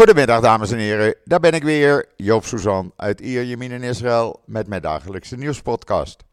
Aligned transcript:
Goedemiddag 0.00 0.40
dames 0.40 0.70
en 0.70 0.78
heren, 0.78 1.14
daar 1.24 1.40
ben 1.40 1.52
ik 1.52 1.62
weer, 1.62 2.06
Joop 2.16 2.44
Suzan 2.44 2.92
uit 2.96 3.20
Ierjemien 3.20 3.70
in 3.70 3.82
Israël 3.82 4.40
met 4.44 4.66
mijn 4.66 4.82
dagelijkse 4.82 5.36
nieuwspodcast. 5.36 6.24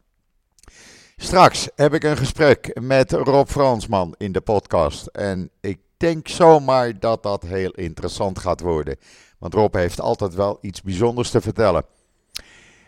Straks 1.16 1.68
heb 1.76 1.94
ik 1.94 2.02
een 2.02 2.16
gesprek 2.16 2.80
met 2.80 3.12
Rob 3.12 3.48
Fransman 3.48 4.14
in 4.18 4.32
de 4.32 4.40
podcast 4.40 5.06
en 5.06 5.50
ik 5.60 5.78
denk 5.96 6.28
zomaar 6.28 6.98
dat 6.98 7.22
dat 7.22 7.42
heel 7.42 7.70
interessant 7.70 8.38
gaat 8.38 8.60
worden, 8.60 8.96
want 9.38 9.54
Rob 9.54 9.74
heeft 9.74 10.00
altijd 10.00 10.34
wel 10.34 10.58
iets 10.60 10.82
bijzonders 10.82 11.30
te 11.30 11.40
vertellen. 11.40 11.84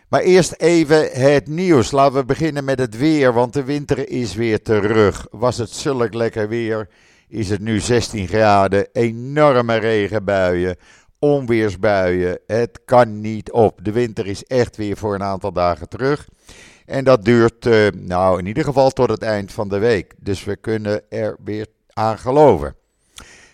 Maar 0.07 0.21
eerst 0.21 0.53
even 0.57 1.11
het 1.11 1.47
nieuws. 1.47 1.91
Laten 1.91 2.19
we 2.19 2.25
beginnen 2.25 2.63
met 2.63 2.79
het 2.79 2.97
weer, 2.97 3.33
want 3.33 3.53
de 3.53 3.63
winter 3.63 4.09
is 4.09 4.35
weer 4.35 4.61
terug. 4.61 5.27
Was 5.31 5.57
het 5.57 5.69
zulk 5.69 6.13
lekker 6.13 6.47
weer? 6.47 6.89
Is 7.31 7.49
het 7.49 7.61
nu 7.61 7.79
16 7.79 8.27
graden? 8.27 8.87
Enorme 8.91 9.75
regenbuien, 9.75 10.75
onweersbuien. 11.19 12.39
Het 12.47 12.79
kan 12.85 13.21
niet 13.21 13.51
op. 13.51 13.79
De 13.83 13.91
winter 13.91 14.27
is 14.27 14.43
echt 14.43 14.77
weer 14.77 14.97
voor 14.97 15.15
een 15.15 15.23
aantal 15.23 15.51
dagen 15.51 15.89
terug. 15.89 16.27
En 16.85 17.03
dat 17.03 17.25
duurt, 17.25 17.65
uh, 17.65 17.87
nou 17.87 18.39
in 18.39 18.45
ieder 18.45 18.63
geval 18.63 18.89
tot 18.89 19.09
het 19.09 19.21
eind 19.21 19.51
van 19.51 19.69
de 19.69 19.77
week. 19.77 20.13
Dus 20.17 20.43
we 20.43 20.55
kunnen 20.55 21.01
er 21.09 21.37
weer 21.43 21.67
aan 21.93 22.17
geloven. 22.17 22.75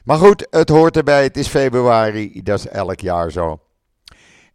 Maar 0.04 0.18
goed, 0.18 0.48
het 0.50 0.70
hoort 0.70 0.98
erbij. 0.98 1.24
Het 1.24 1.38
is 1.38 1.48
februari. 1.48 2.42
Dat 2.44 2.60
is 2.60 2.68
elk 2.68 3.00
jaar 3.00 3.32
zo. 3.32 3.60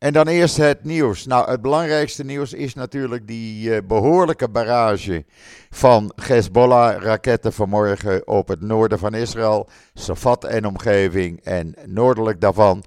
En 0.03 0.13
dan 0.13 0.29
eerst 0.29 0.57
het 0.57 0.85
nieuws. 0.85 1.27
Nou, 1.27 1.51
het 1.51 1.63
belangrijkste 1.63 2.25
nieuws 2.25 2.53
is 2.53 2.75
natuurlijk 2.75 3.27
die 3.27 3.69
uh, 3.69 3.79
behoorlijke 3.87 4.49
barrage 4.49 5.25
van 5.71 6.13
Hezbollah-raketten 6.23 7.53
vanmorgen 7.53 8.27
op 8.27 8.49
het 8.49 8.61
noorden 8.61 8.99
van 8.99 9.15
Israël, 9.15 9.69
Safat 9.95 10.45
en 10.45 10.67
omgeving 10.67 11.41
en 11.41 11.75
noordelijk 11.87 12.41
daarvan. 12.41 12.85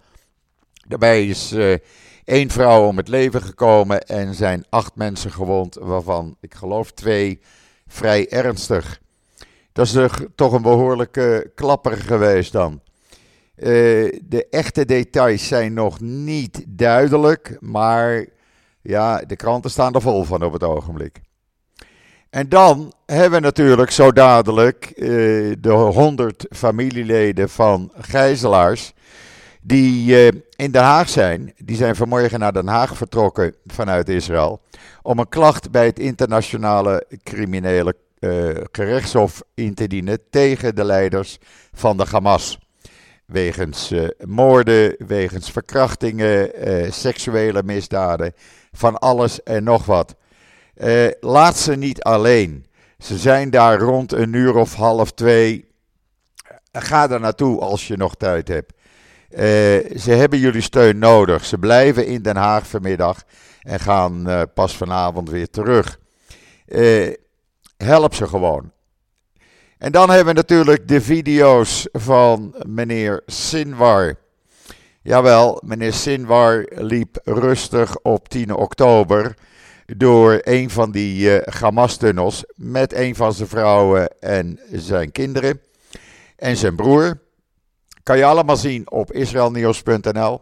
Daarbij 0.87 1.27
is 1.27 1.53
uh, 1.53 1.75
één 2.25 2.49
vrouw 2.49 2.87
om 2.87 2.97
het 2.97 3.07
leven 3.07 3.41
gekomen 3.41 4.01
en 4.01 4.33
zijn 4.33 4.65
acht 4.69 4.95
mensen 4.95 5.31
gewond, 5.31 5.77
waarvan 5.81 6.37
ik 6.41 6.53
geloof 6.53 6.91
twee 6.91 7.39
vrij 7.87 8.29
ernstig. 8.29 8.99
Dat 9.71 9.85
is 9.85 10.09
toch 10.35 10.53
een 10.53 10.61
behoorlijke 10.61 11.51
klapper 11.55 11.97
geweest 11.97 12.51
dan. 12.51 12.81
Uh, 13.57 13.67
de 14.23 14.47
echte 14.49 14.85
details 14.85 15.47
zijn 15.47 15.73
nog 15.73 15.99
niet 15.99 16.63
duidelijk, 16.67 17.57
maar 17.59 18.25
ja, 18.81 19.17
de 19.17 19.35
kranten 19.35 19.71
staan 19.71 19.93
er 19.93 20.01
vol 20.01 20.23
van 20.23 20.43
op 20.43 20.53
het 20.53 20.63
ogenblik. 20.63 21.21
En 22.29 22.49
dan 22.49 22.93
hebben 23.05 23.39
we 23.39 23.45
natuurlijk 23.45 23.91
zo 23.91 24.11
dadelijk 24.11 24.91
uh, 24.95 25.55
de 25.59 25.71
100 25.71 26.45
familieleden 26.49 27.49
van 27.49 27.91
gijzelaars 27.97 28.93
die 29.61 30.09
uh, 30.09 30.41
in 30.55 30.71
Den 30.71 30.83
Haag 30.83 31.09
zijn. 31.09 31.53
Die 31.57 31.75
zijn 31.75 31.95
vanmorgen 31.95 32.39
naar 32.39 32.53
Den 32.53 32.67
Haag 32.67 32.97
vertrokken 32.97 33.55
vanuit 33.65 34.09
Israël 34.09 34.61
om 35.01 35.19
een 35.19 35.29
klacht 35.29 35.71
bij 35.71 35.85
het 35.85 35.99
internationale 35.99 37.05
criminele 37.23 37.95
gerechtshof 38.71 39.43
in 39.53 39.73
te 39.73 39.87
dienen 39.87 40.19
tegen 40.29 40.75
de 40.75 40.83
leiders 40.83 41.37
van 41.73 41.97
de 41.97 42.05
Hamas. 42.11 42.64
Wegens 43.25 43.91
uh, 43.91 44.07
moorden, 44.25 44.95
wegens 45.07 45.51
verkrachtingen, 45.51 46.67
uh, 46.69 46.91
seksuele 46.91 47.63
misdaden, 47.63 48.33
van 48.71 48.97
alles 48.97 49.43
en 49.43 49.63
nog 49.63 49.85
wat. 49.85 50.15
Uh, 50.77 51.07
laat 51.19 51.57
ze 51.57 51.75
niet 51.75 52.03
alleen. 52.03 52.65
Ze 52.99 53.17
zijn 53.17 53.49
daar 53.49 53.79
rond 53.79 54.11
een 54.11 54.33
uur 54.33 54.55
of 54.55 54.73
half 54.73 55.11
twee. 55.11 55.65
Ga 56.71 57.09
er 57.09 57.19
naartoe 57.19 57.59
als 57.59 57.87
je 57.87 57.97
nog 57.97 58.15
tijd 58.15 58.47
hebt. 58.47 58.73
ze 60.01 60.11
hebben 60.11 60.39
jullie 60.39 60.61
steun 60.61 60.97
nodig. 60.97 61.45
Ze 61.45 61.57
blijven 61.57 62.07
in 62.07 62.21
Den 62.21 62.35
Haag 62.35 62.67
vanmiddag 62.67 63.23
en 63.61 63.79
gaan 63.79 64.47
pas 64.53 64.77
vanavond 64.77 65.29
weer 65.29 65.49
terug. 65.49 65.99
help 67.77 68.13
ze 68.13 68.27
gewoon. 68.27 68.71
En 69.77 69.91
dan 69.91 70.09
hebben 70.09 70.27
we 70.27 70.33
natuurlijk 70.33 70.87
de 70.87 71.01
video's 71.01 71.87
van 71.91 72.55
meneer 72.67 73.21
Sinwar. 73.25 74.15
Jawel, 75.01 75.61
meneer 75.65 75.93
Sinwar 75.93 76.65
liep 76.75 77.19
rustig 77.23 77.97
op 78.01 78.29
10 78.29 78.53
oktober 78.53 79.35
door 79.85 80.39
een 80.43 80.69
van 80.69 80.91
die 80.91 81.35
uh, 81.35 81.41
Hamas-tunnels 81.59 82.43
met 82.55 82.93
een 82.93 83.15
van 83.15 83.33
zijn 83.33 83.47
vrouwen 83.47 84.19
en 84.19 84.59
zijn 84.71 85.11
kinderen 85.11 85.61
en 86.35 86.57
zijn 86.57 86.75
broer. 86.75 87.19
Kan 88.03 88.17
je 88.17 88.25
allemaal 88.25 88.57
zien 88.57 88.91
op 88.91 89.11
israelnieuws.nl. 89.11 90.41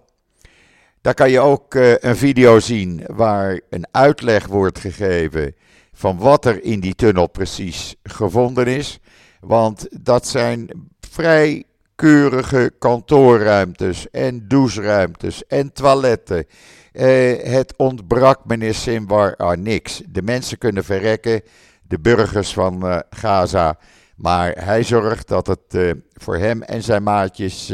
Daar 1.02 1.14
kan 1.14 1.30
je 1.30 1.40
ook 1.40 1.74
uh, 1.74 1.98
een 1.98 2.18
video 2.18 2.60
zien 2.60 3.04
waar 3.08 3.60
een 3.70 3.88
uitleg 3.92 4.48
wordt 4.48 4.80
gegeven 4.80 5.56
van 5.94 6.18
wat 6.18 6.46
er 6.46 6.64
in 6.64 6.80
die 6.80 6.96
tunnel 6.96 7.28
precies 7.28 7.96
gevonden 8.04 8.68
is. 8.68 9.00
Want 9.44 9.88
dat 10.06 10.28
zijn 10.28 10.70
vrij 11.00 11.64
keurige 11.96 12.74
kantoorruimtes 12.80 14.10
en 14.10 14.48
doucheruimtes 14.48 15.48
en 15.48 15.74
toiletten. 15.74 16.46
Uh, 16.94 17.44
het 17.44 17.74
ontbrak 17.78 18.46
meneer 18.46 18.74
Simwar 18.74 19.38
aan 19.38 19.62
niks. 19.62 20.02
De 20.08 20.22
mensen 20.22 20.58
kunnen 20.58 20.84
verrekken, 20.84 21.42
de 21.88 22.00
burgers 22.00 22.54
van 22.54 22.86
uh, 22.86 23.00
Gaza. 23.10 23.78
Maar 24.16 24.52
hij 24.52 24.84
zorgt 24.84 25.28
dat 25.28 25.48
het 25.48 25.74
uh, 25.76 25.92
voor 26.14 26.38
hem 26.38 26.62
en 26.62 26.84
zijn 26.84 27.04
maatjes 27.04 27.74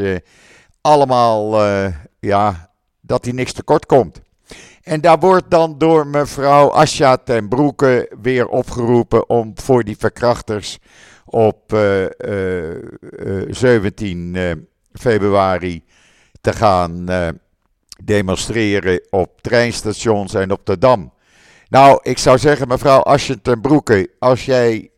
allemaal, 0.80 1.62
ja, 2.20 2.70
dat 3.00 3.24
hij 3.24 3.34
niks 3.34 3.52
tekort 3.52 3.86
komt. 3.86 4.20
En 4.82 5.00
daar 5.00 5.18
wordt 5.18 5.50
dan 5.50 5.78
door 5.78 6.06
mevrouw 6.06 6.68
Asja 6.68 7.16
ten 7.16 7.48
Broeke 7.48 8.12
weer 8.22 8.48
opgeroepen 8.48 9.28
om 9.28 9.52
voor 9.54 9.84
die 9.84 9.96
verkrachters 9.98 10.78
op 11.30 11.72
uh, 11.72 12.02
uh, 12.02 13.46
17 13.48 14.68
februari 14.92 15.84
te 16.40 16.52
gaan 16.52 17.08
eh, 17.08 17.28
demonstreren 18.04 19.06
op 19.10 19.40
treinstations 19.40 20.34
en 20.34 20.50
op 20.50 20.66
de 20.66 20.78
Dam. 20.78 21.12
Nou, 21.68 22.00
ik 22.02 22.18
zou 22.18 22.38
zeggen, 22.38 22.68
mevrouw 22.68 23.00
Asje 23.00 23.40
ten 23.40 23.60
Broeke, 23.60 24.10
als 24.18 24.44
jij 24.44 24.90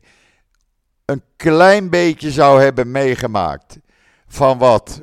een 1.04 1.22
klein 1.36 1.90
beetje 1.90 2.30
zou 2.30 2.62
hebben 2.62 2.90
meegemaakt 2.90 3.78
van 4.26 4.58
wat 4.58 5.02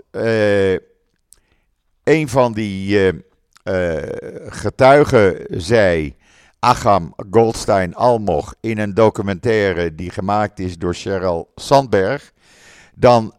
een 2.03 2.29
van 2.29 2.53
die 2.53 3.11
getuigen 4.47 5.45
zei 5.49 6.15
Acham 6.59 7.13
Goldstein 7.31 7.95
Almoch 7.95 8.53
in 8.59 8.77
een 8.77 8.93
documentaire 8.93 9.95
die 9.95 10.09
gemaakt 10.09 10.59
is 10.59 10.77
door 10.77 10.95
Sheryl 10.95 11.51
Sandberg, 11.55 12.33
dan 12.95 13.33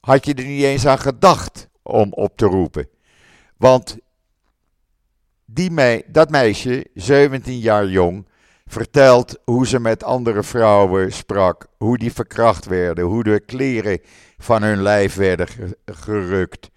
had 0.00 0.24
je 0.24 0.34
er 0.34 0.44
niet 0.44 0.62
eens 0.62 0.86
aan 0.86 0.98
gedacht 0.98 1.68
om 1.82 2.12
op 2.12 2.36
te 2.36 2.46
roepen. 2.46 2.88
Want 3.56 3.96
die 5.44 5.70
me 5.70 6.04
dat 6.06 6.30
meisje, 6.30 6.86
17 6.94 7.58
jaar 7.58 7.88
jong, 7.88 8.28
vertelt 8.66 9.38
hoe 9.44 9.66
ze 9.66 9.80
met 9.80 10.04
andere 10.04 10.42
vrouwen 10.42 11.12
sprak, 11.12 11.66
hoe 11.76 11.98
die 11.98 12.12
verkracht 12.12 12.66
werden, 12.66 13.04
hoe 13.04 13.22
de 13.22 13.40
kleren 13.40 14.00
van 14.38 14.62
hun 14.62 14.82
lijf 14.82 15.14
werden 15.14 15.46
gerukt, 15.84 16.70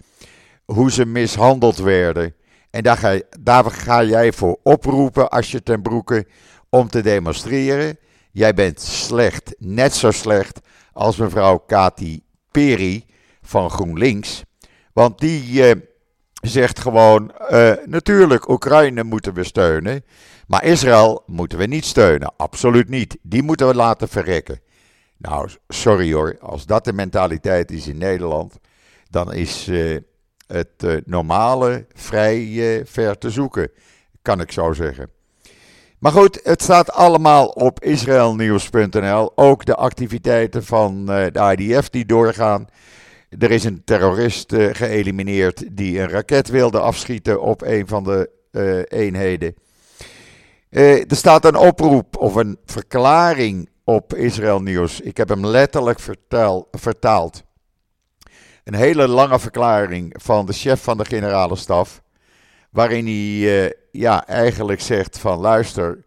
hoe 0.66 0.92
ze 0.92 1.06
mishandeld 1.06 1.78
werden. 1.78 2.36
En 2.74 2.84
daar 2.84 2.98
ga, 2.98 3.20
daar 3.40 3.72
ga 3.72 4.04
jij 4.04 4.32
voor 4.32 4.60
oproepen 4.64 5.30
als 5.30 5.52
je 5.52 5.64
ten 5.64 5.82
broeke 5.82 6.28
om 6.70 6.88
te 6.88 7.02
demonstreren. 7.02 7.98
Jij 8.32 8.54
bent 8.54 8.82
slecht, 8.82 9.56
net 9.58 9.94
zo 9.96 10.12
slecht 10.12 10.60
als 10.94 11.18
mevrouw 11.18 11.58
Kati 11.58 12.24
Peri 12.52 13.06
van 13.42 13.70
GroenLinks. 13.70 14.44
Want 14.94 15.20
die 15.20 15.44
uh, 15.44 15.82
zegt 16.42 16.80
gewoon, 16.80 17.32
uh, 17.52 17.72
natuurlijk, 17.86 18.50
Oekraïne 18.50 19.04
moeten 19.04 19.34
we 19.34 19.44
steunen. 19.44 20.06
Maar 20.48 20.64
Israël 20.64 21.24
moeten 21.26 21.58
we 21.58 21.66
niet 21.66 21.86
steunen, 21.86 22.34
absoluut 22.38 22.90
niet. 22.90 23.18
Die 23.22 23.44
moeten 23.44 23.68
we 23.68 23.76
laten 23.76 24.08
verrekken. 24.08 24.60
Nou, 25.18 25.50
sorry 25.68 26.14
hoor, 26.14 26.38
als 26.40 26.66
dat 26.66 26.86
de 26.86 26.94
mentaliteit 26.94 27.72
is 27.72 27.88
in 27.88 27.98
Nederland, 27.98 28.60
dan 29.10 29.34
is... 29.34 29.68
Uh, 29.68 29.98
het 30.54 30.84
uh, 30.86 30.98
normale 31.06 31.86
vrij 31.94 32.82
ver 32.86 33.18
te 33.18 33.30
zoeken, 33.30 33.72
kan 34.22 34.42
ik 34.42 34.52
zo 34.52 34.74
zeggen. 34.74 35.10
Maar 36.00 36.12
goed, 36.12 36.40
het 36.44 36.62
staat 36.62 36.92
allemaal 36.92 37.48
op 37.48 37.84
israelnieuws.nl. 37.84 39.32
Ook 39.36 39.66
de 39.66 39.76
activiteiten 39.76 40.64
van 40.64 41.00
uh, 41.10 41.26
de 41.32 41.56
IDF 41.58 41.90
die 41.90 42.06
doorgaan. 42.06 42.68
Er 43.40 43.52
is 43.52 43.64
een 43.64 43.82
terrorist 43.86 44.54
geëlimineerd 44.56 45.64
die 45.72 46.00
een 46.00 46.10
raket 46.10 46.50
wilde 46.50 46.80
afschieten 46.80 47.42
op 47.42 47.62
een 47.62 47.88
van 47.88 48.04
de 48.04 48.30
eenheden. 48.90 49.56
er 50.70 51.06
staat 51.08 51.46
een 51.46 51.56
oproep 51.56 52.18
of 52.18 52.36
een 52.36 52.58
verklaring 52.66 53.70
op 53.84 54.14
Israël 54.14 54.62
Nieuws. 54.62 55.02
Ik 55.02 55.18
heb 55.18 55.30
hem 55.30 55.46
letterlijk 55.46 56.00
vertaald 56.72 57.44
een 58.64 58.74
hele 58.74 59.08
lange 59.08 59.40
verklaring 59.40 60.16
van 60.22 60.46
de 60.46 60.54
chef 60.54 60.84
van 60.84 60.98
de 60.98 61.06
generale 61.06 61.56
staf. 61.56 62.02
Waarin 62.70 63.06
hij 63.06 63.64
uh, 63.66 63.70
ja, 63.92 64.28
eigenlijk 64.28 64.82
zegt 64.82 65.20
van 65.20 65.40
luister, 65.40 66.04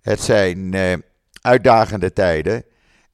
het 0.00 0.20
zijn 0.20 0.72
uh, 0.72 0.92
uitdagende 1.40 2.12
tijden. 2.12 2.64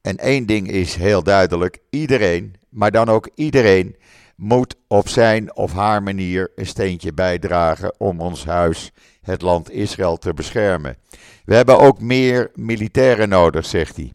En 0.01 0.17
één 0.17 0.45
ding 0.45 0.71
is 0.71 0.95
heel 0.95 1.23
duidelijk, 1.23 1.77
iedereen, 1.89 2.55
maar 2.69 2.91
dan 2.91 3.09
ook 3.09 3.29
iedereen, 3.35 3.95
moet 4.35 4.75
op 4.87 5.07
zijn 5.07 5.55
of 5.55 5.73
haar 5.73 6.03
manier 6.03 6.51
een 6.55 6.65
steentje 6.65 7.13
bijdragen 7.13 7.99
om 7.99 8.21
ons 8.21 8.45
huis, 8.45 8.91
het 9.21 9.41
land 9.41 9.71
Israël, 9.71 10.17
te 10.17 10.33
beschermen. 10.33 10.97
We 11.45 11.55
hebben 11.55 11.79
ook 11.79 12.01
meer 12.01 12.51
militairen 12.55 13.29
nodig, 13.29 13.65
zegt 13.65 13.95
hij. 13.95 14.13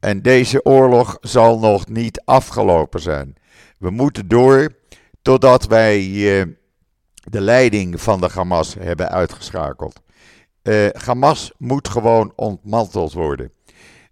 En 0.00 0.22
deze 0.22 0.64
oorlog 0.64 1.18
zal 1.20 1.58
nog 1.58 1.88
niet 1.88 2.22
afgelopen 2.24 3.00
zijn. 3.00 3.36
We 3.78 3.90
moeten 3.90 4.28
door 4.28 4.68
totdat 5.22 5.66
wij 5.66 6.04
uh, 6.04 6.44
de 7.14 7.40
leiding 7.40 8.00
van 8.00 8.20
de 8.20 8.28
Hamas 8.32 8.74
hebben 8.74 9.10
uitgeschakeld. 9.10 10.00
Uh, 10.62 10.88
Hamas 10.92 11.52
moet 11.58 11.88
gewoon 11.88 12.32
ontmanteld 12.36 13.12
worden. 13.12 13.52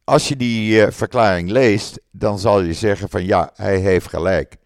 Als 0.04 0.28
je 0.28 0.36
die 0.36 0.80
uh, 0.80 0.86
verklaring 0.90 1.50
leest, 1.50 2.00
dan 2.10 2.38
zal 2.38 2.60
je 2.60 2.72
zeggen 2.72 3.08
van 3.08 3.24
ja, 3.24 3.50
hij 3.54 3.78
heeft 3.78 4.08
gelijk. 4.08 4.56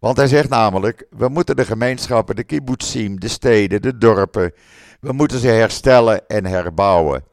Want 0.00 0.16
hij 0.16 0.26
zegt 0.26 0.48
namelijk, 0.48 1.06
we 1.10 1.28
moeten 1.28 1.56
de 1.56 1.64
gemeenschappen, 1.64 2.36
de 2.36 2.44
kibbutzim, 2.44 3.20
de 3.20 3.28
steden, 3.28 3.82
de 3.82 3.98
dorpen, 3.98 4.52
we 5.00 5.12
moeten 5.12 5.38
ze 5.38 5.48
herstellen 5.48 6.26
en 6.26 6.46
herbouwen. 6.46 7.24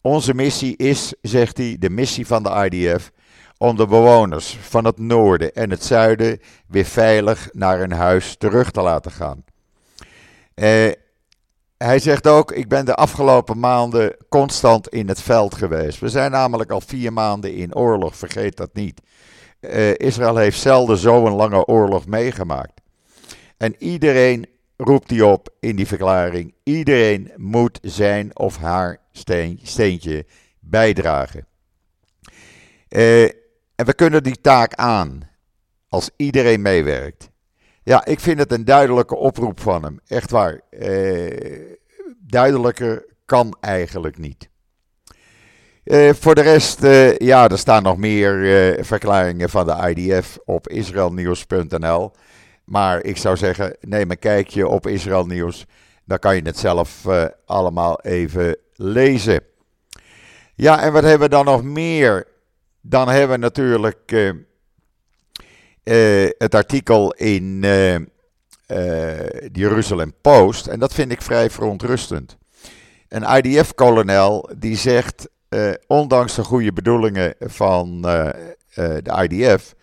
Onze 0.00 0.34
missie 0.34 0.76
is, 0.76 1.14
zegt 1.22 1.56
hij, 1.56 1.76
de 1.78 1.90
missie 1.90 2.26
van 2.26 2.42
de 2.42 2.68
IDF, 2.70 3.10
om 3.58 3.76
de 3.76 3.86
bewoners 3.86 4.56
van 4.60 4.84
het 4.84 4.98
noorden 4.98 5.54
en 5.54 5.70
het 5.70 5.84
zuiden 5.84 6.40
weer 6.66 6.84
veilig 6.84 7.48
naar 7.52 7.78
hun 7.78 7.92
huis 7.92 8.36
terug 8.36 8.70
te 8.70 8.80
laten 8.80 9.10
gaan. 9.10 9.44
Eh, 10.54 10.90
hij 11.76 11.98
zegt 11.98 12.26
ook: 12.26 12.52
Ik 12.52 12.68
ben 12.68 12.84
de 12.84 12.94
afgelopen 12.94 13.58
maanden 13.58 14.16
constant 14.28 14.88
in 14.88 15.08
het 15.08 15.22
veld 15.22 15.54
geweest. 15.54 15.98
We 15.98 16.08
zijn 16.08 16.30
namelijk 16.30 16.70
al 16.70 16.80
vier 16.80 17.12
maanden 17.12 17.54
in 17.54 17.74
oorlog, 17.74 18.16
vergeet 18.16 18.56
dat 18.56 18.74
niet. 18.74 19.00
Uh, 19.60 19.94
Israël 19.94 20.36
heeft 20.36 20.60
zelden 20.60 20.96
zo'n 20.96 21.32
lange 21.32 21.64
oorlog 21.66 22.06
meegemaakt. 22.06 22.80
En 23.56 23.74
iedereen 23.78 24.46
roept 24.76 25.08
die 25.08 25.26
op 25.26 25.48
in 25.60 25.76
die 25.76 25.86
verklaring. 25.86 26.54
Iedereen 26.62 27.32
moet 27.36 27.78
zijn 27.82 28.38
of 28.38 28.56
haar 28.56 29.00
steen, 29.12 29.60
steentje 29.62 30.26
bijdragen. 30.60 31.46
Uh, 32.88 33.28
en 33.78 33.84
we 33.84 33.94
kunnen 33.94 34.22
die 34.22 34.40
taak 34.40 34.74
aan 34.74 35.28
als 35.88 36.10
iedereen 36.16 36.62
meewerkt. 36.62 37.30
Ja, 37.82 38.04
ik 38.04 38.20
vind 38.20 38.38
het 38.38 38.52
een 38.52 38.64
duidelijke 38.64 39.16
oproep 39.16 39.60
van 39.60 39.82
hem. 39.82 40.00
Echt 40.06 40.30
waar. 40.30 40.60
Uh, 40.70 41.74
duidelijker 42.18 43.04
kan 43.24 43.56
eigenlijk 43.60 44.18
niet. 44.18 44.48
Uh, 45.84 46.12
voor 46.12 46.34
de 46.34 46.40
rest, 46.40 46.84
uh, 46.84 47.16
ja, 47.16 47.48
er 47.48 47.58
staan 47.58 47.82
nog 47.82 47.96
meer 47.96 48.84
verklaringen 48.84 49.50
van 49.50 49.66
de 49.66 49.94
IDF 49.94 50.38
op 50.44 50.68
israelnieuws.nl. 50.68 52.12
Maar 52.64 53.04
ik 53.04 53.16
zou 53.16 53.36
zeggen, 53.36 53.76
neem 53.80 54.10
een 54.10 54.18
kijkje 54.18 54.68
op 54.68 54.86
Israël 54.86 55.26
Nieuws. 55.26 55.66
Dan 56.04 56.18
kan 56.18 56.36
je 56.36 56.42
het 56.42 56.58
zelf 56.58 57.06
allemaal 57.46 58.00
even 58.00 58.56
lezen. 58.74 59.40
Ja, 60.54 60.82
en 60.82 60.92
wat 60.92 61.02
hebben 61.02 61.28
we 61.28 61.34
dan 61.34 61.44
nog 61.44 61.62
meer? 61.62 62.36
Dan 62.88 63.08
hebben 63.08 63.30
we 63.30 63.36
natuurlijk 63.36 64.12
uh, 64.12 64.32
uh, 65.84 66.30
het 66.38 66.54
artikel 66.54 67.12
in 67.12 67.54
uh, 67.54 67.62
de 68.66 69.50
Jeruzalem 69.52 70.14
Post. 70.20 70.66
En 70.66 70.78
dat 70.78 70.94
vind 70.94 71.12
ik 71.12 71.22
vrij 71.22 71.50
verontrustend. 71.50 72.36
Een 73.08 73.44
IDF-kolonel 73.44 74.50
die 74.58 74.76
zegt, 74.76 75.28
ondanks 75.86 76.34
de 76.34 76.44
goede 76.44 76.72
bedoelingen 76.72 77.34
van 77.40 78.02
de 79.02 79.28
IDF, 79.28 79.74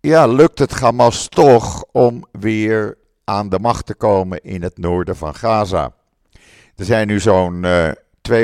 ja, 0.00 0.26
lukt 0.26 0.58
het 0.58 0.72
Hamas 0.72 1.28
toch 1.28 1.84
om 1.92 2.24
weer 2.32 2.98
aan 3.24 3.48
de 3.48 3.58
macht 3.58 3.86
te 3.86 3.94
komen 3.94 4.42
in 4.42 4.62
het 4.62 4.78
noorden 4.78 5.16
van 5.16 5.34
Gaza. 5.34 5.94
Er 6.76 6.84
zijn 6.84 7.06
nu 7.06 7.20
zo'n 7.20 7.66
200.000, 8.30 8.36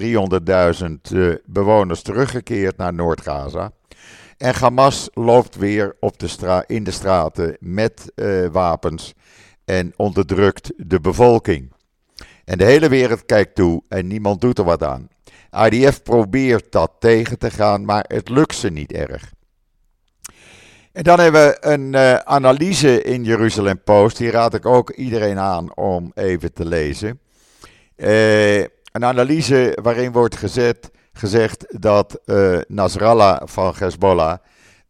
300.000 0.00 1.12
uh, 1.12 1.34
bewoners 1.44 2.02
teruggekeerd 2.02 2.76
naar 2.76 2.94
Noord-Gaza. 2.94 3.72
En 4.36 4.54
Hamas 4.54 5.08
loopt 5.12 5.56
weer 5.56 5.96
op 6.00 6.18
de 6.18 6.64
in 6.66 6.84
de 6.84 6.90
straten 6.90 7.56
met 7.60 8.12
uh, 8.14 8.46
wapens 8.46 9.14
en 9.64 9.92
onderdrukt 9.96 10.72
de 10.76 11.00
bevolking. 11.00 11.72
En 12.44 12.58
de 12.58 12.64
hele 12.64 12.88
wereld 12.88 13.26
kijkt 13.26 13.54
toe 13.54 13.82
en 13.88 14.06
niemand 14.06 14.40
doet 14.40 14.58
er 14.58 14.64
wat 14.64 14.82
aan. 14.82 15.08
IDF 15.70 16.02
probeert 16.02 16.72
dat 16.72 16.92
tegen 16.98 17.38
te 17.38 17.50
gaan, 17.50 17.84
maar 17.84 18.04
het 18.08 18.28
lukt 18.28 18.54
ze 18.54 18.70
niet 18.70 18.92
erg. 18.92 19.32
En 20.92 21.02
dan 21.02 21.20
hebben 21.20 21.46
we 21.46 21.56
een 21.60 21.92
uh, 21.92 22.14
analyse 22.14 23.02
in 23.02 23.24
Jeruzalem 23.24 23.82
Post. 23.82 24.16
Die 24.16 24.30
raad 24.30 24.54
ik 24.54 24.66
ook 24.66 24.90
iedereen 24.90 25.38
aan 25.38 25.76
om 25.76 26.10
even 26.14 26.52
te 26.52 26.64
lezen. 26.64 27.20
Uh, 27.96 28.64
een 28.96 29.04
analyse 29.04 29.78
waarin 29.82 30.12
wordt 30.12 30.36
gezet, 30.36 30.90
gezegd 31.12 31.80
dat 31.80 32.20
uh, 32.24 32.58
Nasrallah 32.68 33.40
van 33.44 33.74
Hezbollah 33.78 34.38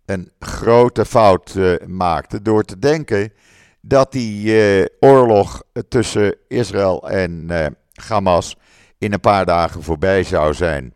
een 0.05 0.31
grote 0.39 1.05
fout 1.05 1.55
uh, 1.57 1.75
maakte 1.87 2.43
door 2.43 2.65
te 2.65 2.79
denken 2.79 3.33
dat 3.81 4.13
die 4.13 4.47
uh, 4.47 4.85
oorlog 5.01 5.63
tussen 5.89 6.37
Israël 6.49 7.09
en 7.11 7.51
Hamas 7.95 8.57
in 8.99 9.13
een 9.13 9.21
paar 9.21 9.45
dagen 9.45 9.83
voorbij 9.83 10.23
zou 10.23 10.55
zijn. 10.55 10.95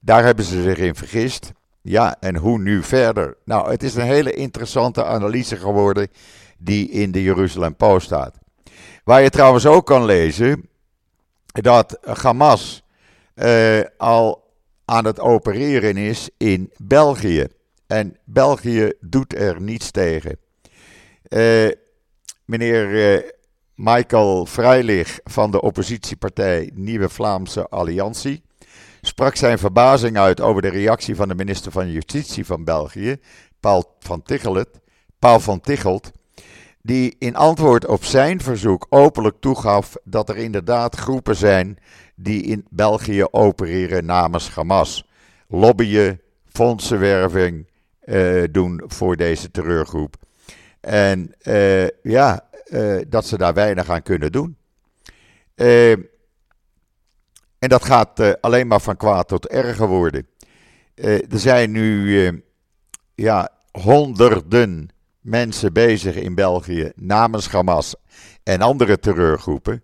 Daar 0.00 0.24
hebben 0.24 0.44
ze 0.44 0.62
zich 0.62 0.78
in 0.78 0.94
vergist. 0.94 1.52
Ja, 1.82 2.16
en 2.20 2.36
hoe 2.36 2.58
nu 2.58 2.82
verder? 2.82 3.36
Nou, 3.44 3.70
het 3.70 3.82
is 3.82 3.94
een 3.94 4.06
hele 4.06 4.32
interessante 4.32 5.04
analyse 5.04 5.56
geworden 5.56 6.08
die 6.58 6.90
in 6.90 7.12
de 7.12 7.22
Jeruzalem 7.22 7.76
Post 7.76 8.06
staat. 8.06 8.38
Waar 9.04 9.22
je 9.22 9.30
trouwens 9.30 9.66
ook 9.66 9.86
kan 9.86 10.04
lezen 10.04 10.68
dat 11.62 11.98
Hamas 12.02 12.82
uh, 13.34 13.80
al 13.96 14.44
aan 14.84 15.04
het 15.04 15.20
opereren 15.20 15.96
is 15.96 16.28
in 16.36 16.72
België. 16.76 17.46
En 17.86 18.16
België 18.24 18.92
doet 19.00 19.34
er 19.34 19.60
niets 19.60 19.90
tegen. 19.90 20.38
Uh, 21.28 21.70
meneer 22.44 23.14
uh, 23.14 23.30
Michael 23.74 24.46
Freilich 24.46 25.20
van 25.24 25.50
de 25.50 25.60
oppositiepartij 25.60 26.70
Nieuwe 26.74 27.08
Vlaamse 27.08 27.68
Alliantie 27.68 28.42
sprak 29.00 29.36
zijn 29.36 29.58
verbazing 29.58 30.16
uit 30.16 30.40
over 30.40 30.62
de 30.62 30.68
reactie 30.68 31.16
van 31.16 31.28
de 31.28 31.34
minister 31.34 31.72
van 31.72 31.90
Justitie 31.90 32.46
van 32.46 32.64
België, 32.64 33.16
Paul 33.60 33.96
van 33.98 34.22
Tichelt, 34.22 34.68
Paul 35.18 35.40
van 35.40 35.60
Tichelt 35.60 36.12
die 36.86 37.16
in 37.18 37.36
antwoord 37.36 37.86
op 37.86 38.04
zijn 38.04 38.40
verzoek 38.40 38.86
openlijk 38.88 39.36
toegaf 39.40 39.96
dat 40.04 40.28
er 40.28 40.36
inderdaad 40.36 40.96
groepen 40.96 41.36
zijn 41.36 41.78
die 42.14 42.42
in 42.42 42.66
België 42.70 43.24
opereren 43.30 44.04
namens 44.04 44.50
Hamas. 44.50 45.08
Lobbyen, 45.48 46.20
fondsenwerving 46.46 47.70
uh, 48.04 48.44
doen 48.50 48.82
voor 48.86 49.16
deze 49.16 49.50
terreurgroep. 49.50 50.16
En 50.80 51.34
uh, 51.42 51.88
ja, 52.02 52.48
uh, 52.66 53.00
dat 53.08 53.26
ze 53.26 53.38
daar 53.38 53.54
weinig 53.54 53.90
aan 53.90 54.02
kunnen 54.02 54.32
doen. 54.32 54.56
en 55.54 56.08
dat 57.58 57.84
gaat 57.84 58.40
alleen 58.40 58.66
maar 58.66 58.80
van 58.80 58.96
kwaad 58.96 59.28
tot 59.28 59.46
erger 59.46 59.88
worden. 59.88 60.26
er 60.94 61.38
zijn 61.38 61.70
nu 61.70 62.44
ja, 63.14 63.48
honderden 63.70 64.90
mensen 65.26 65.72
bezig 65.72 66.14
in 66.14 66.34
België 66.34 66.92
namens 66.94 67.48
Hamas 67.48 67.94
en 68.42 68.60
andere 68.60 68.98
terreurgroepen. 68.98 69.82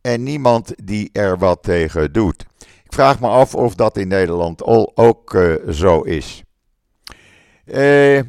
En 0.00 0.22
niemand 0.22 0.72
die 0.84 1.10
er 1.12 1.38
wat 1.38 1.62
tegen 1.62 2.12
doet. 2.12 2.44
Ik 2.58 2.92
vraag 2.92 3.20
me 3.20 3.28
af 3.28 3.54
of 3.54 3.74
dat 3.74 3.96
in 3.96 4.08
Nederland 4.08 4.64
ook 4.94 5.34
uh, 5.34 5.68
zo 5.68 6.00
is. 6.00 6.42
Uh, 7.64 8.20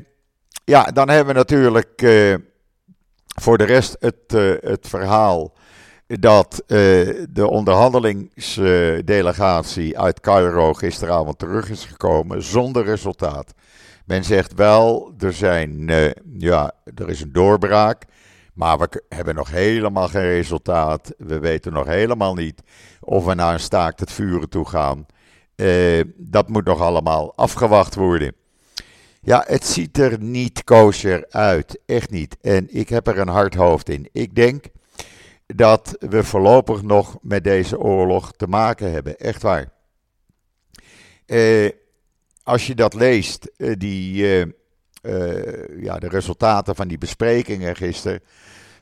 ja, 0.65 0.83
dan 0.93 1.09
hebben 1.09 1.33
we 1.33 1.39
natuurlijk 1.39 2.01
uh, 2.01 2.35
voor 3.41 3.57
de 3.57 3.63
rest 3.63 3.95
het, 3.99 4.31
het 4.61 4.87
verhaal 4.87 5.53
dat 6.07 6.63
de 7.29 7.47
onderhandelingsdelegatie 7.47 9.99
uit 9.99 10.19
Cairo 10.19 10.73
gisteravond 10.73 11.39
terug 11.39 11.69
is 11.69 11.85
gekomen 11.85 12.43
zonder 12.43 12.83
resultaat. 12.83 13.53
Men 14.05 14.23
zegt 14.23 14.53
wel, 14.53 15.13
er, 15.19 15.33
zijn, 15.33 15.87
uh, 15.87 16.11
ja, 16.37 16.71
er 16.95 17.09
is 17.09 17.21
een 17.21 17.31
doorbraak. 17.31 18.05
Maar 18.53 18.77
we 18.77 19.03
hebben 19.09 19.35
nog 19.35 19.51
helemaal 19.51 20.07
geen 20.07 20.21
resultaat. 20.21 21.13
We 21.17 21.39
weten 21.39 21.73
nog 21.73 21.85
helemaal 21.85 22.33
niet 22.33 22.61
of 22.99 23.25
we 23.25 23.33
naar 23.33 23.53
een 23.53 23.59
staakt 23.59 23.99
het 23.99 24.11
vuren 24.11 24.49
toe 24.49 24.67
gaan. 24.67 25.05
Uh, 25.55 26.03
dat 26.17 26.49
moet 26.49 26.65
nog 26.65 26.81
allemaal 26.81 27.35
afgewacht 27.35 27.95
worden. 27.95 28.35
Ja, 29.21 29.43
het 29.47 29.65
ziet 29.65 29.97
er 29.97 30.19
niet 30.19 30.63
kosher 30.63 31.25
uit. 31.29 31.79
Echt 31.85 32.09
niet. 32.09 32.37
En 32.41 32.67
ik 32.75 32.89
heb 32.89 33.07
er 33.07 33.19
een 33.19 33.27
hard 33.27 33.55
hoofd 33.55 33.89
in. 33.89 34.09
Ik 34.11 34.35
denk 34.35 34.65
dat 35.45 35.95
we 35.99 36.23
voorlopig 36.23 36.81
nog 36.81 37.17
met 37.21 37.43
deze 37.43 37.79
oorlog 37.79 38.31
te 38.31 38.47
maken 38.47 38.91
hebben. 38.91 39.17
Echt 39.17 39.41
waar. 39.41 39.71
Eh, 41.25 41.69
als 42.43 42.67
je 42.67 42.75
dat 42.75 42.93
leest, 42.93 43.51
eh, 43.57 43.73
die, 43.77 44.23
eh, 44.23 44.41
eh, 45.01 45.81
ja, 45.81 45.97
de 45.97 46.07
resultaten 46.07 46.75
van 46.75 46.87
die 46.87 46.97
besprekingen 46.97 47.75
gisteren. 47.75 48.21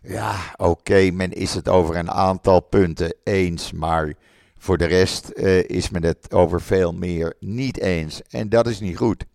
Ja, 0.01 0.36
oké, 0.56 1.12
men 1.12 1.32
is 1.32 1.53
het 1.53 1.70
over 1.70 1.96
een 1.96 2.12
aantal 2.12 2.60
punten 2.60 3.15
eens, 3.24 3.72
maar 3.72 4.13
voor 4.58 4.77
de 4.77 4.86
rest 4.86 5.32
is 5.68 5.89
men 5.89 6.03
het 6.03 6.34
over 6.34 6.62
veel 6.62 6.94
meer 6.94 7.34
niet 7.39 7.80
eens. 7.80 8.22
En 8.30 8.50
dat 8.50 8.68
is 8.68 8.80
niet 8.80 8.98
goed. 8.98 9.25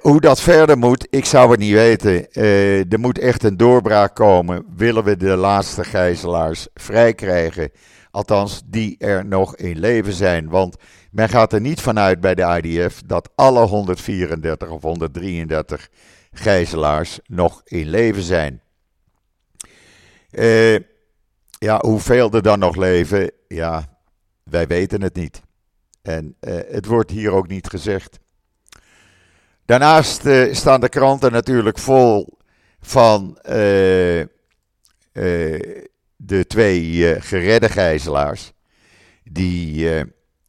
Hoe 0.00 0.20
dat 0.20 0.40
verder 0.40 0.78
moet, 0.78 1.06
ik 1.10 1.24
zou 1.24 1.50
het 1.50 1.60
niet 1.60 1.72
weten. 1.72 2.32
Er 2.90 3.00
moet 3.00 3.18
echt 3.18 3.42
een 3.42 3.56
doorbraak 3.56 4.14
komen. 4.14 4.66
Willen 4.76 5.04
we 5.04 5.16
de 5.16 5.36
laatste 5.36 5.84
gijzelaars 5.84 6.66
vrij 6.74 7.14
krijgen? 7.14 7.70
Althans, 8.10 8.62
die 8.66 8.96
er 8.98 9.26
nog 9.26 9.56
in 9.56 9.78
leven 9.78 10.12
zijn. 10.12 10.48
Want 10.48 10.76
men 11.14 11.28
gaat 11.28 11.52
er 11.52 11.60
niet 11.60 11.80
vanuit 11.80 12.20
bij 12.20 12.34
de 12.34 12.60
IDF 12.62 13.02
dat 13.06 13.30
alle 13.34 13.66
134 13.66 14.68
of 14.68 14.82
133 14.82 15.88
gijzelaars 16.32 17.18
nog 17.26 17.62
in 17.64 17.88
leven 17.88 18.22
zijn. 18.22 18.62
Eh, 20.30 20.74
ja, 21.58 21.78
hoeveel 21.80 22.30
er 22.30 22.42
dan 22.42 22.58
nog 22.58 22.76
leven, 22.76 23.30
ja, 23.48 23.98
wij 24.42 24.66
weten 24.66 25.02
het 25.02 25.14
niet. 25.14 25.42
En 26.02 26.36
eh, 26.40 26.54
het 26.68 26.86
wordt 26.86 27.10
hier 27.10 27.32
ook 27.32 27.48
niet 27.48 27.68
gezegd. 27.68 28.18
Daarnaast 29.64 30.26
eh, 30.26 30.54
staan 30.54 30.80
de 30.80 30.88
kranten 30.88 31.32
natuurlijk 31.32 31.78
vol 31.78 32.38
van 32.80 33.38
de 36.16 36.44
twee 36.46 37.20
geredde 37.20 37.68
gijzelaars. 37.68 38.52
Die 39.24 39.88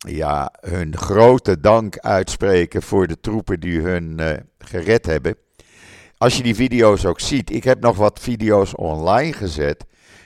ja, 0.07 0.53
hun 0.59 0.97
grote 0.97 1.59
dank 1.59 1.97
uitspreken 2.00 2.81
voor 2.81 3.07
de 3.07 3.19
troepen 3.19 3.59
die 3.59 3.81
hun 3.81 4.19
eh, 4.19 4.38
gered 4.57 5.05
hebben. 5.05 5.38
Als 6.17 6.38
je 6.38 6.43
die 6.43 6.55
video's 6.55 7.05
ook 7.05 7.19
ziet, 7.19 7.51
ik 7.51 7.63
heb 7.63 7.81
nog 7.81 7.97
wat 7.97 8.19
video's 8.19 8.77
online 8.77 9.33
gezet. 9.33 9.85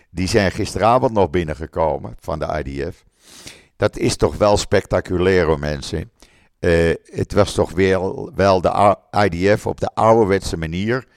Die 0.10 0.28
zijn 0.28 0.52
gisteravond 0.52 1.14
nog 1.14 1.30
binnengekomen 1.30 2.16
van 2.20 2.40
de 2.40 2.64
IDF. 2.64 3.04
Dat 3.76 3.98
is 3.98 4.16
toch 4.16 4.38
wel 4.38 4.58
spectaculair 4.58 5.60
mensen. 5.60 6.12
Eh, 6.60 6.94
het 7.04 7.34
was 7.34 7.54
toch 7.54 7.72
weer, 7.72 8.00
wel 8.36 8.62
de 8.62 8.96
IDF 9.30 9.68
op 9.68 9.80
de 9.80 9.90
ouderwetse 9.94 10.58
manier. 10.58 11.08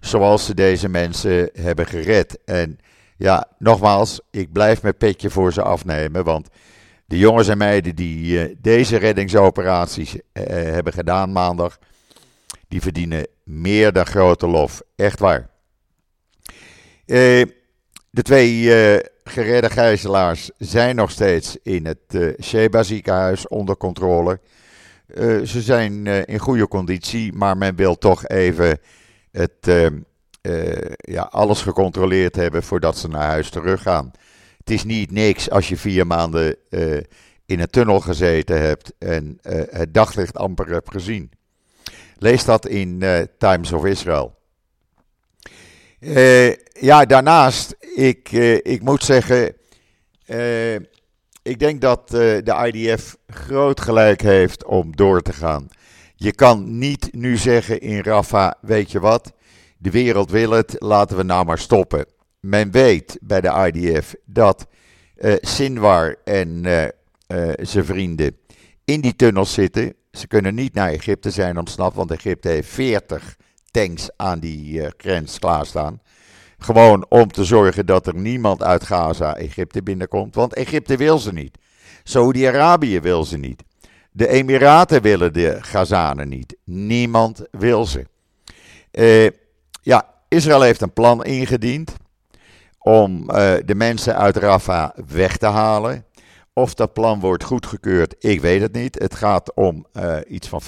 Zoals 0.00 0.44
ze 0.44 0.54
deze 0.54 0.88
mensen 0.88 1.50
hebben 1.52 1.86
gered. 1.86 2.38
En 2.44 2.78
ja, 3.16 3.46
nogmaals, 3.58 4.20
ik 4.30 4.52
blijf 4.52 4.82
mijn 4.82 4.96
petje 4.96 5.30
voor 5.30 5.52
ze 5.52 5.62
afnemen. 5.62 6.24
Want 6.24 6.48
de 7.08 7.18
jongens 7.18 7.48
en 7.48 7.58
meiden 7.58 7.94
die 7.96 8.40
eh, 8.40 8.54
deze 8.58 8.96
reddingsoperaties 8.96 10.16
eh, 10.32 10.44
hebben 10.46 10.92
gedaan 10.92 11.32
maandag. 11.32 11.78
Die 12.68 12.80
verdienen 12.80 13.26
meer 13.44 13.92
dan 13.92 14.06
grote 14.06 14.46
lof. 14.46 14.82
Echt 14.96 15.18
waar. 15.18 15.50
Eh, 17.06 17.42
de 18.10 18.22
twee 18.22 18.74
eh, 18.74 19.04
geredde 19.24 19.70
gijzelaars 19.70 20.50
zijn 20.58 20.96
nog 20.96 21.10
steeds 21.10 21.56
in 21.62 21.86
het 21.86 21.98
eh 22.08 22.28
Sheba 22.42 22.82
ziekenhuis 22.82 23.48
onder 23.48 23.76
controle. 23.76 24.40
Eh, 25.06 25.40
ze 25.44 25.62
zijn 25.62 26.06
eh, 26.06 26.22
in 26.24 26.38
goede 26.38 26.68
conditie, 26.68 27.32
maar 27.32 27.56
men 27.56 27.76
wil 27.76 27.98
toch 27.98 28.26
even 28.26 28.78
het, 29.30 29.52
eh, 29.60 29.86
eh, 30.40 30.92
ja, 30.98 31.22
alles 31.22 31.62
gecontroleerd 31.62 32.36
hebben 32.36 32.62
voordat 32.62 32.98
ze 32.98 33.08
naar 33.08 33.26
huis 33.26 33.50
teruggaan. 33.50 34.10
Het 34.68 34.76
is 34.76 34.84
niet 34.84 35.10
niks 35.10 35.50
als 35.50 35.68
je 35.68 35.76
vier 35.76 36.06
maanden 36.06 36.56
eh, 36.70 36.96
in 37.46 37.60
een 37.60 37.70
tunnel 37.70 38.00
gezeten 38.00 38.60
hebt 38.60 38.92
en 38.98 39.38
eh, 39.42 39.62
het 39.70 39.94
daglicht 39.94 40.36
amper 40.36 40.68
hebt 40.68 40.90
gezien. 40.90 41.30
Lees 42.18 42.44
dat 42.44 42.66
in 42.66 43.02
eh, 43.02 43.22
Times 43.38 43.72
of 43.72 43.84
Israel. 43.84 44.34
Ja, 46.72 47.04
daarnaast, 47.04 47.76
ik, 47.94 48.32
ik 48.62 48.82
moet 48.82 49.04
zeggen, 49.04 49.56
ik 51.42 51.58
denk 51.58 51.80
dat 51.80 52.08
de 52.08 52.70
IDF 52.72 53.16
groot 53.26 53.80
gelijk 53.80 54.20
heeft 54.20 54.64
om 54.64 54.96
door 54.96 55.22
te 55.22 55.32
gaan. 55.32 55.68
Je 56.14 56.32
kan 56.32 56.78
niet 56.78 57.08
nu 57.12 57.36
zeggen 57.36 57.80
in 57.80 58.02
Rafah, 58.02 58.52
weet 58.60 58.90
je 58.90 59.00
wat, 59.00 59.32
de 59.78 59.90
wereld 59.90 60.30
wil 60.30 60.50
het, 60.50 60.76
laten 60.78 61.16
we 61.16 61.22
nou 61.22 61.44
maar 61.44 61.58
stoppen. 61.58 62.06
Men 62.40 62.70
weet 62.70 63.18
bij 63.20 63.40
de 63.40 63.70
IDF 63.72 64.14
dat 64.24 64.66
eh 65.14 65.34
Sinwar 65.40 66.16
en 66.24 66.64
eh, 66.64 66.84
eh, 67.26 67.54
zijn 67.60 67.84
vrienden 67.84 68.36
in 68.84 69.00
die 69.00 69.16
tunnels 69.16 69.52
zitten. 69.52 69.94
Ze 70.12 70.26
kunnen 70.26 70.54
niet 70.54 70.74
naar 70.74 70.88
Egypte 70.88 71.30
zijn 71.30 71.58
ontsnapt, 71.58 71.96
want 71.96 72.10
Egypte 72.10 72.48
heeft 72.48 72.68
40 72.68 73.36
tanks 73.70 74.08
aan 74.16 74.38
die 74.38 74.90
grens 74.96 75.38
klaarstaan. 75.38 76.00
Gewoon 76.58 77.06
om 77.08 77.32
te 77.32 77.44
zorgen 77.44 77.86
dat 77.86 78.06
er 78.06 78.14
niemand 78.14 78.62
uit 78.62 78.84
Gaza 78.84 79.36
Egypte 79.36 79.82
binnenkomt. 79.82 80.34
Want 80.34 80.54
Egypte 80.54 80.96
wil 80.96 81.18
ze 81.18 81.32
niet. 81.32 81.58
Saudi-Arabië 82.02 83.00
wil 83.00 83.24
ze 83.24 83.38
niet. 83.38 83.62
De 84.10 84.28
Emiraten 84.28 85.02
willen 85.02 85.32
de 85.32 85.56
Gazanen 85.60 86.28
niet. 86.28 86.56
Niemand 86.64 87.46
wil 87.50 87.86
ze. 87.86 88.06
Ja, 89.82 90.14
Israël 90.28 90.62
heeft 90.62 90.80
een 90.80 90.92
plan 90.92 91.24
ingediend 91.24 91.96
om 92.88 93.30
eh, 93.30 93.54
de 93.64 93.74
mensen 93.74 94.16
uit 94.16 94.36
Rafah 94.36 94.90
weg 95.06 95.36
te 95.36 95.46
halen. 95.46 96.04
Of 96.52 96.74
dat 96.74 96.92
plan 96.92 97.20
wordt 97.20 97.44
goedgekeurd, 97.44 98.14
ik 98.18 98.40
weet 98.40 98.60
het 98.60 98.72
niet. 98.72 98.98
Het 98.98 99.14
gaat 99.14 99.54
om 99.54 99.86
eh, 99.92 100.16
iets 100.28 100.48
van 100.48 100.60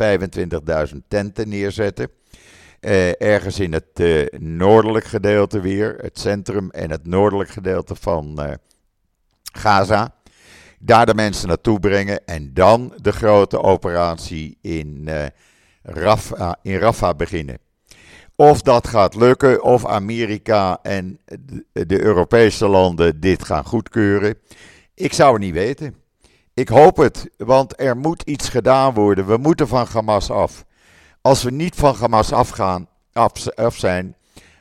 25.000 0.92 0.96
tenten 1.08 1.48
neerzetten. 1.48 2.10
Eh, 2.80 3.22
ergens 3.22 3.60
in 3.60 3.72
het 3.72 3.84
eh, 3.92 4.26
noordelijk 4.38 5.04
gedeelte 5.04 5.60
weer, 5.60 5.96
het 6.00 6.18
centrum 6.18 6.70
en 6.70 6.90
het 6.90 7.06
noordelijk 7.06 7.50
gedeelte 7.50 7.94
van 7.94 8.58
Gaza. 9.52 10.14
Daar 10.78 11.06
de 11.06 11.14
mensen 11.14 11.48
naartoe 11.48 11.80
brengen 11.80 12.26
en 12.26 12.54
dan 12.54 12.92
de 13.02 13.12
grote 13.12 13.62
operatie 13.62 14.58
in, 14.60 15.08
Rafah, 15.82 16.52
in 16.62 16.78
Rafah 16.78 17.16
beginnen. 17.16 17.58
Of 18.40 18.62
dat 18.62 18.88
gaat 18.88 19.14
lukken, 19.14 19.62
of 19.62 19.86
Amerika 19.86 20.78
en 20.82 21.20
de, 21.72 22.02
Europese 22.02 22.68
landen 22.68 23.20
dit 23.20 23.44
gaan 23.44 23.64
goedkeuren. 23.64 24.38
Ik 24.94 25.12
zou 25.12 25.32
het 25.32 25.42
niet 25.42 25.52
weten. 25.54 25.94
Ik 26.54 26.68
hoop 26.68 26.96
het, 26.96 27.30
want 27.36 27.80
er 27.80 27.96
moet 27.96 28.22
iets 28.22 28.48
gedaan 28.48 28.94
worden. 28.94 29.26
We 29.26 29.36
moeten 29.36 29.68
van 29.68 29.86
Hamas 29.92 30.30
af. 30.30 30.64
Als 31.20 31.42
we 31.42 31.50
niet 31.50 31.74
van 31.74 31.94
Hamas 31.94 32.32
afgaan, 32.32 32.88
af, 33.12 33.48
af 33.48 33.76
zijn, 33.76 34.16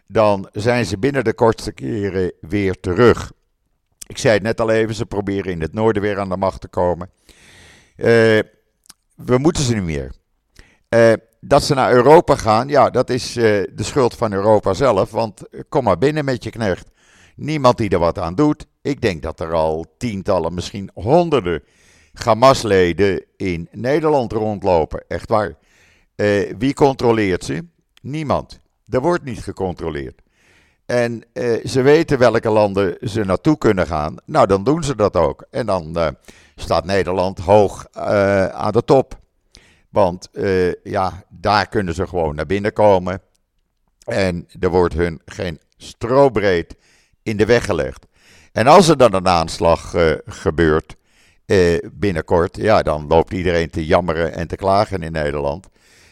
dan 0.08 0.50
zijn 0.52 0.86
ze 0.86 0.98
binnen 0.98 1.24
de 1.24 1.34
kortste 1.34 1.72
keren 1.72 2.34
weer 2.42 2.80
terug. 2.80 3.32
Ik 4.08 4.18
zei 4.18 4.34
het 4.34 4.44
net 4.44 4.62
al 4.62 4.70
even, 4.70 4.96
ze 4.96 5.06
proberen 5.06 5.52
in 5.52 5.62
het 5.62 5.74
noorden 5.74 6.02
weer 6.02 6.20
aan 6.20 6.30
de 6.30 6.38
macht 6.38 6.62
te 6.62 6.68
komen. 6.68 7.10
Eh, 7.96 8.06
we 9.16 9.38
moeten 9.38 9.64
ze 9.64 9.74
niet 9.74 9.84
meer. 9.84 10.12
Eh, 10.90 11.14
dat 11.40 11.64
ze 11.64 11.74
naar 11.74 11.94
Europa 11.94 12.36
gaan, 12.36 12.68
ja, 12.68 12.90
dat 12.90 13.10
is 13.10 13.36
eh, 13.36 13.44
de 13.44 13.84
schuld 13.84 14.16
van 14.16 14.34
Europa 14.34 14.74
zelf. 14.74 15.12
Want 15.12 15.48
eh, 15.48 15.62
kom 15.70 15.84
maar 15.84 15.98
binnen 15.98 16.26
met 16.26 16.44
je 16.44 16.50
knecht. 16.50 16.90
Niemand 17.36 17.78
die 17.78 17.90
er 17.90 18.00
wat 18.00 18.20
aan 18.20 18.36
doet. 18.36 18.66
Ik 18.82 19.02
denk 19.02 19.22
dat 19.22 19.40
er 19.40 19.54
al 19.54 19.86
tientallen, 19.98 20.54
misschien 20.54 20.90
honderden 20.94 21.64
Hamas-leden 22.14 23.24
in 23.38 23.68
Nederland 23.72 24.32
rondlopen. 24.32 25.04
Echt 25.08 25.30
waar. 25.30 25.58
Eh, 26.16 26.54
wie 26.58 26.74
controleert 26.74 27.44
ze? 27.44 27.66
Niemand. 28.02 28.60
Er 28.88 29.02
wordt 29.02 29.24
niet 29.24 29.40
gecontroleerd. 29.40 30.22
En 30.86 31.24
ze 31.64 31.82
weten 31.82 32.18
welke 32.18 32.50
landen 32.50 32.98
ze 33.02 33.26
naartoe 33.26 33.58
kunnen 33.58 33.88
gaan. 33.88 34.16
Nou, 34.26 34.48
dan 34.48 34.64
doen 34.64 34.84
ze 34.84 34.96
dat 34.96 35.16
ook. 35.16 35.46
En 35.50 35.66
dan 35.66 36.16
staat 36.56 36.86
Nederland 36.86 37.40
hoog 37.40 37.88
aan 38.52 38.72
de 38.72 38.84
top. 38.84 39.20
Want 39.90 40.30
eh, 40.32 40.74
ja, 40.84 41.24
daar 41.30 41.68
kunnen 41.68 41.94
ze 41.94 42.08
gewoon 42.08 42.36
naar 42.36 42.46
binnen 42.46 42.74
komen. 42.74 43.22
En 44.06 44.48
er 44.60 44.70
wordt 44.70 44.94
hun 44.94 45.22
geen 45.26 45.60
strobreed 45.78 46.76
in 47.24 47.38
de 47.38 47.46
weg 47.46 47.66
gelegd. 47.66 48.06
En 48.52 48.68
als 48.68 48.88
er 48.88 48.98
dan 48.98 49.14
een 49.14 49.28
aanslag 49.28 49.94
eh, 49.94 50.12
gebeurt 50.26 50.96
eh, 51.46 51.78
binnenkort, 51.92 52.58
ja, 52.58 52.82
dan 52.82 53.08
loopt 53.08 53.34
iedereen 53.34 53.70
te 53.70 53.86
jammeren 53.86 54.34
en 54.34 54.48
te 54.48 54.56
klagen 54.56 55.04
in 55.04 55.12
Nederland. 55.12 55.68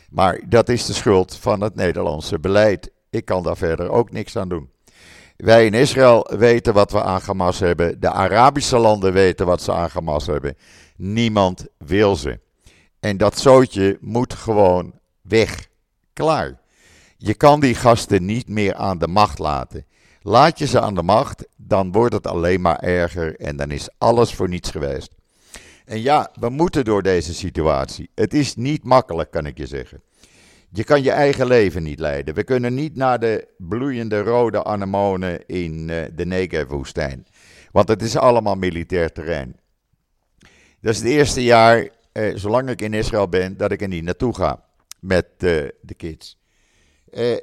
Maar 0.10 0.40
dat 0.46 0.70
is 0.70 0.86
de 0.86 0.94
schuld 0.94 1.36
van 1.36 1.62
het 1.62 1.76
Nederlandse 1.76 2.40
beleid. 2.40 2.92
Ik 3.10 3.26
kan 3.26 3.44
daar 3.44 3.58
verder 3.58 3.90
ook 3.90 4.12
niks 4.12 4.36
aan 4.36 4.50
doen. 4.50 4.70
Wij 5.38 5.66
in 5.66 5.74
Israël 5.74 6.28
weten 6.38 6.74
wat 6.74 6.92
we 6.92 7.04
aan 7.04 7.22
Hamas 7.26 7.60
hebben. 7.60 8.00
De 8.00 8.12
Arabische 8.12 8.78
landen 8.78 9.14
weten 9.14 9.46
wat 9.46 9.62
ze 9.62 9.72
aan 9.72 9.90
Hamas 9.94 10.26
hebben. 10.26 10.58
Niemand 10.96 11.66
wil 11.78 12.16
ze. 12.16 12.40
En 13.00 13.18
dat 13.18 13.40
zootje 13.40 13.98
moet 14.02 14.34
gewoon 14.34 14.94
Weg. 15.28 15.68
Klaar. 16.14 16.60
Je 17.18 17.34
kan 17.34 17.60
die 17.60 17.76
gasten 17.76 18.26
niet 18.26 18.48
meer 18.48 18.76
aan 18.76 18.98
de 18.98 19.08
macht 19.08 19.40
laten. 19.40 19.86
Laat 20.22 20.60
je 20.60 20.68
ze 20.68 20.82
aan 20.82 20.96
de 20.96 21.04
macht, 21.04 21.48
dan 21.56 21.92
wordt 21.92 22.14
het 22.14 22.28
alleen 22.28 22.62
maar 22.62 22.80
erger 22.80 23.40
en 23.40 23.58
dan 23.58 23.72
is 23.72 23.90
alles 23.98 24.34
voor 24.34 24.50
niets 24.50 24.72
geweest. 24.72 25.16
En 25.86 26.02
ja, 26.02 26.32
we 26.40 26.50
moeten 26.50 26.86
door 26.86 27.02
deze 27.02 27.34
situatie. 27.34 28.10
Het 28.16 28.34
is 28.34 28.56
niet 28.56 28.84
makkelijk, 28.84 29.32
kan 29.32 29.46
ik 29.46 29.58
je 29.58 29.66
zeggen. 29.66 30.02
Je 30.70 30.84
kan 30.84 31.04
je 31.04 31.12
eigen 31.12 31.48
leven 31.48 31.84
niet 31.84 32.00
leiden. 32.00 32.34
We 32.34 32.44
kunnen 32.44 32.74
niet 32.74 32.96
naar 32.96 33.20
de 33.20 33.48
bloeiende 33.58 34.22
rode 34.22 34.64
anemonen 34.64 35.46
in 35.46 35.88
uh, 35.88 36.04
de 36.16 36.26
Negev-woestijn. 36.26 37.28
Want 37.72 37.88
het 37.88 38.02
is 38.02 38.16
allemaal 38.16 38.56
militair 38.56 39.12
terrein. 39.12 39.56
Dat 40.82 40.94
is 40.94 40.98
het 40.98 41.08
eerste 41.08 41.44
jaar, 41.44 41.88
eh, 42.18 42.36
zolang 42.36 42.70
ik 42.70 42.82
in 42.82 42.94
Israël 42.94 43.30
ben, 43.30 43.58
dat 43.58 43.72
ik 43.72 43.82
er 43.82 43.88
niet 43.88 44.04
naartoe 44.04 44.36
ga 44.36 44.64
met 45.00 45.26
uh, 45.26 45.68
de 45.82 45.94
kids. 45.98 46.38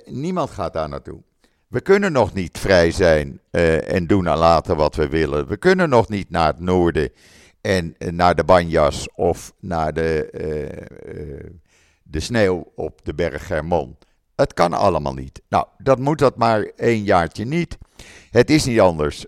niemand 0.05 0.51
gaat 0.51 0.73
daar 0.73 0.89
naartoe. 0.89 1.23
We 1.69 1.81
kunnen 1.81 2.13
nog 2.13 2.35
niet 2.35 2.59
vrij 2.59 2.91
zijn 2.91 3.41
en 3.51 4.07
doen 4.07 4.27
en 4.27 4.39
laten 4.39 4.77
wat 4.77 4.95
we 4.95 5.09
willen. 5.09 5.47
We 5.47 5.57
kunnen 5.57 5.89
nog 5.89 6.09
niet 6.09 6.31
naar 6.31 6.47
het 6.47 6.61
noorden 6.61 7.11
en 7.61 7.95
naar 7.99 8.35
de 8.35 8.45
Banjas 8.45 9.09
of 9.15 9.53
naar 9.61 9.93
de 9.93 10.29
de 12.15 12.21
sneeuw 12.21 12.73
op 12.75 13.05
de 13.05 13.15
berg 13.15 13.49
Hermon. 13.49 13.97
Het 14.37 14.55
kan 14.55 14.73
allemaal 14.73 15.15
niet. 15.15 15.43
Nou, 15.49 15.67
dat 15.79 15.99
moet 15.99 16.19
dat 16.19 16.37
maar 16.37 16.63
één 16.77 17.03
jaartje 17.03 17.45
niet. 17.45 17.79
Het 18.31 18.51
is 18.51 18.65
niet 18.65 18.81
anders. 18.81 19.27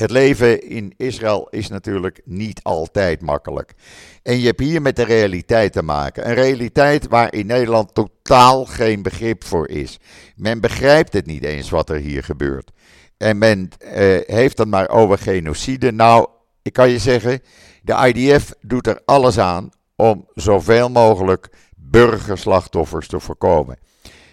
Het 0.00 0.10
leven 0.10 0.68
in 0.68 0.94
Israël 0.96 1.48
is 1.50 1.68
natuurlijk 1.68 2.20
niet 2.24 2.60
altijd 2.62 3.20
makkelijk. 3.20 3.74
En 4.22 4.38
je 4.38 4.46
hebt 4.46 4.60
hier 4.60 4.82
met 4.82 4.96
de 4.96 5.04
realiteit 5.04 5.72
te 5.72 5.82
maken. 5.82 6.28
Een 6.28 6.34
realiteit 6.34 7.08
waar 7.08 7.32
in 7.32 7.46
Nederland 7.46 7.94
totaal 7.94 8.64
geen 8.64 9.02
begrip 9.02 9.44
voor 9.44 9.68
is. 9.68 9.98
Men 10.34 10.60
begrijpt 10.60 11.12
het 11.12 11.26
niet 11.26 11.44
eens 11.44 11.70
wat 11.70 11.90
er 11.90 11.96
hier 11.96 12.24
gebeurt. 12.24 12.70
En 13.16 13.38
men 13.38 13.68
eh, 13.78 14.18
heeft 14.26 14.58
het 14.58 14.68
maar 14.68 14.88
over 14.88 15.18
genocide. 15.18 15.92
Nou, 15.92 16.28
ik 16.62 16.72
kan 16.72 16.90
je 16.90 16.98
zeggen, 16.98 17.40
de 17.82 18.12
IDF 18.14 18.52
doet 18.60 18.86
er 18.86 19.02
alles 19.04 19.38
aan 19.38 19.70
om 19.94 20.28
zoveel 20.34 20.88
mogelijk 20.88 21.48
burgerslachtoffers 21.76 23.08
te 23.08 23.20
voorkomen. 23.20 23.78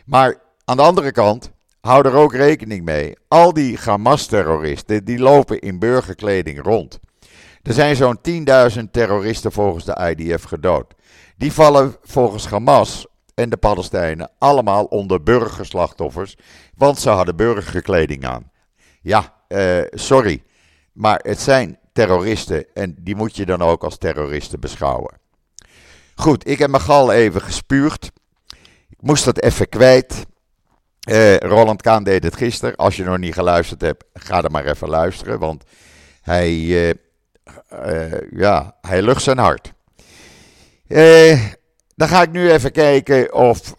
Maar 0.06 0.42
aan 0.66 0.78
de 0.78 0.84
andere 0.84 1.12
kant, 1.12 1.52
hou 1.88 2.08
er 2.08 2.14
ook 2.14 2.34
rekening 2.34 2.86
mee. 2.86 3.18
Al 3.28 3.54
die 3.54 3.78
Hamas-terroristen 3.78 5.06
die 5.06 5.20
lopen 5.20 5.60
in 5.60 5.80
burgerkleding 5.80 6.62
rond. 6.62 7.00
Er 7.62 7.74
zijn 7.74 7.96
zo'n 7.96 8.20
10.000 8.78 8.84
terroristen 8.92 9.52
volgens 9.52 9.86
de 9.86 10.16
IDF 10.16 10.44
gedood. 10.44 10.94
Die 11.38 11.54
vallen 11.54 11.96
volgens 12.02 12.48
Hamas 12.48 13.08
en 13.36 13.50
de 13.50 13.58
Palestijnen 13.58 14.32
allemaal 14.38 14.86
onder 14.86 15.24
burgerslachtoffers, 15.24 16.38
want 16.76 17.00
ze 17.00 17.10
hadden 17.10 17.36
burgerkleding 17.36 18.26
aan. 18.26 18.52
Ja, 19.02 19.34
eh, 19.48 19.82
sorry, 19.90 20.44
maar 20.94 21.20
het 21.24 21.40
zijn 21.40 21.80
terroristen 21.94 22.66
en 22.74 22.96
die 23.00 23.16
moet 23.16 23.36
je 23.36 23.46
dan 23.46 23.62
ook 23.62 23.84
als 23.84 23.98
terroristen 23.98 24.60
beschouwen. 24.60 25.18
Goed, 26.16 26.48
ik 26.48 26.60
heb 26.60 26.70
mijn 26.70 26.84
gal 26.84 27.12
even 27.12 27.42
gespuurd. 27.42 28.12
Ik 28.90 29.02
moest 29.02 29.26
dat 29.26 29.42
even 29.42 29.70
kwijt. 29.70 30.26
Uh, 31.10 31.38
Roland 31.38 31.82
Kaan 31.82 32.04
deed 32.04 32.24
het 32.24 32.36
gisteren. 32.36 32.76
Als 32.76 32.96
je 32.96 33.04
nog 33.04 33.18
niet 33.18 33.34
geluisterd 33.34 33.82
hebt, 33.82 34.04
ga 34.14 34.44
er 34.44 34.52
maar 34.52 34.66
even 34.66 34.90
luisteren. 34.90 35.40
Want 35.40 35.64
hij, 36.22 36.52
uh, 36.54 36.90
uh, 36.90 38.32
ja, 38.32 38.76
hij 38.82 39.02
lucht 39.02 39.24
zijn 39.24 39.38
hart. 39.38 39.74
dan 41.96 42.08
ga 42.08 42.22
ik 42.22 42.32
nu 42.32 42.52
even 42.52 42.72
kijken 42.72 43.34
of 43.34 43.74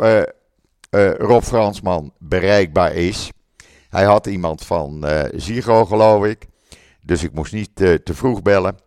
Rob 1.18 1.42
Fransman 1.42 2.12
bereikbaar 2.18 2.92
is. 2.94 3.30
Hij 3.88 4.04
had 4.04 4.26
iemand 4.26 4.64
van 4.64 5.06
Zigo, 5.34 5.84
geloof 5.84 6.24
ik. 6.24 6.46
Dus 7.02 7.22
ik 7.22 7.32
moest 7.32 7.52
niet 7.52 7.76
te 7.76 8.14
vroeg 8.14 8.42
bellen. 8.42 8.78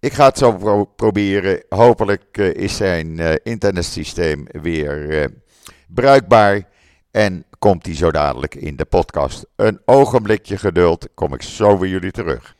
Ik 0.00 0.12
ga 0.12 0.26
het 0.26 0.38
zo 0.38 0.84
proberen. 0.84 1.64
Hopelijk 1.68 2.38
is 2.38 2.76
zijn 2.76 3.18
internetsysteem 3.42 4.46
weer 4.62 5.30
bruikbaar. 5.88 6.72
En 7.10 7.44
komt 7.64 7.86
hij 7.86 7.94
zo 7.94 8.10
dadelijk 8.10 8.54
in 8.54 8.76
de 8.76 8.84
podcast. 8.84 9.46
Een 9.56 9.80
ogenblikje 9.84 10.56
geduld, 10.56 11.08
kom 11.14 11.34
ik 11.34 11.42
zo 11.42 11.78
weer 11.78 11.90
jullie 11.90 12.10
terug. 12.10 12.54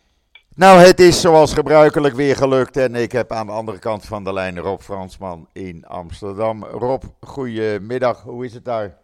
Nou, 0.55 0.81
het 0.81 1.01
is 1.01 1.21
zoals 1.21 1.55
gebruikelijk 1.55 2.14
weer 2.14 2.37
gelukt. 2.37 2.77
En 2.77 2.95
ik 2.95 3.12
heb 3.12 3.33
aan 3.33 3.47
de 3.47 3.53
andere 3.53 3.79
kant 3.79 4.05
van 4.05 4.25
de 4.25 4.33
lijn 4.33 4.59
Rob 4.59 4.81
Fransman 4.81 5.49
in 5.53 5.85
Amsterdam. 5.87 6.64
Rob, 6.64 7.03
goedemiddag. 7.21 8.23
Hoe 8.23 8.45
is 8.45 8.55
het 8.55 8.64
daar? 8.64 8.99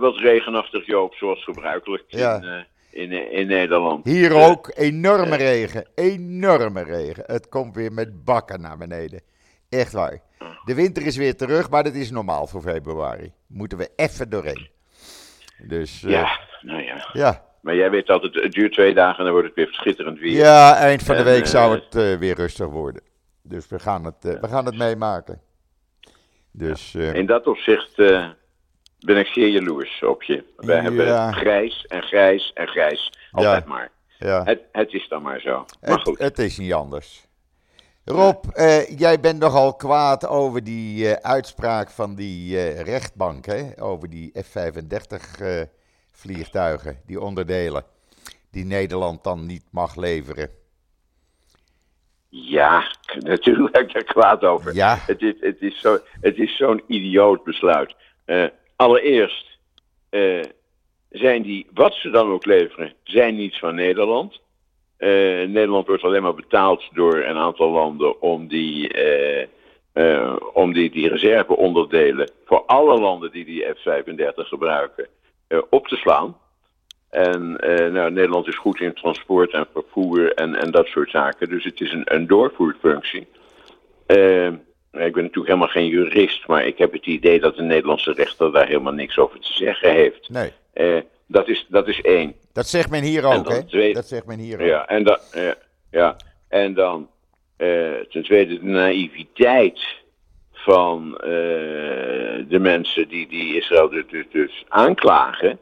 wat 0.00 0.16
regenachtig, 0.16 0.86
Joop, 0.86 1.14
zoals 1.14 1.44
gebruikelijk. 1.44 2.04
Ja. 2.06 2.64
In, 2.90 3.12
in, 3.12 3.32
in 3.32 3.46
Nederland. 3.46 4.04
Hier 4.04 4.34
ook 4.34 4.72
enorme 4.74 5.36
regen. 5.36 5.86
Enorme 5.94 6.82
regen. 6.82 7.24
Het 7.26 7.48
komt 7.48 7.74
weer 7.74 7.92
met 7.92 8.24
bakken 8.24 8.60
naar 8.60 8.78
beneden. 8.78 9.20
Echt 9.70 9.92
waar. 9.92 10.20
De 10.64 10.74
winter 10.74 11.06
is 11.06 11.16
weer 11.16 11.36
terug, 11.36 11.70
maar 11.70 11.84
dat 11.84 11.94
is 11.94 12.10
normaal 12.10 12.46
voor 12.46 12.62
februari. 12.62 13.32
Moeten 13.46 13.78
we 13.78 13.90
even 13.96 14.30
doorheen. 14.30 14.68
Dus, 15.58 16.02
uh, 16.02 16.10
ja, 16.10 16.38
nou 16.60 16.82
ja. 16.82 17.08
ja. 17.12 17.44
Maar 17.60 17.74
jij 17.74 17.90
weet 17.90 18.10
altijd, 18.10 18.34
het 18.34 18.52
duurt 18.52 18.72
twee 18.72 18.94
dagen 18.94 19.18
en 19.18 19.24
dan 19.24 19.32
wordt 19.32 19.46
het 19.46 19.56
weer 19.56 19.68
schitterend 19.70 20.18
weer. 20.18 20.32
Ja, 20.32 20.76
eind 20.76 21.02
van 21.02 21.16
de 21.16 21.22
week 21.22 21.46
zou 21.46 21.74
eh, 21.74 21.82
het 21.82 21.94
uh, 21.94 22.18
weer 22.18 22.34
rustig 22.34 22.66
worden. 22.66 23.02
Dus 23.42 23.68
we 23.68 23.78
gaan 23.78 24.04
het, 24.04 24.38
we 24.40 24.48
gaan 24.48 24.66
het 24.66 24.76
meemaken. 24.76 25.40
Dus, 26.52 26.94
in 26.94 27.26
dat 27.26 27.46
opzicht 27.46 27.96
ben 28.98 29.16
ik 29.16 29.26
zeer 29.26 29.48
jaloers 29.48 30.02
op 30.02 30.22
je. 30.22 30.44
We 30.56 30.72
hebben 30.72 31.32
grijs 31.34 31.86
en 31.86 32.02
grijs 32.02 32.52
en 32.54 32.68
grijs. 32.68 33.12
Altijd 33.30 33.64
maar. 33.64 33.90
Ja. 34.18 34.44
Het, 34.44 34.60
het, 34.72 34.92
is 34.92 35.08
dan 35.08 35.22
maar 35.22 35.40
zo. 35.40 35.64
Maar 35.80 35.90
het, 35.90 36.00
goed. 36.00 36.18
Het 36.18 36.38
is 36.38 36.58
niet 36.58 36.72
anders. 36.72 37.28
Rob, 38.10 38.44
eh, 38.52 38.98
jij 38.98 39.20
bent 39.20 39.38
nogal 39.38 39.74
kwaad 39.74 40.26
over 40.26 40.64
die 40.64 41.04
uh, 41.04 41.12
uitspraak 41.12 41.90
van 41.90 42.14
die 42.14 42.54
uh, 42.54 42.80
rechtbank, 42.80 43.46
hè? 43.46 43.82
over 43.82 44.10
die 44.10 44.32
F-35 44.42 45.16
vliegtuigen, 46.12 47.00
die 47.06 47.20
onderdelen, 47.20 47.84
die 48.50 48.64
Nederland 48.64 49.24
dan 49.24 49.46
niet 49.46 49.64
mag 49.70 49.96
leveren. 49.96 50.48
Ja, 52.28 52.94
natuurlijk 53.18 53.72
ben 53.72 53.82
ik 53.82 53.94
er 53.94 54.04
kwaad 54.04 54.42
over. 54.42 54.74
Ja. 54.74 54.98
Het 55.06 55.22
is, 55.22 55.34
het 55.40 56.36
is 56.38 56.56
zo'n 56.58 56.78
zo 56.78 56.84
idioot 56.86 57.44
besluit. 57.44 57.94
Allereerst 58.76 59.58
zijn 61.10 61.42
die, 61.42 61.66
wat 61.74 61.94
ze 61.94 62.10
dan 62.10 62.30
ook 62.30 62.44
leveren, 62.44 62.92
zijn 63.04 63.34
niets 63.34 63.58
van 63.58 63.74
Nederland. 63.74 64.40
Uh, 65.00 65.48
Nederland 65.48 65.86
wordt 65.86 66.02
alleen 66.02 66.22
maar 66.22 66.34
betaald 66.34 66.88
door 66.92 67.16
een 67.16 67.36
aantal 67.36 67.70
landen 67.70 68.20
om 68.22 68.48
die, 68.48 68.94
uh, 69.94 70.36
om 70.52 70.72
die, 70.72 70.90
die 70.90 71.08
reserveonderdelen 71.08 72.30
voor 72.44 72.62
alle 72.66 73.00
landen 73.00 73.30
die 73.30 73.44
die 73.44 73.64
F-35 73.64 74.34
gebruiken 74.34 75.06
op 75.70 75.86
te 75.86 75.96
slaan. 75.96 76.36
En 77.10 77.52
nou, 77.92 78.10
Nederland 78.10 78.46
is 78.46 78.56
goed 78.56 78.80
in 78.80 78.94
transport 78.94 79.52
en 79.52 79.66
vervoer 79.72 80.34
en, 80.34 80.54
en 80.54 80.70
dat 80.70 80.86
soort 80.86 81.10
zaken. 81.10 81.48
Dus 81.48 81.64
het 81.64 81.80
is 81.80 81.92
een, 81.92 82.02
een 82.04 82.26
doorvoerfunctie. 82.26 83.26
Ik 84.92 85.12
ben 85.12 85.22
natuurlijk 85.22 85.46
helemaal 85.46 85.68
geen 85.68 85.86
jurist, 85.86 86.46
maar 86.46 86.66
ik 86.66 86.78
heb 86.78 86.92
het 86.92 87.06
idee 87.06 87.40
dat 87.40 87.56
de 87.56 87.62
Nederlandse 87.62 88.12
rechter 88.12 88.52
daar 88.52 88.66
helemaal 88.66 88.92
niks 88.92 89.18
over 89.18 89.40
te 89.40 89.52
zeggen 89.52 89.90
heeft. 89.90 90.28
Nee. 90.28 90.52
Uh, 90.74 91.00
dat, 91.30 91.48
is, 91.48 91.66
dat 91.68 91.88
is 91.88 92.00
één. 92.00 92.34
Dat 92.52 92.66
zegt 92.66 92.90
men 92.90 93.02
hier 93.02 93.24
ook, 93.24 93.48
hè? 93.48 93.92
Dat 93.92 94.06
zegt 94.06 94.26
men 94.26 94.38
hier 94.38 94.64
ja, 94.64 94.80
ook. 94.80 94.88
En 94.88 95.04
dan, 95.04 95.18
uh, 95.36 95.50
ja, 95.90 96.16
en 96.48 96.74
dan 96.74 97.08
uh, 97.58 97.92
ten 98.10 98.22
tweede 98.22 98.58
de 98.58 98.64
naïviteit 98.64 99.80
van 100.52 101.10
de 102.48 102.58
mensen 102.60 103.08
die, 103.08 103.28
die 103.28 103.56
Israël 103.56 103.88
dus, 103.88 104.04
dus, 104.10 104.24
dus 104.30 104.64
aanklagen. 104.68 105.58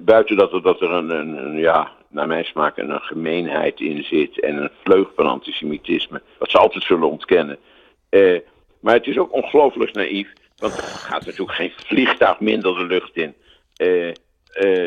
buiten 0.00 0.36
dat 0.36 0.52
er, 0.52 0.62
dat 0.62 0.80
er 0.80 0.90
een, 0.90 1.10
een, 1.10 1.36
een 1.36 1.58
ja, 1.58 1.92
naar 2.08 2.26
mijn 2.26 2.44
smaak 2.44 2.76
een 2.76 3.00
gemeenheid 3.00 3.80
in 3.80 4.04
zit 4.04 4.40
en 4.40 4.56
een 4.56 4.70
vleug 4.82 5.08
van 5.16 5.26
antisemitisme, 5.26 6.22
wat 6.38 6.50
ze 6.50 6.58
altijd 6.58 6.84
zullen 6.84 7.10
ontkennen. 7.10 7.58
Maar 8.80 8.94
het 8.94 9.06
is 9.06 9.18
ook 9.18 9.32
ongelooflijk 9.32 9.92
naïef, 9.92 10.32
want 10.56 10.76
er 10.76 10.82
gaat 10.82 11.26
natuurlijk 11.26 11.56
geen 11.56 11.72
vliegtuig 11.76 12.40
minder 12.40 12.74
de 12.74 12.84
lucht 12.84 13.16
in 13.16 13.34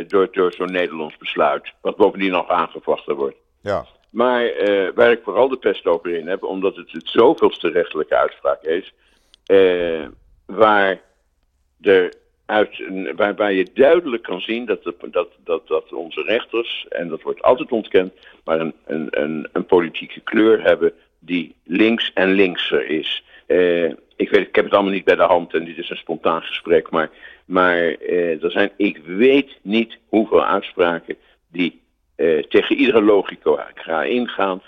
door, 0.08 0.28
door 0.32 0.54
zo'n 0.54 0.72
Nederlands 0.72 1.18
besluit, 1.18 1.74
wat 1.82 1.96
bovendien 1.96 2.32
nog 2.32 2.50
aangevochten 2.50 3.16
wordt. 3.16 3.38
Ja. 3.62 3.86
Maar 4.10 4.52
waar 4.96 5.12
ik 5.12 5.22
vooral 5.24 5.50
de 5.50 5.58
pest 5.58 5.86
over 5.86 6.10
in 6.10 6.28
heb, 6.28 6.44
omdat 6.44 6.76
het 6.76 6.92
het 6.92 7.10
zoveelste 7.10 7.70
rechtelijke 7.70 8.16
uitspraak 8.16 8.62
is, 8.64 8.94
waar 10.46 11.02
uit, 12.48 12.82
waarbij 13.16 13.56
je 13.56 13.68
duidelijk 13.74 14.24
kan 14.24 14.42
zien 14.42 14.66
dat, 14.66 14.84
dat, 14.84 15.28
dat, 15.44 15.68
dat 15.68 15.94
onze 15.94 16.22
rechters, 16.22 16.86
en 16.90 17.08
dat 17.08 17.22
wordt 17.22 17.42
altijd 17.42 17.72
ontkend, 17.72 18.14
maar 18.44 18.60
een, 18.60 18.74
een, 18.86 19.08
een, 19.10 19.48
een 19.52 19.66
politieke 19.66 20.20
kleur 20.20 20.64
hebben 20.64 20.94
die 21.20 21.56
links 21.64 22.12
en 22.14 22.32
linkser 22.32 22.90
is. 22.90 23.24
Ik, 24.28 24.34
weet, 24.34 24.48
ik 24.48 24.56
heb 24.56 24.66
het 24.66 24.74
allemaal 24.74 24.92
niet 24.92 25.04
bij 25.04 25.16
de 25.16 25.24
hand 25.24 25.54
en 25.54 25.66
dit 25.66 25.78
is 25.78 25.90
een 25.90 25.98
spontaan 25.98 26.42
gesprek, 26.42 26.90
maar, 26.90 27.10
maar 27.46 27.78
er 28.42 28.52
zijn, 28.52 28.72
ik 28.78 28.98
weet 29.06 29.58
niet 29.62 29.98
hoeveel 30.08 30.44
uitspraken 30.44 31.16
die 31.52 31.82
tegen 32.50 32.76
iedere 32.76 33.02
logica 33.02 33.72
ga 33.76 34.04
ingaan. 34.04 34.62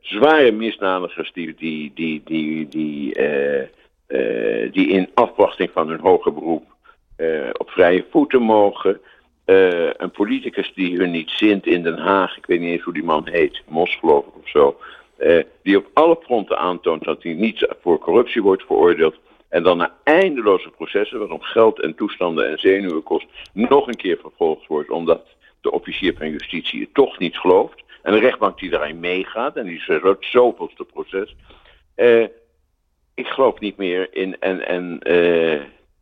zware 0.00 0.52
misdadigers 0.52 1.32
die, 1.32 1.54
die, 1.54 1.92
die, 1.94 2.22
die, 2.24 2.68
die, 2.68 3.14
die 4.70 4.88
in 4.88 5.10
afwachting 5.14 5.70
van 5.72 5.88
hun 5.88 6.00
hoger 6.00 6.34
beroep 6.34 6.64
op 7.52 7.70
vrije 7.70 8.04
voeten 8.10 8.42
mogen. 8.42 9.00
Een 9.96 10.10
politicus 10.10 10.72
die 10.74 10.96
hun 10.96 11.10
niet 11.10 11.30
zint 11.30 11.66
in 11.66 11.82
Den 11.82 11.98
Haag, 11.98 12.36
ik 12.36 12.46
weet 12.46 12.60
niet 12.60 12.70
eens 12.70 12.82
hoe 12.82 12.94
die 12.94 13.04
man 13.04 13.28
heet, 13.28 13.62
Mos 13.68 13.96
geloof 13.96 14.26
ik 14.26 14.36
of 14.36 14.48
zo, 14.48 14.76
uh, 15.18 15.42
die 15.62 15.76
op 15.76 15.86
alle 15.92 16.18
fronten 16.22 16.58
aantoont 16.58 17.04
dat 17.04 17.22
hij 17.22 17.32
niet 17.32 17.68
voor 17.80 17.98
corruptie 17.98 18.42
wordt 18.42 18.62
veroordeeld. 18.62 19.16
En 19.48 19.62
dan 19.62 19.76
na 19.76 19.94
eindeloze 20.04 20.70
processen, 20.70 21.18
waarom 21.18 21.40
geld 21.40 21.80
en 21.80 21.94
toestanden 21.94 22.50
en 22.50 22.58
zenuwen 22.58 23.02
kost, 23.02 23.26
nog 23.52 23.86
een 23.86 23.96
keer 23.96 24.18
vervolgd 24.20 24.66
wordt, 24.66 24.90
omdat 24.90 25.26
de 25.60 25.70
officier 25.70 26.14
van 26.16 26.30
justitie 26.30 26.80
het 26.80 26.94
toch 26.94 27.18
niet 27.18 27.38
gelooft. 27.38 27.82
En 28.02 28.12
de 28.12 28.18
rechtbank 28.18 28.58
die 28.58 28.70
daarin 28.70 29.00
meegaat, 29.00 29.56
en 29.56 29.66
die 29.66 29.76
is 29.76 29.86
het 29.86 30.16
zoveelste 30.20 30.84
proces. 30.84 31.36
Uh, 31.96 32.26
ik 33.14 33.26
geloof 33.26 33.60
niet 33.60 33.76
meer 33.76 34.08
in. 34.10 34.40
En, 34.40 34.66
en 34.66 35.00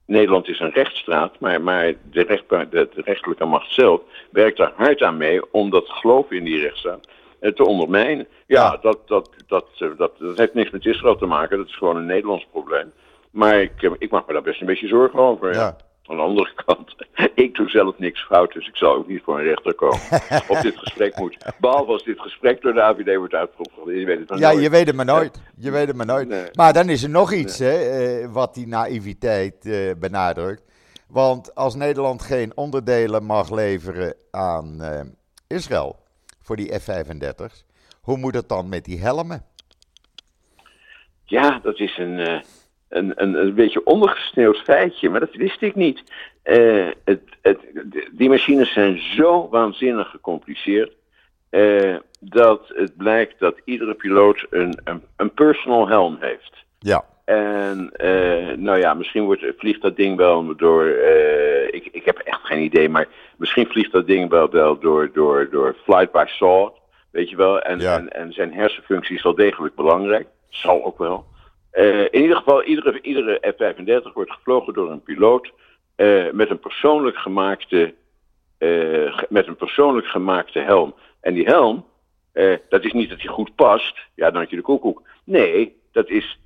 Nederland 0.07 0.49
is 0.49 0.61
een 0.61 0.73
rechtsstraat, 0.73 1.41
maar, 1.41 1.61
maar 1.61 1.95
de, 2.11 2.23
recht, 2.23 2.49
de, 2.49 2.69
de, 2.71 2.89
rechtelijke 2.95 3.45
macht 3.45 3.73
zelf 3.73 4.01
werkt 4.31 4.57
daar 4.57 4.73
hard 4.77 5.03
aan 5.03 5.17
mee 5.17 5.53
om 5.53 5.71
dat 5.71 5.89
geloof 5.89 6.31
in 6.31 6.45
die 6.45 6.61
rechtsstaat 6.61 7.07
eh, 7.07 7.16
te 7.55 7.65
ondermijnen. 7.65 8.27
Ja, 8.47 8.77
Dat, 8.83 8.99
dat, 9.07 9.31
dat, 9.47 9.67
eh, 9.79 9.89
dat, 9.97 10.19
dat 10.19 10.39
heeft 10.39 10.55
niks 10.55 10.71
met 10.71 10.87
Israël 10.87 11.17
te 11.17 11.27
maken, 11.27 11.59
dat 11.59 11.67
is 11.67 11.77
gewoon 11.77 11.97
een 11.97 12.07
Nederlands 12.07 12.47
probleem. 12.51 12.93
Maar 13.31 13.61
ik, 13.61 13.83
eh, 13.83 13.91
ik 13.99 14.11
maak 14.11 14.27
me 14.27 14.33
daar 14.33 14.43
best 14.43 14.61
een 14.61 14.67
beetje 14.67 14.89
zorgen 14.89 15.19
over. 15.19 15.55
Ja. 15.55 15.77
Aan 16.09 16.17
de 16.17 16.23
andere 16.23 16.53
kant, 16.65 16.95
ik 17.35 17.55
doe 17.55 17.69
zelf 17.69 17.99
niks 17.99 18.25
fout, 18.25 18.53
dus 18.53 18.69
ik 18.69 18.77
zal 18.77 18.95
ook 18.95 19.09
niet 19.09 19.23
voor 19.23 19.39
een 19.39 19.45
rechter 19.45 19.75
komen. 19.75 20.01
of 20.49 20.61
dit 20.61 20.79
gesprek 20.79 21.19
moet. 21.19 21.37
Behalve 21.59 21.93
als 21.93 22.05
dit 22.05 22.21
gesprek 22.21 22.63
door 22.63 22.75
de 22.75 22.83
AVD 22.83 23.17
wordt 23.17 23.35
uitgevoerd. 23.35 23.97
Je 23.97 24.05
weet 24.05 24.29
het 24.29 24.39
ja, 24.39 24.51
je 24.51 24.71
weet 24.71 24.87
het 24.87 24.97
maar 24.97 25.05
nooit. 25.05 25.41
Je 25.57 25.71
weet 25.71 25.87
het 25.87 25.97
maar 25.97 26.07
nooit. 26.07 26.57
Maar 26.57 26.73
dan 26.73 26.89
is 26.89 27.03
er 27.03 27.11
nog 27.11 27.33
iets 27.33 27.59
hè, 27.59 27.79
eh, 27.79 28.33
wat 28.33 28.55
die 28.55 28.67
naïviteit 28.67 29.67
eh, 29.67 29.91
benadrukt. 29.99 30.65
Want 31.09 31.55
als 31.55 31.75
Nederland 31.75 32.23
geen 32.23 32.53
onderdelen 32.55 33.25
mag 33.25 33.51
leveren 33.51 34.15
aan 34.31 34.79
uh, 34.81 35.01
Israël 35.47 35.97
voor 36.47 36.57
die 36.57 36.79
F-35's, 36.79 37.65
hoe 38.01 38.17
moet 38.17 38.35
het 38.35 38.49
dan 38.49 38.69
met 38.69 38.85
die 38.85 39.01
helmen? 39.01 39.45
Ja, 41.25 41.59
dat 41.63 41.81
is 41.81 41.99
een 41.99 42.43
een, 42.89 43.13
een, 43.23 43.35
een 43.35 43.55
beetje 43.55 43.85
ondergesneeuwd 43.85 44.57
feitje, 44.57 45.09
maar 45.09 45.21
dat 45.21 45.35
wist 45.35 45.63
ik 45.63 45.75
niet. 45.75 46.03
Uh, 46.45 46.91
het, 47.05 47.23
het, 47.43 47.59
die 48.13 48.29
machines 48.29 48.73
zijn 48.73 48.99
zo 48.99 49.49
waanzinnig 49.49 50.11
gecompliceerd. 50.11 50.93
Uh, 51.51 51.97
dat 52.21 52.69
het 52.69 52.97
blijkt 52.97 53.39
dat 53.39 53.61
iedere 53.65 53.95
piloot 53.95 54.47
een, 54.51 54.81
een, 54.85 55.03
een 55.17 55.35
personal 55.35 55.89
helm 55.89 56.17
heeft. 56.21 56.65
Ja. 56.79 57.05
En 57.27 57.91
uh, 57.97 58.57
nou 58.57 58.79
ja, 58.79 58.95
misschien 58.95 59.25
wordt, 59.25 59.45
vliegt 59.57 59.83
dat 59.83 59.97
ding 59.97 60.17
wel 60.17 60.57
door. 60.57 60.87
ik, 61.71 61.89
ik 61.93 62.05
heb 62.05 62.19
echt 62.19 62.41
geen 62.43 62.63
idee, 62.63 62.89
maar 62.89 63.09
misschien 63.37 63.67
vliegt 63.67 63.93
dat 63.93 64.07
ding 64.07 64.31
wel, 64.31 64.51
wel 64.51 64.79
door, 64.79 65.13
door, 65.13 65.49
door 65.51 65.77
flight 65.83 66.13
by 66.13 66.25
saw. 66.27 66.71
Weet 67.11 67.31
je 67.31 67.37
wel. 67.37 67.61
En, 67.61 67.79
ja. 67.81 67.97
en, 67.97 68.13
en 68.13 68.33
zijn 68.33 68.53
hersenfunctie 68.53 69.17
is 69.17 69.23
wel 69.23 69.35
degelijk 69.35 69.75
belangrijk. 69.75 70.27
Zal 70.49 70.85
ook 70.85 70.99
wel. 70.99 71.27
Uh, 71.73 72.01
in 72.01 72.21
ieder 72.21 72.37
geval, 72.37 72.63
iedere, 72.63 73.01
iedere 73.01 73.55
F-35 73.57 74.13
wordt 74.13 74.33
gevlogen 74.33 74.73
door 74.73 74.91
een 74.91 75.03
piloot 75.03 75.53
met, 76.33 76.51
een 76.51 76.59
persoonlijk 76.61 77.17
gemaakte, 77.17 77.95
met 79.29 79.47
een 79.47 79.57
persoonlijk 79.57 80.07
gemaakte 80.07 80.59
helm. 80.59 80.95
En 81.21 81.35
die 81.35 81.45
helm, 81.45 81.85
dat 82.69 82.85
is 82.85 82.93
niet 82.93 83.09
dat 83.09 83.21
hij 83.21 83.33
goed 83.33 83.55
past, 83.55 83.99
ja, 84.15 84.31
dan 84.31 84.41
had 84.41 84.51
je 84.51 84.57
de 84.57 84.63
koekoek. 84.63 85.03
Nee, 85.25 85.77
dat 85.93 86.09
is 86.09 86.39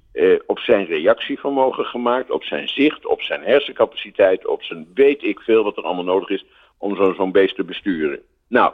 op 0.47 0.59
zijn 0.59 0.87
reactievermogen 0.87 1.85
gemaakt, 1.85 2.31
op 2.31 2.45
zijn 2.45 2.69
zicht, 2.69 3.07
op 3.07 3.23
zijn 3.23 3.43
hersencapaciteit, 3.43 4.47
op 4.47 4.63
zijn 4.63 4.87
weet 4.95 5.23
ik 5.23 5.41
veel 5.41 5.65
wat 5.65 5.77
er 5.77 5.83
allemaal 5.83 6.05
nodig 6.05 6.29
is 6.29 6.45
om 6.79 6.97
zo'n 6.97 7.15
zo'n 7.15 7.33
beest 7.33 7.55
te 7.55 7.65
besturen. 7.65 8.21
Nou, 8.49 8.73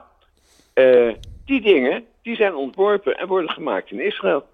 die 1.45 1.61
dingen, 1.61 2.05
die 2.23 2.37
zijn 2.37 2.55
ontworpen 2.55 3.19
en 3.19 3.27
worden 3.27 3.51
gemaakt 3.51 3.91
in 3.91 4.01
Israël. 4.01 4.47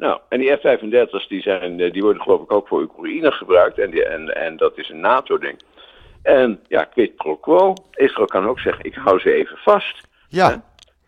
Nou, 0.00 0.20
en 0.28 0.38
die 0.38 0.56
F-35's 0.56 1.28
die, 1.28 1.42
zijn, 1.42 1.80
eh, 1.80 1.92
die 1.92 2.02
worden 2.02 2.22
geloof 2.22 2.42
ik 2.42 2.52
ook 2.52 2.68
voor 2.68 2.82
Oekraïne 2.82 3.32
gebruikt. 3.32 3.78
En, 3.78 3.90
die, 3.90 4.04
en, 4.04 4.36
en 4.36 4.56
dat 4.56 4.78
is 4.78 4.88
een 4.88 5.00
NATO-ding. 5.00 5.62
En 6.22 6.60
ja, 6.68 6.84
quid 6.84 7.16
pro 7.16 7.36
quo. 7.36 7.74
Israël 7.92 8.26
kan 8.26 8.46
ook 8.46 8.60
zeggen, 8.60 8.84
ik 8.84 8.94
hou 8.94 9.18
ze 9.18 9.32
even 9.32 9.56
vast. 9.56 10.08
Ja. 10.28 10.50
Hè? 10.50 10.56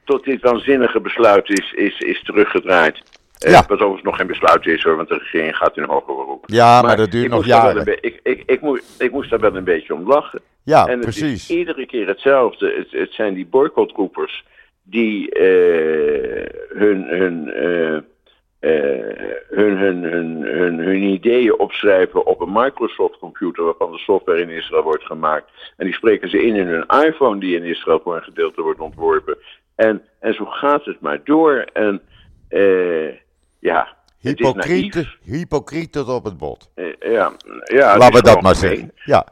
Tot 0.04 0.24
dit 0.24 0.42
waanzinnige 0.42 1.00
besluit 1.00 1.48
is, 1.48 1.72
is, 1.72 1.98
is 1.98 2.22
teruggedraaid. 2.22 3.02
Eh, 3.44 3.52
ja. 3.52 3.64
wat 3.68 3.70
overigens 3.70 4.02
nog 4.02 4.16
geen 4.16 4.26
besluit 4.26 4.66
is 4.66 4.83
hoor, 4.83 4.96
want 4.96 5.09
de 5.09 5.18
regering 5.18 5.57
gaat 5.57 5.76
in 5.76 5.83
hoger 5.83 6.14
beroep. 6.14 6.44
Ja, 6.46 6.83
maar, 6.83 6.96
dat 6.96 7.11
duurt 7.11 7.31
nog 7.31 7.46
jaren. 7.46 7.87
Ik, 8.00 8.20
ik, 8.22 8.42
ik, 8.46 8.61
moest, 8.61 9.02
ik 9.02 9.11
moest 9.11 9.31
daar 9.31 9.40
wel 9.40 9.57
een 9.57 9.64
beetje 9.64 9.94
om 9.94 10.07
lachen. 10.07 10.40
Ja, 10.64 10.87
en 10.87 10.92
het 10.92 11.00
precies. 11.00 11.50
Is 11.50 11.57
iedere 11.57 11.87
keer 11.87 12.07
hetzelfde. 12.07 12.74
Het, 12.76 13.00
het 13.00 13.12
zijn 13.12 13.35
die 13.35 13.46
boycottroepers 13.46 14.44
die 14.83 15.38
uh, 15.38 16.46
hun, 16.68 17.02
hun 17.02 17.46
uh, 17.46 17.98
uh, 18.61 19.31
hun, 19.48 19.76
hun, 19.78 20.02
hun, 20.02 20.42
hun, 20.42 20.78
hun 20.78 21.02
ideeën 21.02 21.59
opschrijven 21.59 22.26
op 22.26 22.40
een 22.40 22.52
Microsoft 22.52 23.18
computer 23.18 23.64
waarvan 23.64 23.92
de 23.92 23.98
software 23.98 24.40
in 24.40 24.48
Israël 24.48 24.83
wordt 24.83 25.05
gemaakt. 25.05 25.50
En 25.76 25.85
die 25.87 25.94
spreken 25.94 26.31
ze 26.31 26.42
in 26.42 26.55
in 26.55 26.66
hun 26.66 26.87
iPhone 27.07 27.40
die 27.40 27.57
in 27.57 27.64
Israël 27.64 28.00
voor 28.05 28.16
een 28.16 28.22
gedeelte 28.22 28.62
wordt 28.62 28.81
ontworpen. 28.81 29.38
En, 29.74 30.02
en 30.20 30.35
zo 30.35 30.44
gaat 30.44 30.85
het 30.85 31.00
maar 31.00 31.20
door. 31.24 31.66
En 31.72 32.02
uh, 32.50 33.09
ja, 33.62 33.96
Hypocriete, 34.22 35.07
hypocriet 35.22 35.92
tot 35.92 36.09
op 36.09 36.25
het 36.25 36.38
bot. 36.38 36.70
Uh, 36.75 36.87
ja, 36.98 37.33
ja, 37.64 37.96
Laten 37.96 38.14
we 38.14 38.22
dat 38.22 38.42
maar 38.42 38.55
zeggen. 38.55 38.92
Ja. 39.05 39.27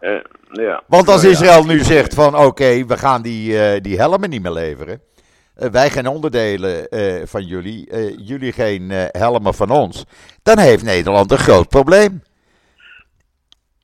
ja. 0.53 0.83
Want 0.87 1.09
als 1.09 1.23
nou 1.23 1.35
Israël 1.35 1.64
nu 1.64 1.79
zegt 1.79 2.14
van 2.14 2.37
oké, 2.37 2.87
we 2.87 2.97
gaan 2.97 3.23
die, 3.23 3.81
die 3.81 3.99
helmen 3.99 4.31
niet 4.31 4.43
meer 4.43 4.53
leveren. 4.53 5.03
Eh, 5.55 5.69
wij 5.69 5.90
geen 5.90 6.07
onderdelen 6.07 6.87
uh, 6.90 7.23
van 7.25 7.45
jullie, 7.45 7.88
jullie 8.16 8.53
geen 8.53 8.90
helmen 9.11 9.55
van 9.55 9.71
ons, 9.71 10.05
dan 10.43 10.59
heeft 10.59 10.85
Nederland 10.85 11.31
een 11.31 11.38
groot 11.38 11.69
probleem. 11.69 12.23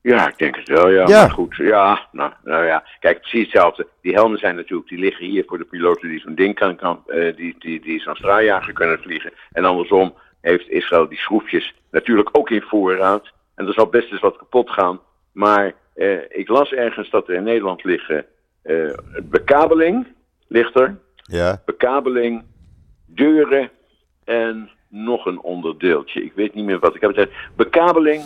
Ja, 0.02 0.28
ik 0.28 0.38
denk 0.38 0.56
het 0.56 0.68
wel, 0.68 0.90
ja. 0.90 1.06
ja. 1.06 1.20
Maar 1.20 1.30
goed, 1.30 1.56
ja, 1.56 2.06
nou, 2.12 2.32
nou 2.44 2.64
ja. 2.64 2.84
Kijk, 3.00 3.20
precies 3.20 3.42
hetzelfde. 3.42 3.86
Die 4.02 4.14
helmen 4.14 4.38
zijn 4.38 4.56
natuurlijk, 4.56 4.88
die 4.88 4.98
liggen 4.98 5.26
hier 5.26 5.44
voor 5.46 5.58
de 5.58 5.64
piloten 5.64 6.08
die 6.08 6.20
zo'n 6.20 6.34
ding 6.34 6.54
kan, 6.54 6.76
kan 6.76 7.02
die, 7.36 7.56
die, 7.58 7.80
die 7.80 8.00
zo'n 8.00 8.16
straaljager 8.16 8.72
kunnen 8.72 8.98
vliegen. 8.98 9.32
En 9.52 9.64
andersom 9.64 10.14
heeft 10.46 10.70
Israël 10.70 11.08
die 11.08 11.18
schroefjes 11.18 11.74
natuurlijk 11.90 12.28
ook 12.32 12.50
in 12.50 12.62
voorraad. 12.62 13.32
En 13.54 13.66
er 13.66 13.72
zal 13.72 13.86
best 13.86 14.12
eens 14.12 14.20
wat 14.20 14.36
kapot 14.36 14.70
gaan. 14.70 15.00
Maar 15.32 15.72
ik 16.28 16.48
las 16.48 16.72
ergens 16.72 17.10
dat 17.10 17.28
er 17.28 17.34
in 17.34 17.42
Nederland 17.42 17.84
liggen, 17.84 18.26
bekabeling 19.22 20.06
ligt 20.46 20.80
er. 20.80 20.98
Ja. 21.22 21.62
Bekabeling, 21.64 22.44
deuren 23.06 23.70
en 24.24 24.70
nog 24.88 25.26
een 25.26 25.40
onderdeeltje. 25.40 26.24
Ik 26.24 26.32
weet 26.34 26.54
niet 26.54 26.64
meer 26.64 26.78
wat. 26.78 26.94
Ik 26.94 27.00
heb 27.00 27.16
het 27.16 27.30
Bekabeling, 27.56 28.24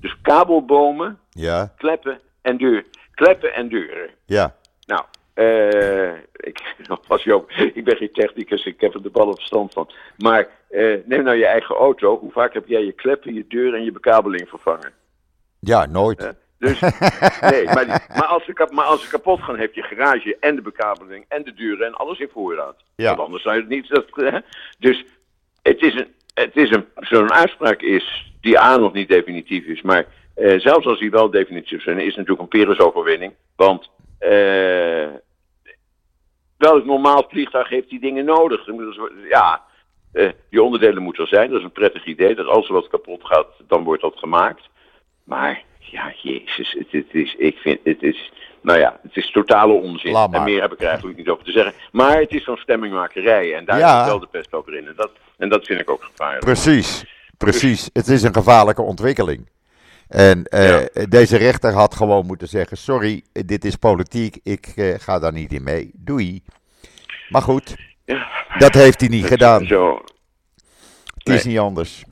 dus 0.00 0.20
kabelbomen, 0.22 1.18
ja. 1.30 1.72
kleppen 1.76 2.20
en 2.42 2.56
deuren. 2.56 2.84
Kleppen 3.14 3.54
en 3.54 3.68
deuren. 3.68 4.10
Ja. 4.24 4.54
Nou, 4.86 5.04
uh, 5.38 6.12
ik, 6.32 6.74
was 7.06 7.22
Joop, 7.22 7.50
ik 7.50 7.84
ben 7.84 7.96
geen 7.96 8.12
technicus, 8.12 8.64
ik 8.64 8.80
heb 8.80 8.94
er 8.94 9.02
de 9.02 9.10
ballen 9.10 9.34
verstand 9.34 9.72
van. 9.72 9.90
Maar 10.16 10.48
uh, 10.70 10.96
neem 11.04 11.22
nou 11.22 11.36
je 11.36 11.46
eigen 11.46 11.76
auto. 11.76 12.18
Hoe 12.18 12.32
vaak 12.32 12.54
heb 12.54 12.66
jij 12.66 12.84
je 12.84 12.92
kleppen, 12.92 13.34
je 13.34 13.44
deuren 13.48 13.78
en 13.78 13.84
je 13.84 13.92
bekabeling 13.92 14.48
vervangen? 14.48 14.92
Ja, 15.60 15.86
nooit. 15.86 16.34
Dus, 16.58 16.80
nee, 17.50 17.64
maar, 17.64 18.06
maar, 18.08 18.26
als 18.26 18.44
ze, 18.44 18.68
maar 18.70 18.84
als 18.84 19.02
ze 19.02 19.08
kapot 19.08 19.42
gaan, 19.42 19.58
heb 19.58 19.74
je 19.74 19.82
garage 19.82 20.36
en 20.40 20.56
de 20.56 20.62
bekabeling 20.62 21.24
en 21.28 21.44
de 21.44 21.54
deuren 21.54 21.86
en 21.86 21.94
alles 21.94 22.18
in 22.18 22.28
voorraad. 22.32 22.76
Ja. 22.96 23.08
Want 23.08 23.20
anders 23.20 23.42
zou 23.42 23.54
je 23.54 23.60
het 23.60 23.70
niet. 23.70 23.88
Dat, 23.88 24.06
hè? 24.12 24.38
Dus 24.78 25.04
het 25.62 25.82
is 25.82 25.94
een, 25.94 26.14
het 26.34 26.56
is 26.56 26.70
een, 26.70 26.86
zo'n 26.94 27.32
uitspraak 27.32 27.80
is 27.80 28.32
die 28.40 28.58
A 28.58 28.76
nog 28.76 28.92
niet 28.92 29.08
definitief 29.08 29.64
is, 29.64 29.82
maar 29.82 30.06
eh, 30.34 30.58
zelfs 30.58 30.86
als 30.86 30.98
die 30.98 31.10
wel 31.10 31.30
definitief 31.30 31.82
zijn, 31.82 31.98
is 31.98 32.06
het 32.06 32.16
natuurlijk 32.16 32.40
een 32.40 32.48
Pyrrhus-overwinning. 32.48 33.32
Want 33.56 33.90
eh, 34.18 35.06
welk 36.58 36.84
normaal 36.84 37.24
vliegtuig 37.28 37.68
heeft 37.68 37.88
die 37.88 38.00
dingen 38.00 38.24
nodig? 38.24 38.66
Ja, 39.28 39.62
eh, 40.12 40.28
die 40.50 40.62
onderdelen 40.62 41.02
moeten 41.02 41.22
er 41.22 41.28
zijn. 41.28 41.50
Dat 41.50 41.58
is 41.58 41.64
een 41.64 41.72
prettig 41.72 42.06
idee. 42.06 42.34
Dat 42.34 42.46
als 42.46 42.66
er 42.66 42.74
wat 42.74 42.88
kapot 42.88 43.24
gaat, 43.24 43.46
dan 43.66 43.84
wordt 43.84 44.02
dat 44.02 44.18
gemaakt. 44.18 44.68
Maar 45.24 45.62
ja, 45.78 46.12
jezus, 46.22 46.72
het, 46.78 46.86
het, 46.90 47.14
is, 47.14 47.34
ik 47.34 47.56
vind, 47.56 47.80
het 47.84 48.02
is, 48.02 48.32
nou 48.60 48.78
ja, 48.78 49.00
het 49.02 49.16
is 49.16 49.30
totale 49.30 49.72
onzin. 49.72 50.14
En 50.14 50.44
meer 50.44 50.60
heb 50.60 50.72
ik 50.72 50.80
er 50.80 50.86
eigenlijk 50.86 51.18
niet 51.18 51.28
over 51.28 51.44
te 51.44 51.52
zeggen. 51.52 51.74
Maar 51.92 52.20
het 52.20 52.32
is 52.32 52.44
zo'n 52.44 52.56
stemmingmakerij 52.56 53.54
en 53.54 53.64
daar 53.64 53.78
ja. 53.78 53.98
zit 53.98 54.08
wel 54.08 54.20
de 54.20 54.26
pest 54.26 54.52
over 54.52 54.74
in. 54.74 54.86
En 54.86 54.94
dat, 54.96 55.10
en 55.36 55.48
dat 55.48 55.66
vind 55.66 55.80
ik 55.80 55.90
ook 55.90 56.02
gevaarlijk. 56.04 56.44
Precies. 56.44 57.04
Precies, 57.38 57.90
het 57.92 58.08
is 58.08 58.22
een 58.22 58.34
gevaarlijke 58.34 58.82
ontwikkeling. 58.82 59.48
En 60.08 60.46
uh, 60.50 61.04
deze 61.08 61.36
rechter 61.36 61.72
had 61.72 61.94
gewoon 61.94 62.26
moeten 62.26 62.48
zeggen: 62.48 62.76
Sorry, 62.76 63.24
dit 63.32 63.64
is 63.64 63.76
politiek, 63.76 64.38
ik 64.42 64.72
uh, 64.76 64.94
ga 64.98 65.18
daar 65.18 65.32
niet 65.32 65.52
in 65.52 65.62
mee. 65.62 65.90
Doei. 65.94 66.42
Maar 67.28 67.42
goed, 67.42 67.76
ja, 68.04 68.28
dat 68.58 68.74
heeft 68.74 69.00
hij 69.00 69.08
niet 69.08 69.26
gedaan. 69.26 69.66
Zo. 69.66 70.02
Het 71.14 71.28
is 71.28 71.44
niet 71.44 71.58
anders. 71.58 72.04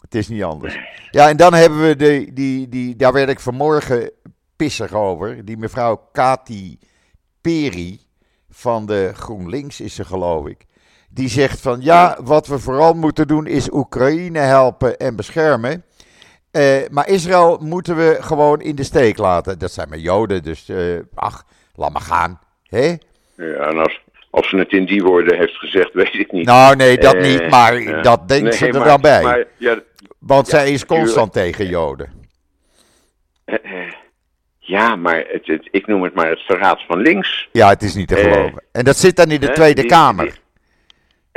Het 0.00 0.14
is 0.14 0.28
niet 0.28 0.42
anders. 0.42 0.78
Ja, 1.10 1.28
en 1.28 1.36
dan 1.36 1.54
hebben 1.54 1.86
we 1.86 1.96
de, 1.96 2.30
die, 2.32 2.68
die, 2.68 2.96
daar 2.96 3.12
werd 3.12 3.28
ik 3.28 3.40
vanmorgen 3.40 4.10
pissig 4.56 4.92
over. 4.92 5.44
Die 5.44 5.56
mevrouw 5.56 6.08
Kati 6.12 6.78
Peri 7.40 8.00
van 8.50 8.86
de 8.86 9.10
GroenLinks 9.14 9.80
is 9.80 9.94
ze, 9.94 10.04
geloof 10.04 10.46
ik. 10.46 10.66
Die 11.10 11.28
zegt 11.28 11.60
van 11.60 11.80
ja, 11.80 12.18
wat 12.22 12.46
we 12.46 12.58
vooral 12.58 12.94
moeten 12.94 13.28
doen 13.28 13.46
is 13.46 13.72
Oekraïne 13.72 14.38
helpen 14.38 14.98
en 14.98 15.16
beschermen. 15.16 15.84
Uh, 16.56 16.88
maar 16.90 17.08
Israël 17.08 17.58
moeten 17.60 17.96
we 17.96 18.16
gewoon 18.20 18.60
in 18.60 18.74
de 18.74 18.82
steek 18.82 19.18
laten. 19.18 19.58
Dat 19.58 19.72
zijn 19.72 19.88
maar 19.88 19.98
Joden, 19.98 20.42
dus 20.42 20.68
uh, 20.68 20.98
ach, 21.14 21.44
laat 21.74 21.92
maar 21.92 22.02
gaan. 22.02 22.40
Hè? 22.68 22.94
Ja, 23.36 23.68
en 23.68 23.78
als, 23.78 24.00
als 24.30 24.48
ze 24.48 24.56
het 24.56 24.72
in 24.72 24.84
die 24.84 25.02
woorden 25.02 25.38
heeft 25.38 25.54
gezegd, 25.54 25.92
weet 26.02 26.14
ik 26.14 26.32
niet. 26.32 26.46
Nou, 26.46 26.76
nee, 26.76 26.98
dat 26.98 27.14
uh, 27.14 27.22
niet, 27.22 27.50
maar 27.50 28.02
dat 28.02 28.28
denkt 28.28 28.54
ze 28.54 28.66
er 28.66 28.78
maar, 28.78 28.86
dan 28.86 29.00
bij. 29.00 29.22
Maar, 29.22 29.44
ja, 29.56 29.78
Want 30.18 30.50
ja, 30.50 30.58
zij 30.58 30.72
is 30.72 30.86
constant 30.86 31.32
tegen 31.32 31.66
Joden. 31.66 32.12
Ja, 34.58 34.96
maar 34.96 35.24
het, 35.28 35.46
het, 35.46 35.68
ik 35.70 35.86
noem 35.86 36.02
het 36.02 36.14
maar 36.14 36.28
het 36.28 36.40
verraad 36.40 36.82
van 36.86 36.98
links. 36.98 37.48
Ja, 37.52 37.68
het 37.68 37.82
is 37.82 37.94
niet 37.94 38.08
te 38.08 38.16
geloven. 38.16 38.62
en 38.72 38.84
dat 38.84 38.96
zit 38.96 39.16
dan 39.16 39.30
in 39.30 39.40
de 39.40 39.52
Tweede 39.52 39.80
die, 39.80 39.90
Kamer. 39.90 40.38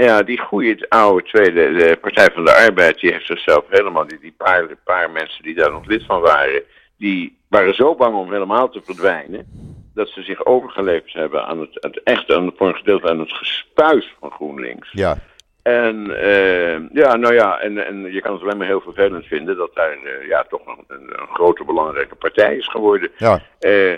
Ja, 0.06 0.24
die 0.24 0.40
goede 0.40 0.86
oude 0.90 1.24
Tweede 1.24 1.72
de 1.74 1.98
Partij 2.02 2.30
van 2.34 2.46
de 2.46 2.56
Arbeid, 2.56 3.00
die 3.00 3.12
heeft 3.12 3.26
zichzelf 3.26 3.66
helemaal, 3.70 4.08
die, 4.08 4.20
die 4.20 4.34
paar, 4.38 4.76
paar 4.84 5.12
mensen 5.12 5.44
die 5.44 5.56
daar 5.56 5.72
nog 5.72 5.86
lid 5.86 6.06
van 6.06 6.22
waren, 6.22 6.64
die 6.98 7.38
waren 7.48 7.76
zo 7.76 7.96
bang 7.96 8.16
om 8.16 8.32
helemaal 8.32 8.70
te 8.70 8.82
verdwijnen, 8.84 9.48
dat 9.94 10.10
ze 10.10 10.22
zich 10.22 10.46
overgeleverd 10.46 11.14
hebben 11.14 11.46
aan 11.46 11.60
het, 11.60 11.70
het 11.74 12.04
echt, 12.04 12.32
aan, 12.32 12.52
voor 12.56 12.68
een 12.68 12.76
gedeelte 12.76 13.10
aan 13.10 13.20
het 13.20 13.34
gespuis 13.34 14.16
van 14.20 14.32
GroenLinks. 14.32 14.90
Ja. 14.92 15.18
En 15.64 16.10
uh, 16.10 16.90
ja, 16.94 17.16
nou 17.16 17.34
ja, 17.34 17.60
en, 17.60 17.86
en 17.86 18.12
je 18.12 18.22
kan 18.22 18.34
het 18.34 18.42
alleen 18.42 18.58
maar 18.58 18.68
heel 18.68 18.82
vervelend 18.82 19.26
vinden 19.26 19.58
dat 19.58 19.76
daar 19.76 19.98
uh, 20.04 20.28
ja, 20.28 20.44
toch 20.50 20.66
een, 20.66 20.84
een, 20.88 21.22
een, 21.22 21.28
grote 21.28 21.64
belangrijke 21.64 22.16
partij 22.16 22.56
is 22.56 22.68
geworden. 22.68 23.10
Ja. 23.18 23.42
Uh, 23.60 23.94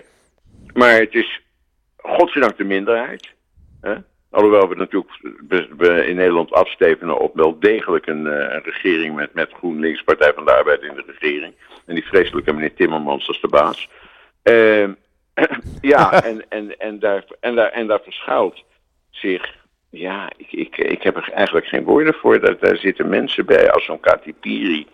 maar 0.73 0.93
het 0.93 1.13
is 1.13 1.41
godzijdank 1.97 2.57
de 2.57 2.63
minderheid. 2.63 3.29
Hè? 3.81 3.95
Alhoewel 4.29 4.69
we 4.69 4.75
natuurlijk 4.75 5.11
in 6.07 6.15
Nederland 6.15 6.51
afstevenen 6.51 7.19
op 7.19 7.35
wel 7.35 7.59
degelijk 7.59 8.07
een, 8.07 8.25
een, 8.25 8.63
regering 8.63 9.15
met, 9.15 9.33
met 9.33 9.53
GroenLinks, 9.53 10.03
Partij 10.03 10.33
van 10.33 10.45
de 10.45 10.53
Arbeid 10.53 10.81
in 10.81 10.95
de 10.95 11.03
regering. 11.05 11.53
En 11.85 11.95
die 11.95 12.07
vreselijke 12.07 12.53
meneer 12.53 12.73
Timmermans 12.73 13.27
als 13.27 13.41
de 13.41 13.47
baas. 13.47 13.89
ja, 15.93 16.23
en, 16.23 16.49
en, 16.49 16.79
en, 16.79 16.99
daar, 16.99 17.23
en, 17.39 17.55
daar, 17.55 17.71
en 17.71 17.87
daar 17.87 18.01
verschuilt 18.01 18.63
zich 19.09 19.57
ja, 19.89 20.29
ik, 20.37 20.51
ik, 20.51 20.77
ik 20.77 21.03
heb 21.03 21.15
er 21.15 21.31
eigenlijk 21.33 21.65
geen 21.65 21.83
woorden 21.83 22.13
voor. 22.13 22.39
Daar, 22.39 22.57
daar 22.59 22.77
zitten 22.77 23.09
mensen 23.09 23.45
bij 23.45 23.71
als 23.71 23.85
zo'n 23.85 23.99
Katipiri. 23.99 24.87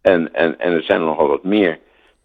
En, 0.00 0.34
en, 0.34 0.58
en 0.58 0.72
er 0.72 0.82
zijn 0.82 1.00
er 1.00 1.06
nogal 1.06 1.28
wat 1.28 1.44
meer. 1.44 1.78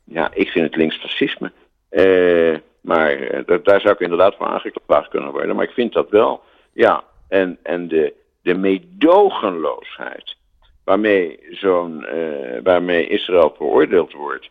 Ja, 0.03 0.31
ik 0.33 0.49
vind 0.49 0.65
het 0.65 0.75
linksfascisme. 0.75 1.51
Uh, 1.91 2.57
maar 2.85 3.17
uh, 3.19 3.57
daar 3.63 3.81
zou 3.81 3.93
ik 3.93 3.99
inderdaad 3.99 4.35
voor 4.35 4.45
aangeklaagd 4.45 5.09
kunnen 5.09 5.31
worden. 5.31 5.55
Maar 5.55 5.65
ik 5.65 5.73
vind 5.73 5.93
dat 5.93 6.09
wel. 6.09 6.41
Ja, 6.73 7.03
en, 7.27 7.57
en 7.63 7.87
de, 7.87 8.13
de 8.41 8.55
meedogenloosheid 8.55 10.35
waarmee, 10.83 11.39
zo'n, 11.49 12.07
uh, 12.13 12.59
waarmee 12.63 13.07
Israël 13.07 13.53
veroordeeld 13.57 14.13
wordt. 14.13 14.49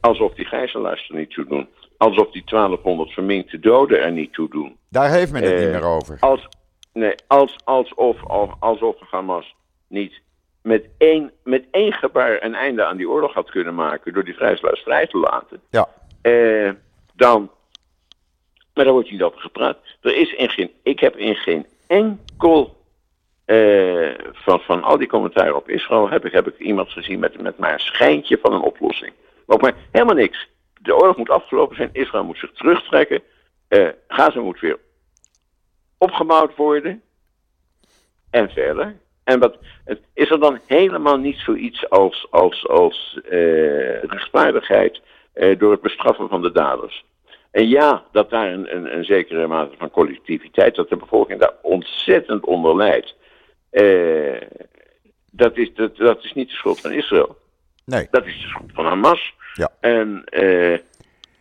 alsof 0.00 0.34
die 0.34 0.46
gijzelaars 0.46 1.08
er 1.08 1.16
niet 1.16 1.30
toe 1.30 1.46
doen 1.46 1.68
alsof 2.00 2.30
die 2.30 2.42
1200 2.44 3.12
verminkte 3.12 3.58
doden 3.58 4.02
er 4.02 4.12
niet 4.12 4.32
toe 4.32 4.48
doen. 4.48 4.76
Daar 4.88 5.10
heeft 5.10 5.32
men 5.32 5.42
het 5.42 5.54
niet 5.54 5.64
eh, 5.64 5.70
meer 5.70 5.84
over. 5.84 6.16
Als, 6.20 6.48
nee, 6.92 7.14
als, 7.26 7.56
alsof, 7.64 8.16
alsof 8.60 8.96
Hamas 9.10 9.54
niet 9.88 10.20
met 10.62 10.88
één, 10.98 11.30
met 11.44 11.64
één 11.70 11.92
gebaar 11.92 12.42
een 12.42 12.54
einde 12.54 12.84
aan 12.84 12.96
die 12.96 13.08
oorlog 13.08 13.34
had 13.34 13.50
kunnen 13.50 13.74
maken 13.74 14.12
door 14.12 14.24
die 14.24 14.34
vrijslaars 14.34 14.80
vrij 14.80 15.06
te 15.06 15.18
laten. 15.18 15.60
Ja. 15.70 15.88
Eh, 17.20 17.26
dan, 17.26 17.50
maar 18.74 18.84
daar 18.84 18.92
wordt 18.92 19.10
niet 19.10 19.22
over 19.22 19.40
gepraat. 19.40 19.78
Er 20.00 20.16
is 20.16 20.34
in 20.34 20.48
geen, 20.48 20.70
ik 20.82 21.00
heb 21.00 21.16
in 21.16 21.34
geen 21.34 21.66
enkel 21.86 22.78
uh, 23.46 24.14
van, 24.32 24.60
van 24.60 24.82
al 24.82 24.98
die 24.98 25.08
commentaren 25.08 25.56
op 25.56 25.68
Israël 25.68 26.08
heb 26.08 26.24
ik, 26.24 26.32
heb 26.32 26.48
ik 26.48 26.58
iemand 26.58 26.90
gezien 26.90 27.18
met, 27.18 27.40
met 27.40 27.58
maar 27.58 27.72
een 27.72 27.78
schijntje 27.78 28.38
van 28.42 28.52
een 28.52 28.60
oplossing. 28.60 29.12
Ook 29.46 29.60
maar 29.60 29.74
helemaal 29.90 30.14
niks 30.14 30.48
de 30.80 30.96
oorlog 30.96 31.16
moet 31.16 31.30
afgelopen 31.30 31.76
zijn, 31.76 31.88
Israël 31.92 32.24
moet 32.24 32.38
zich 32.38 32.52
terugtrekken, 32.52 33.22
uh, 33.68 33.88
Gaza 34.08 34.40
moet 34.40 34.60
weer 34.60 34.78
opgebouwd 35.98 36.56
worden 36.56 37.02
en 38.30 38.50
verder. 38.50 38.96
En 39.24 39.38
wat, 39.38 39.58
is 40.14 40.30
er 40.30 40.40
dan 40.40 40.60
helemaal 40.66 41.16
niet 41.16 41.36
zoiets 41.36 41.90
als, 41.90 42.26
als, 42.30 42.68
als 42.68 43.18
uh, 43.30 44.02
rechtvaardigheid 44.02 45.00
door 45.58 45.70
het 45.70 45.80
bestraffen 45.80 46.28
van 46.28 46.42
de 46.42 46.52
daders? 46.52 47.04
En 47.50 47.68
ja, 47.68 48.04
dat 48.12 48.30
daar 48.30 48.52
een, 48.52 48.76
een, 48.76 48.96
een, 48.96 49.04
zekere 49.04 49.46
mate 49.46 49.76
van 49.76 49.90
collectiviteit, 49.90 50.74
dat 50.74 50.88
de 50.88 50.96
bevolking 50.96 51.40
daar 51.40 51.54
ontzettend 51.62 52.44
onder 52.44 52.76
lijdt. 52.76 53.16
Uh, 53.72 54.40
dat, 55.30 55.56
is, 55.56 55.74
dat, 55.74 55.96
dat 55.96 56.24
is 56.24 56.32
niet 56.32 56.48
de 56.48 56.54
schuld 56.54 56.80
van 56.80 56.92
Israël. 56.92 57.36
Nee. 57.84 58.08
Dat 58.10 58.26
is 58.26 58.40
de 58.40 58.48
schuld 58.48 58.70
van 58.72 58.86
Hamas. 58.86 59.34
Ja. 59.54 59.72
En 59.80 60.22
uh, 60.30 60.78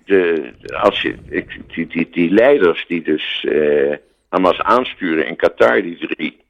de, 0.05 0.51
als 0.81 1.01
je, 1.01 1.15
die, 1.67 1.87
die, 1.87 2.09
die 2.09 2.31
leiders 2.31 2.85
die 2.87 3.01
dus 3.01 3.43
uh, 3.43 3.95
Hamas 4.29 4.61
aansturen 4.61 5.27
in 5.27 5.35
Qatar, 5.35 5.81
die 5.81 6.07
drie, 6.07 6.41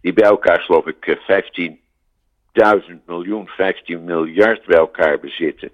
die 0.00 0.12
bij 0.12 0.28
elkaar 0.28 0.60
geloof 0.60 0.86
ik 0.86 1.18
15.000 2.88 2.94
miljoen, 3.06 3.48
15 3.48 4.04
miljard 4.04 4.64
bij 4.66 4.78
elkaar 4.78 5.20
bezitten. 5.20 5.70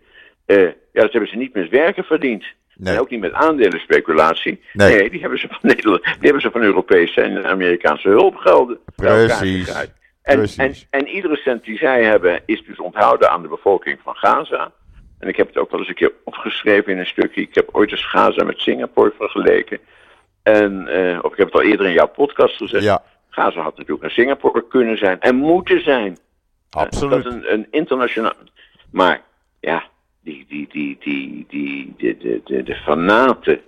Ja, 0.46 0.74
dat 0.92 1.12
hebben 1.12 1.30
ze 1.30 1.36
niet 1.36 1.54
met 1.54 1.68
werken 1.68 2.04
verdiend. 2.04 2.44
Nee. 2.82 2.94
En 2.94 3.00
ook 3.00 3.10
niet 3.10 3.20
met 3.20 3.32
aandelenspeculatie. 3.32 4.60
Nee. 4.72 4.96
nee, 4.96 5.10
die, 5.10 5.20
hebben 5.20 5.38
ze 5.38 5.48
van 5.48 5.58
Nederland, 5.62 6.02
die 6.02 6.14
hebben 6.20 6.42
ze 6.42 6.50
van 6.50 6.62
Europese 6.62 7.20
en 7.20 7.46
Amerikaanse 7.46 8.08
hulpgelden. 8.08 8.78
Precies. 8.96 9.68
En, 10.22 10.48
en, 10.56 10.74
en, 10.90 11.08
iedere 11.08 11.36
cent 11.36 11.64
die 11.64 11.78
zij 11.78 12.04
hebben 12.04 12.40
is 12.46 12.64
dus 12.64 12.78
onthouden 12.78 13.30
aan 13.30 13.42
de 13.42 13.48
bevolking 13.48 13.98
van 14.02 14.14
Gaza. 14.14 14.72
En 15.18 15.28
ik 15.28 15.36
heb 15.36 15.46
het 15.46 15.56
ook 15.56 15.70
wel 15.70 15.80
eens 15.80 15.88
een 15.88 15.94
keer 15.94 16.12
opgeschreven 16.24 16.92
in 16.92 16.98
een 16.98 17.06
stukje. 17.06 17.40
Ik 17.40 17.54
heb 17.54 17.68
ooit 17.72 17.90
eens 17.90 18.06
Gaza 18.06 18.44
met 18.44 18.60
Singapore 18.60 19.12
vergeleken. 19.18 19.78
En, 20.42 20.86
uh, 20.88 21.18
of 21.22 21.32
ik 21.32 21.38
heb 21.38 21.46
het 21.46 21.54
al 21.54 21.62
eerder 21.62 21.86
in 21.86 21.92
jouw 21.92 22.08
podcast 22.08 22.56
gezegd. 22.56 22.84
Ja. 22.84 23.02
Gaza 23.28 23.60
had 23.60 23.76
natuurlijk 23.76 24.02
naar 24.02 24.10
Singapore 24.10 24.66
kunnen 24.68 24.98
zijn 24.98 25.20
en 25.20 25.34
moeten 25.34 25.82
zijn. 25.82 26.18
Absoluut. 26.70 27.16
Uh, 27.16 27.22
dat 27.24 27.32
is 27.32 27.38
een, 27.38 27.52
een 27.52 27.66
internationaal. 27.70 28.32
Maar 28.90 29.22
ja, 29.60 29.82
die, 30.22 30.46
die, 30.48 30.68
die, 30.70 30.98
die, 31.00 31.46
die, 31.48 31.94
de, 31.96 32.16
de, 32.16 32.40
de, 32.44 32.62
de 32.62 32.74
fanaten 32.74 33.60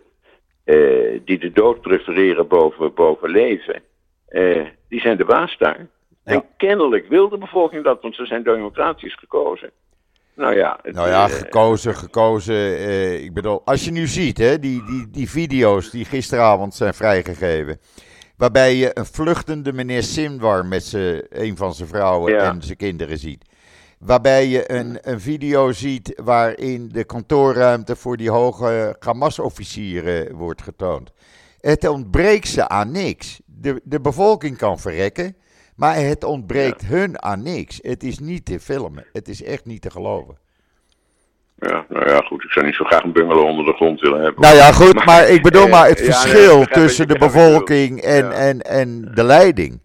uh, 0.65 1.21
die 1.25 1.39
de 1.39 1.53
dood 1.53 1.81
prefereren 1.81 2.49
boven, 2.49 2.95
boven 2.95 3.31
leven, 3.31 3.83
die 4.89 5.01
zijn 5.01 5.17
de 5.17 5.25
baas 5.25 5.57
daar. 5.59 5.87
En 6.25 6.45
kennelijk 6.57 7.09
wil 7.09 7.29
de 7.29 7.39
bevolking 7.39 7.85
dat, 7.85 8.03
want 8.03 8.15
ze 8.15 8.27
zijn 8.27 8.43
democratisch 8.43 9.15
gekozen. 9.15 9.71
Nou 10.35 10.57
ja, 10.57 10.81
nou 10.83 11.09
ja 11.09 11.29
eh, 11.29 11.35
gekozen, 11.35 11.95
gekozen. 11.95 12.55
Eh, 12.55 13.25
ik 13.25 13.35
bedoel, 13.35 13.63
als 13.65 13.85
je 13.85 13.91
nu 13.91 14.07
ziet, 14.07 14.39
hè, 14.39 14.59
die, 14.59 14.85
die, 14.85 15.11
die 15.11 15.31
video's 15.31 15.91
die 15.91 16.05
gisteravond 16.05 16.75
zijn 16.75 16.95
vrijgegeven. 16.95 17.79
Waarbij 18.37 18.75
je 18.75 18.91
een 18.95 19.07
vluchtende 19.07 19.73
meneer 19.73 20.03
Simwar 20.03 20.67
met 20.67 20.93
een 21.31 21.57
van 21.57 21.75
zijn 21.75 21.89
vrouwen 21.89 22.39
en 22.39 22.63
zijn 22.63 22.77
kinderen 22.77 23.19
ziet. 23.19 23.45
Waarbij 24.05 24.47
je 24.47 24.73
een, 24.73 24.99
een 25.01 25.21
video 25.21 25.73
ziet 25.73 26.21
waarin 26.25 26.89
de 26.89 27.05
kantoorruimte 27.05 27.97
voor 27.97 28.17
die 28.17 28.31
hoge 28.31 28.97
Hamas-officieren 28.99 30.35
wordt 30.35 30.63
getoond. 30.63 31.13
Het 31.61 31.89
ontbreekt 31.89 32.49
ze 32.49 32.69
aan 32.69 32.91
niks. 32.91 33.41
De, 33.45 33.81
de 33.85 34.01
bevolking 34.01 34.57
kan 34.57 34.79
verrekken. 34.79 35.37
Maar 35.77 35.97
het 35.97 36.25
ontbreekt 36.25 36.87
hun 36.87 37.23
aan 37.23 37.43
niks. 37.43 37.79
Het 37.83 38.03
is 38.03 38.19
niet 38.19 38.45
te 38.45 38.61
filmen. 38.61 39.07
Het 39.13 39.29
is 39.29 39.43
echt 39.43 39.65
niet 39.65 39.83
te 39.83 39.91
geloven. 39.91 40.39
Ja, 41.57 41.85
nou 41.89 42.09
ja, 42.09 42.21
goed. 42.21 42.45
Ik 42.45 42.51
zou 42.51 42.67
niet 42.67 42.75
zo 42.75 42.85
graag 42.85 43.03
een 43.03 43.13
bungalow 43.13 43.47
onder 43.47 43.65
de 43.65 43.73
grond 43.73 44.01
willen 44.01 44.23
hebben. 44.23 44.43
Nou 44.43 44.57
ja, 44.57 44.73
goed. 44.73 45.05
Maar, 45.05 45.29
ik 45.29 45.43
bedoel 45.43 45.69
maar 45.69 45.89
het 45.89 46.01
verschil 46.01 46.65
tussen 46.65 47.09
de 47.09 47.19
bevolking 47.19 48.01
en, 48.01 48.33
en, 48.33 48.61
en 48.61 49.11
de 49.15 49.25
leiding. 49.25 49.81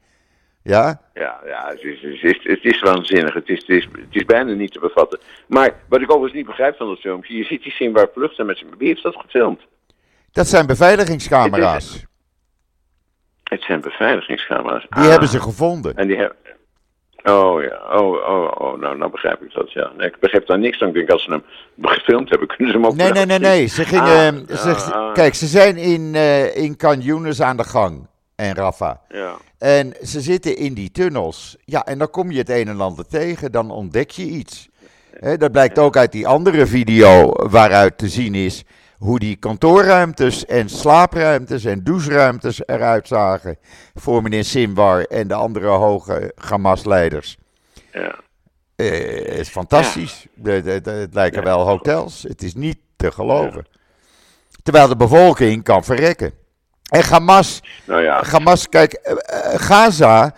Ja? 0.63 1.01
Ja, 1.19 1.39
ja 1.45 1.67
het, 1.69 1.81
is, 1.81 2.01
het, 2.01 2.23
is, 2.23 2.39
het 2.43 2.65
is 2.65 2.79
waanzinnig. 2.79 3.33
Het 3.33 3.49
is, 3.49 3.59
het, 3.59 3.69
is, 3.69 3.87
het 3.91 4.15
is 4.15 4.25
bijna 4.25 4.53
niet 4.53 4.71
te 4.71 4.79
bevatten. 4.79 5.19
Maar 5.47 5.73
wat 5.89 6.01
ik 6.01 6.09
overigens 6.09 6.33
niet 6.33 6.45
begrijp 6.45 6.77
van 6.77 6.87
dat 6.87 6.99
filmpje. 6.99 7.37
Je 7.37 7.43
ziet 7.43 7.63
die 7.63 7.71
zien 7.71 7.91
waar 7.91 8.07
vluchten 8.13 8.45
met 8.45 8.57
zijn... 8.57 8.69
Wie 8.77 8.87
heeft 8.87 9.03
dat 9.03 9.15
gefilmd? 9.15 9.61
Dat 10.31 10.47
zijn 10.47 10.65
beveiligingscamera's. 10.65 12.05
Het 13.43 13.61
zijn 13.61 13.81
beveiligingscamera's. 13.81 14.85
Die 14.89 15.09
hebben 15.09 15.27
ze 15.27 15.39
gevonden. 15.39 15.95
En 15.95 16.07
die 16.07 16.17
hebben. 16.17 16.37
Oh 17.23 17.63
ja, 17.63 17.99
oh, 17.99 18.29
oh, 18.29 18.51
oh, 18.57 18.79
nou, 18.79 18.97
nou 18.97 19.11
begrijp 19.11 19.41
ik 19.41 19.53
dat, 19.53 19.71
ja. 19.71 19.91
Nee, 19.97 20.07
ik 20.07 20.19
begrijp 20.19 20.47
daar 20.47 20.59
niks 20.59 20.77
van. 20.77 20.87
Ik 20.87 20.93
denk, 20.93 21.09
als 21.09 21.23
ze 21.23 21.31
hem 21.31 21.43
gefilmd 21.81 22.29
hebben, 22.29 22.47
kunnen 22.55 22.73
ze 22.73 22.79
hem 22.79 22.87
ook... 22.87 22.95
Nee, 22.95 23.11
nee, 23.11 23.25
nee, 23.25 23.39
nee. 23.39 23.67
Ze 23.67 23.85
gingen... 23.85 24.47
Ah, 24.49 24.55
ze, 24.55 24.93
ah. 24.93 25.13
kijk, 25.13 25.33
ze 25.33 25.45
zijn 25.45 25.77
in, 25.77 26.13
uh, 26.13 26.55
in 26.57 26.77
Canyones 26.77 27.41
aan 27.41 27.57
de 27.57 27.63
gang. 27.63 28.07
En 28.35 28.55
Rafa. 28.55 29.01
Ja. 29.09 29.35
En 29.59 29.93
ze 30.03 30.21
zitten 30.21 30.57
in 30.57 30.73
die 30.73 30.91
tunnels. 30.91 31.57
Ja, 31.65 31.85
en 31.85 31.97
dan 31.97 32.09
kom 32.09 32.31
je 32.31 32.37
het 32.37 32.49
een 32.49 32.67
en 32.67 32.81
ander 32.81 33.07
tegen. 33.07 33.51
Dan 33.51 33.71
ontdek 33.71 34.11
je 34.11 34.25
iets. 34.25 34.69
dat 35.37 35.51
blijkt 35.51 35.79
ook 35.79 35.97
uit 35.97 36.11
die 36.11 36.27
andere 36.27 36.67
video 36.67 37.31
waaruit 37.49 37.97
te 37.97 38.09
zien 38.09 38.35
is 38.35 38.63
hoe 38.97 39.19
die 39.19 39.35
kantoorruimtes 39.35 40.45
en 40.45 40.69
slaapruimtes 40.69 41.65
en 41.65 41.83
doucheruimtes 41.83 42.61
eruit 42.65 43.07
zagen 43.07 43.57
voor 43.95 44.21
meneer 44.21 44.43
Simwar 44.43 45.03
en 45.03 45.27
de 45.27 45.33
andere 45.33 45.67
hoge 45.67 46.31
Hamas-leiders. 46.35 47.37
Ja. 47.93 48.19
Uh, 48.75 48.91
het 49.27 49.39
is 49.39 49.49
fantastisch. 49.49 50.27
het 50.43 51.13
lijken 51.13 51.43
wel 51.43 51.67
hotels. 51.67 52.23
Het 52.23 52.43
is 52.43 52.53
niet 52.53 52.77
te 52.95 53.11
geloven. 53.11 53.65
Terwijl 54.63 54.87
de 54.87 54.95
bevolking 54.95 55.63
kan 55.63 55.83
verrekken. 55.83 56.33
En 56.89 57.03
Hamas, 57.03 57.63
nou 57.85 58.01
ja. 58.01 58.23
Hamas 58.23 58.69
kijk, 58.69 58.99
uh, 59.03 59.15
Gaza 59.59 60.33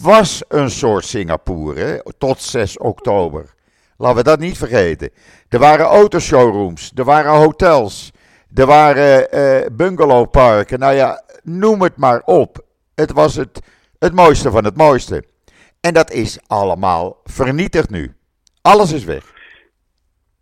was 0.00 0.42
een 0.48 0.70
soort 0.70 1.04
Singapore 1.04 2.04
tot 2.18 2.42
6 2.42 2.78
oktober. 2.78 3.54
Laten 3.96 4.16
we 4.16 4.22
dat 4.22 4.38
niet 4.38 4.58
vergeten. 4.58 5.10
Er 5.48 5.58
waren 5.58 5.86
autoshowrooms, 5.86 6.92
er 6.94 7.04
waren 7.04 7.32
hotels, 7.32 8.12
er 8.54 8.66
waren 8.66 9.26
uh, 9.34 9.66
bungalowparken. 9.72 10.78
Nou 10.78 10.94
ja, 10.94 11.22
noem 11.42 11.82
het 11.82 11.96
maar 11.96 12.22
op. 12.24 12.64
Het 12.94 13.12
was 13.12 13.34
het, 13.34 13.60
het 13.98 14.12
mooiste 14.12 14.50
van 14.50 14.64
het 14.64 14.76
mooiste. 14.76 15.24
En 15.80 15.94
dat 15.94 16.10
is 16.10 16.38
allemaal 16.46 17.20
vernietigd 17.24 17.90
nu. 17.90 18.16
Alles 18.62 18.92
is 18.92 19.04
weg. 19.04 19.33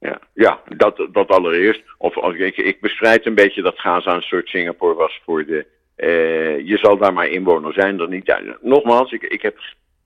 Ja, 0.03 0.21
ja 0.35 0.61
dat, 0.77 1.07
dat 1.12 1.29
allereerst. 1.29 1.83
Of, 1.99 2.17
of 2.17 2.35
ik, 2.35 2.57
ik 2.57 2.81
bestrijd 2.81 3.27
een 3.27 3.35
beetje 3.35 3.62
dat 3.62 3.79
Gaza 3.79 4.15
een 4.15 4.23
soort 4.23 4.49
Singapore 4.49 4.95
was 4.95 5.21
voor 5.25 5.47
de. 5.47 5.67
Uh, 5.97 6.67
je 6.67 6.79
zal 6.79 6.97
daar 6.97 7.12
maar 7.12 7.29
inwoner 7.29 7.73
zijn, 7.73 7.97
dan 7.97 8.11
niet. 8.11 8.35
nogmaals, 8.61 9.12
ik, 9.12 9.23
ik 9.23 9.43
heb 9.43 9.59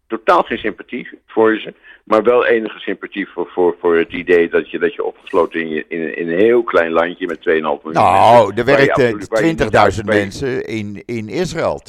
totaal 0.06 0.42
geen 0.42 0.58
sympathie 0.58 1.08
voor 1.26 1.58
ze. 1.58 1.74
Maar 2.04 2.22
wel 2.22 2.46
enige 2.46 2.78
sympathie 2.78 3.28
voor, 3.28 3.46
voor, 3.46 3.76
voor 3.80 3.96
het 3.96 4.12
idee 4.12 4.48
dat 4.48 4.70
je, 4.70 4.78
dat 4.78 4.94
je 4.94 5.04
opgesloten 5.04 5.60
in, 5.60 5.68
je, 5.68 5.84
in, 5.88 6.16
in 6.16 6.28
een 6.28 6.38
heel 6.38 6.62
klein 6.62 6.92
landje 6.92 7.26
met 7.26 7.38
2,5 7.38 7.42
miljoen 7.44 7.62
nou, 7.62 7.80
mensen. 7.82 8.02
Nou, 8.02 8.54
er 8.54 8.64
werkten 8.64 9.98
20.000 9.98 10.04
mensen 10.04 10.64
in, 10.64 11.02
in 11.06 11.28
Israël. 11.28 11.82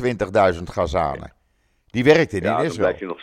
20.000 0.56 0.63
Gazanen. 0.63 1.34
Die 1.88 2.04
werkten 2.04 2.41
ja, 2.41 2.60
in 2.60 2.65
Israël. 2.65 2.96
Dan 3.00 3.08
nog, 3.08 3.20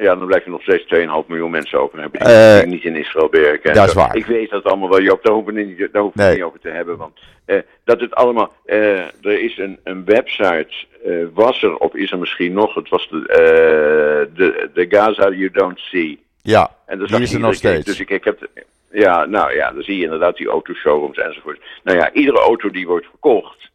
ja, 0.00 0.14
dan 0.16 0.26
blijf 0.26 0.44
je 0.44 0.50
nog 0.50 0.62
steeds 0.62 0.84
2,5 0.84 1.26
miljoen 1.26 1.50
mensen 1.50 1.80
over 1.80 2.00
hebben 2.00 2.20
die, 2.20 2.28
uh, 2.28 2.62
niet 2.62 2.84
in 2.84 2.96
Israël 2.96 3.30
werken. 3.30 3.74
Dat 3.74 3.88
is 3.88 3.94
waar. 3.94 4.16
Ik 4.16 4.26
weet 4.26 4.50
dat 4.50 4.64
allemaal 4.64 4.88
wel, 4.88 5.02
Joop, 5.02 5.22
daar 5.22 5.32
hoeven 5.32 5.54
we 5.54 5.62
niet, 5.62 5.78
daar 5.92 6.02
hoeven 6.02 6.26
we 6.26 6.32
niet 6.32 6.42
over 6.42 6.60
te 6.60 6.68
hebben. 6.68 6.96
Want 6.96 7.18
uh, 7.46 7.58
dat 7.84 8.00
het 8.00 8.14
allemaal, 8.14 8.52
uh, 8.66 8.98
er 8.98 9.42
is 9.42 9.58
een, 9.58 9.78
een 9.84 10.04
website, 10.04 10.68
was 11.34 11.62
er, 11.62 11.76
of 11.76 11.94
is 11.94 12.12
er 12.12 12.18
misschien 12.18 12.52
nog, 12.52 12.74
het 12.74 12.88
was 12.88 13.08
de, 13.08 14.28
de, 14.34 14.70
de 14.74 14.86
Gaza 14.88 15.30
You 15.30 15.50
Don't 15.50 15.78
See. 15.78 16.22
Ja, 16.42 16.70
en 16.86 16.98
die 16.98 17.20
is 17.20 17.32
er 17.32 17.40
nog 17.40 17.54
steeds. 17.54 17.84
Dus 17.84 18.00
ik, 18.00 18.10
ik 18.10 18.24
heb, 18.24 18.48
ja, 18.90 19.24
nou 19.24 19.54
ja, 19.54 19.72
dan 19.72 19.82
zie 19.82 19.96
je 19.96 20.04
inderdaad 20.04 20.36
die 20.36 20.48
autoshowrooms 20.48 21.18
enzovoort. 21.18 21.60
Nou 21.84 21.98
ja, 21.98 22.12
iedere 22.12 22.38
auto 22.38 22.70
die 22.70 22.86
wordt 22.86 23.06
verkocht, 23.06 23.70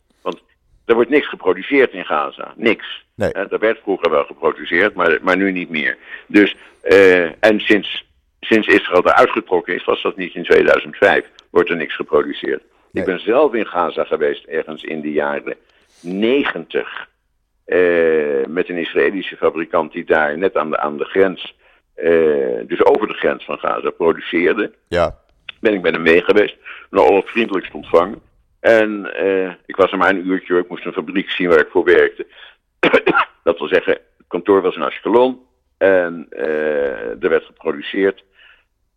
er 0.85 0.95
wordt 0.95 1.09
niks 1.09 1.29
geproduceerd 1.29 1.91
in 1.91 2.05
Gaza, 2.05 2.53
niks. 2.55 3.05
Nee. 3.15 3.29
Uh, 3.33 3.49
dat 3.49 3.59
werd 3.59 3.79
vroeger 3.81 4.11
wel 4.11 4.23
geproduceerd, 4.23 4.93
maar, 4.93 5.17
maar 5.21 5.37
nu 5.37 5.51
niet 5.51 5.69
meer. 5.69 5.97
Dus, 6.27 6.55
uh, 6.83 7.43
en 7.43 7.59
sinds, 7.59 8.05
sinds 8.39 8.67
Israël 8.67 9.05
eruit 9.05 9.29
getrokken 9.29 9.75
is, 9.75 9.83
was 9.83 10.01
dat 10.01 10.17
niet 10.17 10.35
in 10.35 10.43
2005, 10.43 11.25
wordt 11.49 11.69
er 11.69 11.75
niks 11.75 11.95
geproduceerd. 11.95 12.63
Nee. 12.91 13.03
Ik 13.03 13.09
ben 13.09 13.19
zelf 13.19 13.53
in 13.53 13.67
Gaza 13.67 14.03
geweest, 14.03 14.45
ergens 14.45 14.83
in 14.83 15.01
de 15.01 15.11
jaren 15.11 15.55
90, 16.01 17.07
uh, 17.65 18.41
eh, 18.41 18.47
met 18.47 18.69
een 18.69 18.77
Israëlische 18.77 19.37
fabrikant 19.37 19.91
die 19.91 20.05
daar 20.05 20.37
net 20.37 20.55
aan 20.55 20.69
de, 20.69 20.77
aan 20.77 20.97
de 20.97 21.05
grens, 21.05 21.55
dus 22.67 22.85
over 22.85 23.07
de 23.07 23.13
grens 23.13 23.45
van 23.45 23.57
Gaza, 23.57 23.89
produceerde. 23.89 24.71
Ja. 24.87 25.17
Ben 25.59 25.73
ik 25.73 25.81
met 25.81 25.93
hem 25.93 26.01
mee 26.01 26.23
geweest, 26.23 26.55
nou, 26.89 27.09
al 27.09 27.21
vriendelijkst 27.25 27.73
ontvangen. 27.73 28.21
En 28.65 29.13
ik 29.65 29.75
was 29.75 29.91
er 29.91 29.97
maar 29.97 30.09
een 30.09 30.27
uurtje, 30.27 30.57
ik 30.57 30.69
moest 30.69 30.85
een 30.85 30.93
fabriek 30.93 31.29
zien 31.29 31.49
waar 31.49 31.59
ik 31.59 31.69
voor 31.69 31.83
werkte. 31.83 32.25
dat 33.43 33.57
wil 33.57 33.67
zeggen, 33.67 33.93
het 33.93 34.27
kantoor 34.27 34.61
was 34.61 34.75
in 34.75 34.81
Ashkelon 34.81 35.39
en 35.77 36.27
uh, 36.31 37.23
er 37.23 37.29
werd 37.29 37.43
geproduceerd 37.43 38.23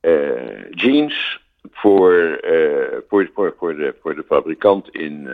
uh, 0.03 0.71
jeans 0.71 1.41
voor, 1.71 2.41
voor, 3.09 3.31
voor, 3.35 3.55
voor, 3.59 3.77
de, 3.77 3.95
voor 4.03 4.15
de 4.15 4.25
fabrikant 4.27 4.89
in, 4.89 5.29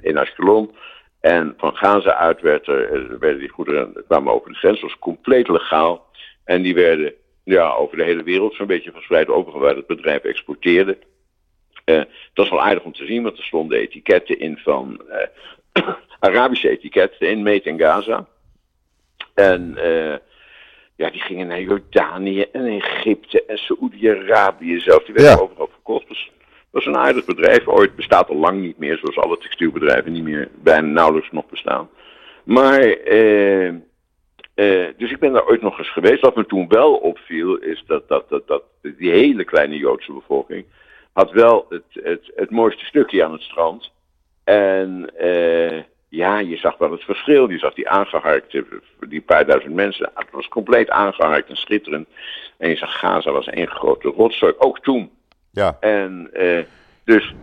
in 0.00 0.18
Ashkelon. 0.18 0.74
En 1.20 1.54
van 1.56 1.76
Gaza 1.76 2.14
uit 2.14 2.40
werd 2.40 2.66
er, 2.66 3.18
werden 3.18 3.40
die 3.40 3.48
goederen 3.48 4.04
kwamen 4.06 4.32
over 4.32 4.50
de 4.50 4.58
grens, 4.58 4.80
was 4.80 4.98
compleet 4.98 5.48
legaal. 5.48 6.06
En 6.44 6.62
die 6.62 6.74
werden 6.74 7.12
ja, 7.44 7.72
over 7.72 7.96
de 7.96 8.04
hele 8.04 8.22
wereld 8.22 8.54
zo'n 8.54 8.66
beetje 8.66 8.92
verspreid, 8.92 9.28
overal 9.28 9.60
waar 9.60 9.76
het 9.76 9.86
bedrijf 9.86 10.22
exporteerde. 10.22 10.98
Uh, 11.90 12.02
dat 12.32 12.44
is 12.44 12.50
wel 12.50 12.62
aardig 12.62 12.82
om 12.82 12.92
te 12.92 13.06
zien, 13.06 13.22
want 13.22 13.38
er 13.38 13.44
stonden 13.44 13.78
etiketten 13.78 14.38
in 14.38 14.56
van 14.56 15.00
Arabische 16.20 16.68
etiketten 16.68 17.28
in 17.28 17.42
Meet 17.42 17.66
en 17.66 17.78
Gaza. 17.78 18.26
En 19.34 19.74
uh, 19.78 20.14
ja, 20.96 21.10
die 21.10 21.20
gingen 21.20 21.46
naar 21.46 21.60
Jordanië 21.60 22.42
en 22.52 22.66
Egypte 22.66 23.44
en 23.46 23.58
Saoedi-Arabië 23.58 24.80
zelf. 24.80 25.04
Die 25.04 25.14
werden 25.14 25.42
overal 25.42 25.68
verkocht. 25.72 26.08
Dus 26.08 26.30
dat 26.70 26.80
is 26.80 26.86
een 26.86 26.96
aardig 26.96 27.24
bedrijf. 27.24 27.68
Ooit 27.68 27.96
bestaat 27.96 28.28
al 28.28 28.36
lang 28.36 28.60
niet 28.60 28.78
meer, 28.78 28.98
zoals 28.98 29.18
alle 29.18 29.38
textielbedrijven 29.38 30.12
niet 30.12 30.22
meer 30.22 30.48
bijna 30.62 30.86
nauwelijks 30.86 31.30
nog 31.30 31.46
bestaan. 31.46 31.88
Maar, 32.44 33.08
uh, 33.12 33.72
dus 34.96 35.10
ik 35.10 35.18
ben 35.18 35.32
daar 35.32 35.46
ooit 35.46 35.62
nog 35.62 35.78
eens 35.78 35.92
geweest. 35.92 36.20
Wat 36.20 36.36
me 36.36 36.46
toen 36.46 36.68
wel 36.68 36.94
opviel, 36.94 37.56
is 37.56 37.84
dat, 37.86 38.08
dat, 38.08 38.28
dat, 38.28 38.46
dat 38.46 38.62
die 38.82 39.10
hele 39.10 39.44
kleine 39.44 39.76
Joodse 39.76 40.12
bevolking 40.12 40.64
had 41.12 41.30
wel 41.30 41.66
het, 41.68 42.04
het, 42.04 42.32
het 42.34 42.50
mooiste 42.50 42.84
stukje 42.84 43.24
aan 43.24 43.32
het 43.32 43.42
strand. 43.42 43.90
En 44.44 45.10
uh, 45.20 45.82
ja, 46.08 46.38
je 46.38 46.56
zag 46.56 46.78
wel 46.78 46.90
het 46.90 47.04
verschil. 47.04 47.50
Je 47.50 47.58
zag 47.58 47.74
die 47.74 47.88
aangeharkte, 47.88 48.64
die 49.08 49.20
paar 49.20 49.46
duizend 49.46 49.74
mensen. 49.74 50.10
Het 50.14 50.30
was 50.30 50.48
compleet 50.48 50.90
aangeharkt 50.90 51.48
en 51.48 51.56
schitterend. 51.56 52.08
En 52.58 52.68
je 52.68 52.76
zag 52.76 52.98
Gaza 52.98 53.32
was 53.32 53.46
één 53.46 53.68
grote 53.68 54.08
rotzooi, 54.08 54.54
ook 54.58 54.80
toen. 54.80 55.10
Ja. 55.50 55.76
En 55.80 56.30
uh, 56.32 56.64
dus, 57.04 57.34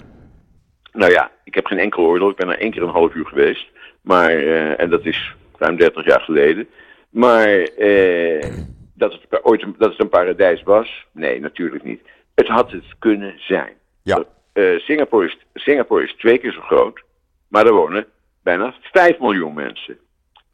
nou 0.92 1.12
ja, 1.12 1.32
ik 1.44 1.56
heb 1.56 1.66
geen 1.66 1.80
enkel 1.80 2.04
oordeel. 2.04 2.30
Ik 2.30 2.36
ben 2.36 2.50
er 2.50 2.60
één 2.60 2.72
keer 2.72 2.84
een 2.84 2.90
half 2.90 3.14
uur 3.14 3.26
geweest. 3.26 3.68
Maar, 4.02 4.34
uh, 4.34 4.80
en 4.80 4.90
dat 4.90 5.06
is 5.06 5.36
ruim 5.58 5.78
30 5.78 6.06
jaar 6.06 6.22
geleden. 6.22 6.68
Maar 7.10 7.70
dat, 8.94 9.14
het 9.14 9.44
ooit 9.44 9.64
een, 9.64 9.76
dat 9.78 9.92
het 9.92 10.00
een 10.00 10.10
paradijs 10.10 10.64
was? 10.64 11.06
Nee, 11.12 11.40
natuurlijk 11.40 11.84
niet. 11.84 12.02
Het 12.38 12.48
had 12.48 12.72
het 12.72 12.84
kunnen 13.00 13.34
zijn. 13.38 13.74
Ja. 14.04 14.24
Uh, 14.54 14.80
Singapore, 14.80 15.26
is, 15.26 15.38
Singapore 15.54 16.04
is 16.04 16.14
twee 16.14 16.38
keer 16.38 16.52
zo 16.52 16.62
groot, 16.62 17.04
maar 17.48 17.66
er 17.66 17.74
wonen 17.74 18.06
bijna 18.44 18.74
5 18.82 19.20
miljoen 19.20 19.54
mensen. 19.54 19.98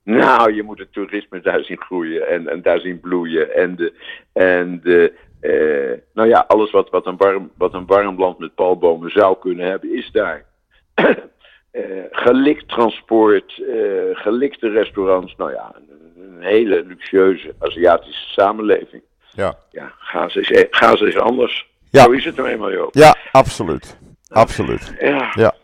Nou, 0.03 0.53
je 0.53 0.63
moet 0.63 0.79
het 0.79 0.93
toerisme 0.93 1.41
daar 1.41 1.63
zien 1.63 1.81
groeien 1.81 2.27
en, 2.27 2.47
en 2.47 2.61
daar 2.61 2.79
zien 2.79 2.99
bloeien. 2.99 3.55
En, 3.55 3.75
de, 3.75 3.93
en 4.33 4.79
de, 4.83 5.13
uh, 5.41 5.99
nou 6.13 6.27
ja, 6.27 6.45
alles 6.47 6.71
wat, 6.71 6.89
wat, 6.89 7.05
een 7.05 7.17
warm, 7.17 7.51
wat 7.57 7.73
een 7.73 7.85
warm 7.85 8.19
land 8.19 8.37
met 8.37 8.55
palmbomen 8.55 9.11
zou 9.11 9.37
kunnen 9.39 9.65
hebben, 9.65 9.95
is 9.95 10.11
daar. 10.11 10.45
uh, 10.95 11.09
gelikt 12.25 12.67
transport, 12.67 13.57
uh, 13.57 14.09
gelikte 14.11 14.69
restaurants. 14.69 15.35
Nou 15.35 15.51
ja, 15.51 15.75
een, 15.75 16.23
een, 16.23 16.41
hele 16.41 16.83
luxueuze 16.85 17.55
Aziatische 17.59 18.31
samenleving. 18.31 19.01
Ja, 19.35 19.57
ja 19.71 19.93
Gaza, 19.97 20.39
is, 20.39 20.65
Gaza 20.69 21.05
is 21.05 21.17
anders. 21.17 21.71
Ja. 21.93 22.03
Zo 22.03 22.11
is 22.11 22.25
het 22.25 22.35
nou 22.35 22.49
eenmaal, 22.49 22.71
Joop. 22.71 22.95
Ja, 22.95 23.15
absoluut. 23.31 23.97
Absoluut. 24.27 24.93
Ja. 24.99 25.31
ja. 25.33 25.55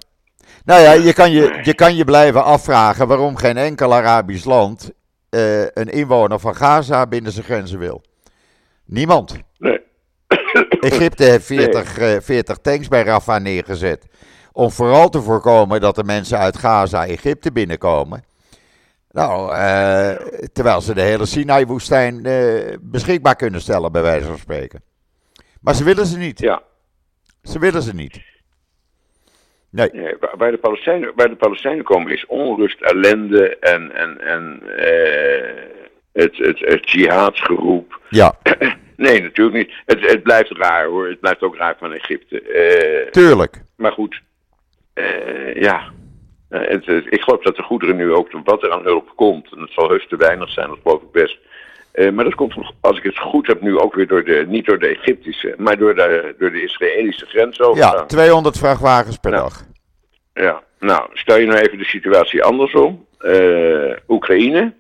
Nou 0.66 0.82
ja, 0.82 0.92
je 0.92 1.14
kan 1.14 1.32
je, 1.32 1.60
je 1.64 1.74
kan 1.74 1.96
je 1.96 2.04
blijven 2.04 2.44
afvragen 2.44 3.08
waarom 3.08 3.36
geen 3.36 3.58
enkel 3.58 3.94
Arabisch 3.94 4.46
land 4.46 4.92
uh, 5.30 5.62
een 5.62 5.88
inwoner 5.88 6.40
van 6.40 6.56
Gaza 6.56 7.08
binnen 7.08 7.32
zijn 7.32 7.46
grenzen 7.46 7.80
wil. 7.80 8.02
Niemand. 8.86 9.38
Nee. 9.58 9.80
Egypte 10.90 11.24
heeft 11.24 11.46
40, 11.46 11.98
nee. 11.98 12.16
uh, 12.16 12.22
40 12.22 12.58
tanks 12.58 12.88
bij 12.88 13.04
Rafah 13.04 13.42
neergezet. 13.42 14.06
Om 14.52 14.72
vooral 14.72 15.10
te 15.10 15.22
voorkomen 15.22 15.82
dat 15.82 15.96
de 15.96 16.04
mensen 16.04 16.38
uit 16.38 16.58
Gaza 16.58 17.06
Egypte 17.06 17.52
binnenkomen. 17.52 18.24
Nou, 19.12 19.56
uh, 19.56 20.12
terwijl 20.54 20.82
ze 20.82 20.94
de 20.94 21.02
hele 21.02 21.26
Sinai-woestijn 21.26 22.22
beschikbaar 22.82 23.36
kunnen 23.36 23.62
stellen, 23.62 23.92
bij 23.92 24.02
wijze 24.02 24.28
van 24.28 24.38
spreken. 24.38 24.89
Maar 25.62 25.76
ze 25.76 25.84
willen 25.84 26.06
ze 26.06 26.18
niet. 26.18 26.40
Ja. 26.40 26.62
Ze 27.44 27.60
willen 27.60 27.82
ze 27.82 27.96
niet. 27.96 28.22
Nee. 29.70 29.90
nee 29.94 30.16
waar, 30.38 30.52
de 30.52 30.58
Palestijnen, 30.58 31.12
waar 31.16 31.30
de 31.30 31.36
Palestijnen 31.36 31.84
komen 31.84 32.12
is 32.12 32.26
onrust, 32.26 32.82
ellende 32.82 33.58
en, 33.58 33.92
en, 33.96 34.22
en 34.22 34.62
uh, 34.64 35.84
het, 36.14 36.38
het, 36.38 36.60
het 36.60 36.92
jihaadsgeroep. 36.92 38.02
Ja. 38.10 38.34
nee, 38.96 39.22
natuurlijk 39.22 39.58
niet. 39.58 39.74
Het, 39.86 40.12
het 40.12 40.24
blijft 40.24 40.52
raar 40.52 40.86
hoor. 40.86 41.08
Het 41.08 41.20
blijft 41.20 41.42
ook 41.42 41.56
raar 41.56 41.76
van 41.80 41.94
Egypte. 41.94 43.08
Tuurlijk. 43.12 43.62
Maar 43.76 43.92
goed, 43.92 44.22
ja. 45.54 45.92
Het, 46.50 46.88
ik 46.88 47.22
geloof 47.22 47.44
dat 47.44 47.56
de 47.56 47.64
goederen 47.64 47.96
nu 47.96 48.14
ook, 48.14 48.32
wat 48.44 48.64
er 48.64 48.72
aan 48.72 48.84
hulp 48.84 49.12
komt, 49.16 49.52
en 49.52 49.62
het 49.62 49.72
zal 49.72 49.90
heus 49.90 50.08
te 50.08 50.16
weinig 50.16 50.50
zijn, 50.50 50.68
dat 50.68 50.80
geloof 50.84 51.02
ik 51.02 51.12
best. 51.12 51.38
Maar 51.94 52.24
dat 52.24 52.36
komt, 52.36 52.56
als 52.80 52.98
ik 52.98 53.04
het 53.04 53.18
goed 53.18 53.48
heb, 53.48 53.62
nu 53.62 53.78
ook 53.78 53.94
weer 53.94 54.08
door 54.08 54.24
de, 54.24 54.46
niet 54.48 54.66
door 54.66 54.80
de 54.80 54.88
Egyptische, 54.88 55.56
maar 55.58 55.78
door 55.78 55.96
de, 55.96 56.36
door 56.38 56.52
de 56.52 56.64
Israëlische 56.64 57.26
grens 57.26 57.62
over. 57.62 57.84
Ja, 57.84 58.06
200 58.06 58.58
vrachtwagens 58.58 59.18
per 59.18 59.32
nou, 59.32 59.44
dag. 59.44 59.64
Ja, 60.34 60.64
nou, 60.80 61.10
stel 61.14 61.38
je 61.38 61.46
nou 61.46 61.60
even 61.60 61.78
de 61.78 61.86
situatie 61.86 62.44
andersom. 62.44 63.08
Uh, 63.22 63.96
Oekraïne. 64.08 64.74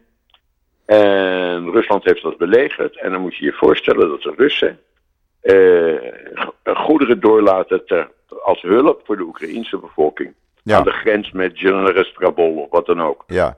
En 0.85 1.71
Rusland 1.71 2.03
heeft 2.03 2.21
dat 2.21 2.37
belegerd. 2.37 2.99
En 2.99 3.11
dan 3.11 3.21
moet 3.21 3.35
je 3.35 3.45
je 3.45 3.53
voorstellen 3.53 4.09
dat 4.09 4.21
de 4.21 4.33
Russen 4.37 4.79
uh, 5.43 6.75
goederen 6.75 7.19
doorlaten 7.19 7.85
ter, 7.85 8.11
als 8.43 8.61
hulp 8.61 9.01
voor 9.05 9.17
de 9.17 9.23
Oekraïnse 9.23 9.77
bevolking. 9.77 10.33
Aan 10.65 10.83
de 10.83 10.91
grens 10.91 11.31
met 11.31 11.51
Generestrabol 11.53 12.55
of 12.55 12.69
wat 12.69 12.85
dan 12.85 13.01
ook. 13.01 13.23
Ja. 13.27 13.57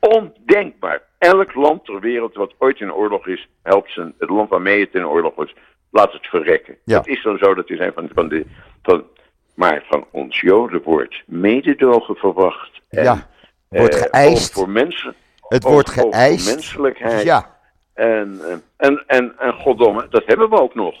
Ondenkbaar. 0.00 1.02
Elk 1.22 1.54
land 1.54 1.84
ter 1.84 2.00
wereld 2.00 2.34
wat 2.34 2.54
ooit 2.58 2.80
in 2.80 2.92
oorlog 2.92 3.26
is, 3.26 3.48
helpt 3.62 3.92
zijn, 3.92 4.14
het 4.18 4.30
land 4.30 4.48
waarmee 4.48 4.80
het 4.80 4.94
in 4.94 5.06
oorlog 5.06 5.44
is, 5.44 5.54
laat 5.90 6.12
het 6.12 6.26
verrekken. 6.26 6.76
Ja. 6.84 6.96
Dat 6.96 7.06
is 7.06 7.22
dan 7.22 7.38
zo, 7.38 7.54
dat 7.54 7.70
is 7.70 7.78
een 7.78 7.92
van, 7.92 8.08
van 8.14 8.28
de. 8.28 8.46
Van, 8.82 9.04
maar 9.54 9.84
van 9.88 10.04
ons 10.10 10.40
Joden 10.40 10.82
wordt 10.82 11.22
mededogen 11.26 12.14
verwacht. 12.14 12.70
En, 12.88 13.04
ja, 13.04 13.28
wordt 13.68 13.94
geëist. 13.94 14.52
voor 14.52 14.68
mensen. 14.68 15.14
Het 15.48 15.62
wordt 15.62 15.90
geëist. 15.90 16.44
Voor 16.44 16.54
menselijkheid. 16.54 17.22
Ja. 17.22 17.56
En, 17.94 18.40
en, 18.76 19.04
en, 19.06 19.34
en 19.38 19.52
goddomme, 19.52 20.06
dat 20.10 20.22
hebben 20.26 20.50
we 20.50 20.60
ook 20.60 20.74
nog. 20.74 20.94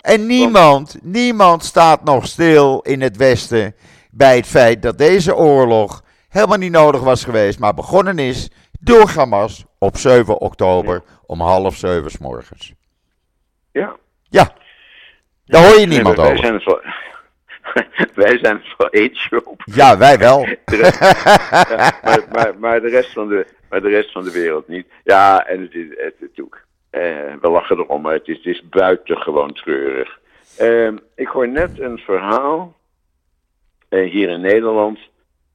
En 0.00 0.26
niemand, 0.26 0.98
niemand 1.02 1.64
staat 1.64 2.04
nog 2.04 2.26
stil 2.26 2.80
in 2.80 3.00
het 3.00 3.16
Westen 3.16 3.74
bij 4.10 4.36
het 4.36 4.46
feit 4.46 4.82
dat 4.82 4.98
deze 4.98 5.36
oorlog 5.36 6.04
helemaal 6.28 6.58
niet 6.58 6.72
nodig 6.72 7.00
was 7.00 7.24
geweest, 7.24 7.58
maar 7.58 7.74
begonnen 7.74 8.18
is 8.18 8.50
door 8.86 9.08
Hamas 9.08 9.64
op 9.78 9.96
7 9.96 10.40
oktober 10.40 11.02
om 11.26 11.40
half 11.40 11.76
zeven 11.76 12.10
s 12.10 12.18
morgens. 12.18 12.72
Ja. 13.72 13.96
Ja. 14.22 14.52
Daar 15.44 15.66
hoor 15.66 15.80
je 15.80 15.86
niemand 15.86 16.16
wij 16.16 16.24
over. 16.24 16.38
Zijn 16.38 16.54
het 16.54 16.64
wel, 16.64 16.80
wij 18.24 18.38
zijn 18.38 18.56
het 18.56 18.74
wel 18.76 18.88
eens, 18.90 19.26
Joop. 19.30 19.62
Ja, 19.64 19.98
wij 19.98 20.18
wel. 20.18 20.40
De 20.64 20.76
rest, 20.76 20.98
ja, 21.00 21.98
maar, 22.02 22.24
maar, 22.32 22.58
maar, 22.58 22.80
de 22.80 22.88
rest 22.88 23.12
van 23.12 23.28
de, 23.28 23.46
maar 23.68 23.80
de 23.80 23.88
rest 23.88 24.12
van 24.12 24.24
de 24.24 24.32
wereld 24.32 24.68
niet. 24.68 24.86
Ja, 25.04 25.46
en 25.46 25.60
het 25.60 25.74
is 25.74 25.88
het, 25.88 26.14
het 26.20 26.40
ook. 26.40 26.60
Eh, 26.90 27.00
we 27.40 27.48
lachen 27.48 27.78
erom, 27.78 28.02
maar 28.02 28.12
het 28.12 28.28
is, 28.28 28.36
het 28.36 28.46
is 28.46 28.68
buitengewoon 28.68 29.52
treurig. 29.52 30.18
Eh, 30.56 30.92
ik 31.14 31.28
hoor 31.28 31.48
net 31.48 31.80
een 31.80 31.98
verhaal 31.98 32.74
eh, 33.88 34.10
hier 34.10 34.28
in 34.28 34.40
Nederland 34.40 34.98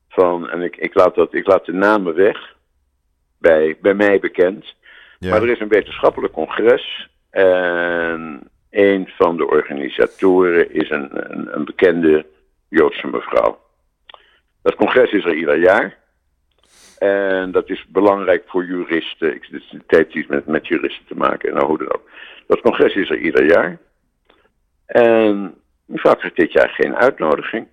van, 0.09 0.49
en 0.49 0.61
ik, 0.61 0.75
ik, 0.75 0.93
laat 0.93 1.15
dat, 1.15 1.33
ik 1.33 1.47
laat 1.47 1.65
de 1.65 1.73
namen 1.73 2.15
weg, 2.15 2.55
bij, 3.41 3.77
bij 3.81 3.93
mij 3.93 4.19
bekend. 4.19 4.75
Ja. 5.19 5.29
Maar 5.29 5.41
er 5.41 5.49
is 5.49 5.59
een 5.59 5.67
wetenschappelijk 5.67 6.33
congres 6.33 7.09
en 7.29 8.49
een 8.69 9.07
van 9.17 9.37
de 9.37 9.47
organisatoren 9.47 10.73
is 10.73 10.89
een, 10.89 11.31
een, 11.31 11.55
een, 11.55 11.65
bekende 11.65 12.25
Joodse 12.69 13.07
mevrouw. 13.07 13.59
Dat 14.61 14.75
congres 14.75 15.11
is 15.11 15.25
er 15.25 15.33
ieder 15.33 15.57
jaar. 15.57 15.97
En 16.97 17.51
dat 17.51 17.69
is 17.69 17.85
belangrijk 17.87 18.43
voor 18.47 18.65
juristen. 18.65 19.35
Ik, 19.35 19.47
het 19.51 19.83
heeft 19.87 20.13
iets 20.13 20.27
met, 20.27 20.45
met 20.45 20.67
juristen 20.67 21.05
te 21.05 21.15
maken, 21.15 21.53
nou 21.53 21.65
hoe 21.65 21.77
dan 21.77 21.93
ook. 21.93 22.09
Dat 22.47 22.61
congres 22.61 22.95
is 22.95 23.09
er 23.09 23.17
ieder 23.17 23.45
jaar. 23.45 23.77
En 24.85 25.55
mevrouw 25.85 26.15
krijgt 26.15 26.35
dit 26.35 26.51
jaar 26.51 26.69
geen 26.69 26.95
uitnodiging. 26.95 27.67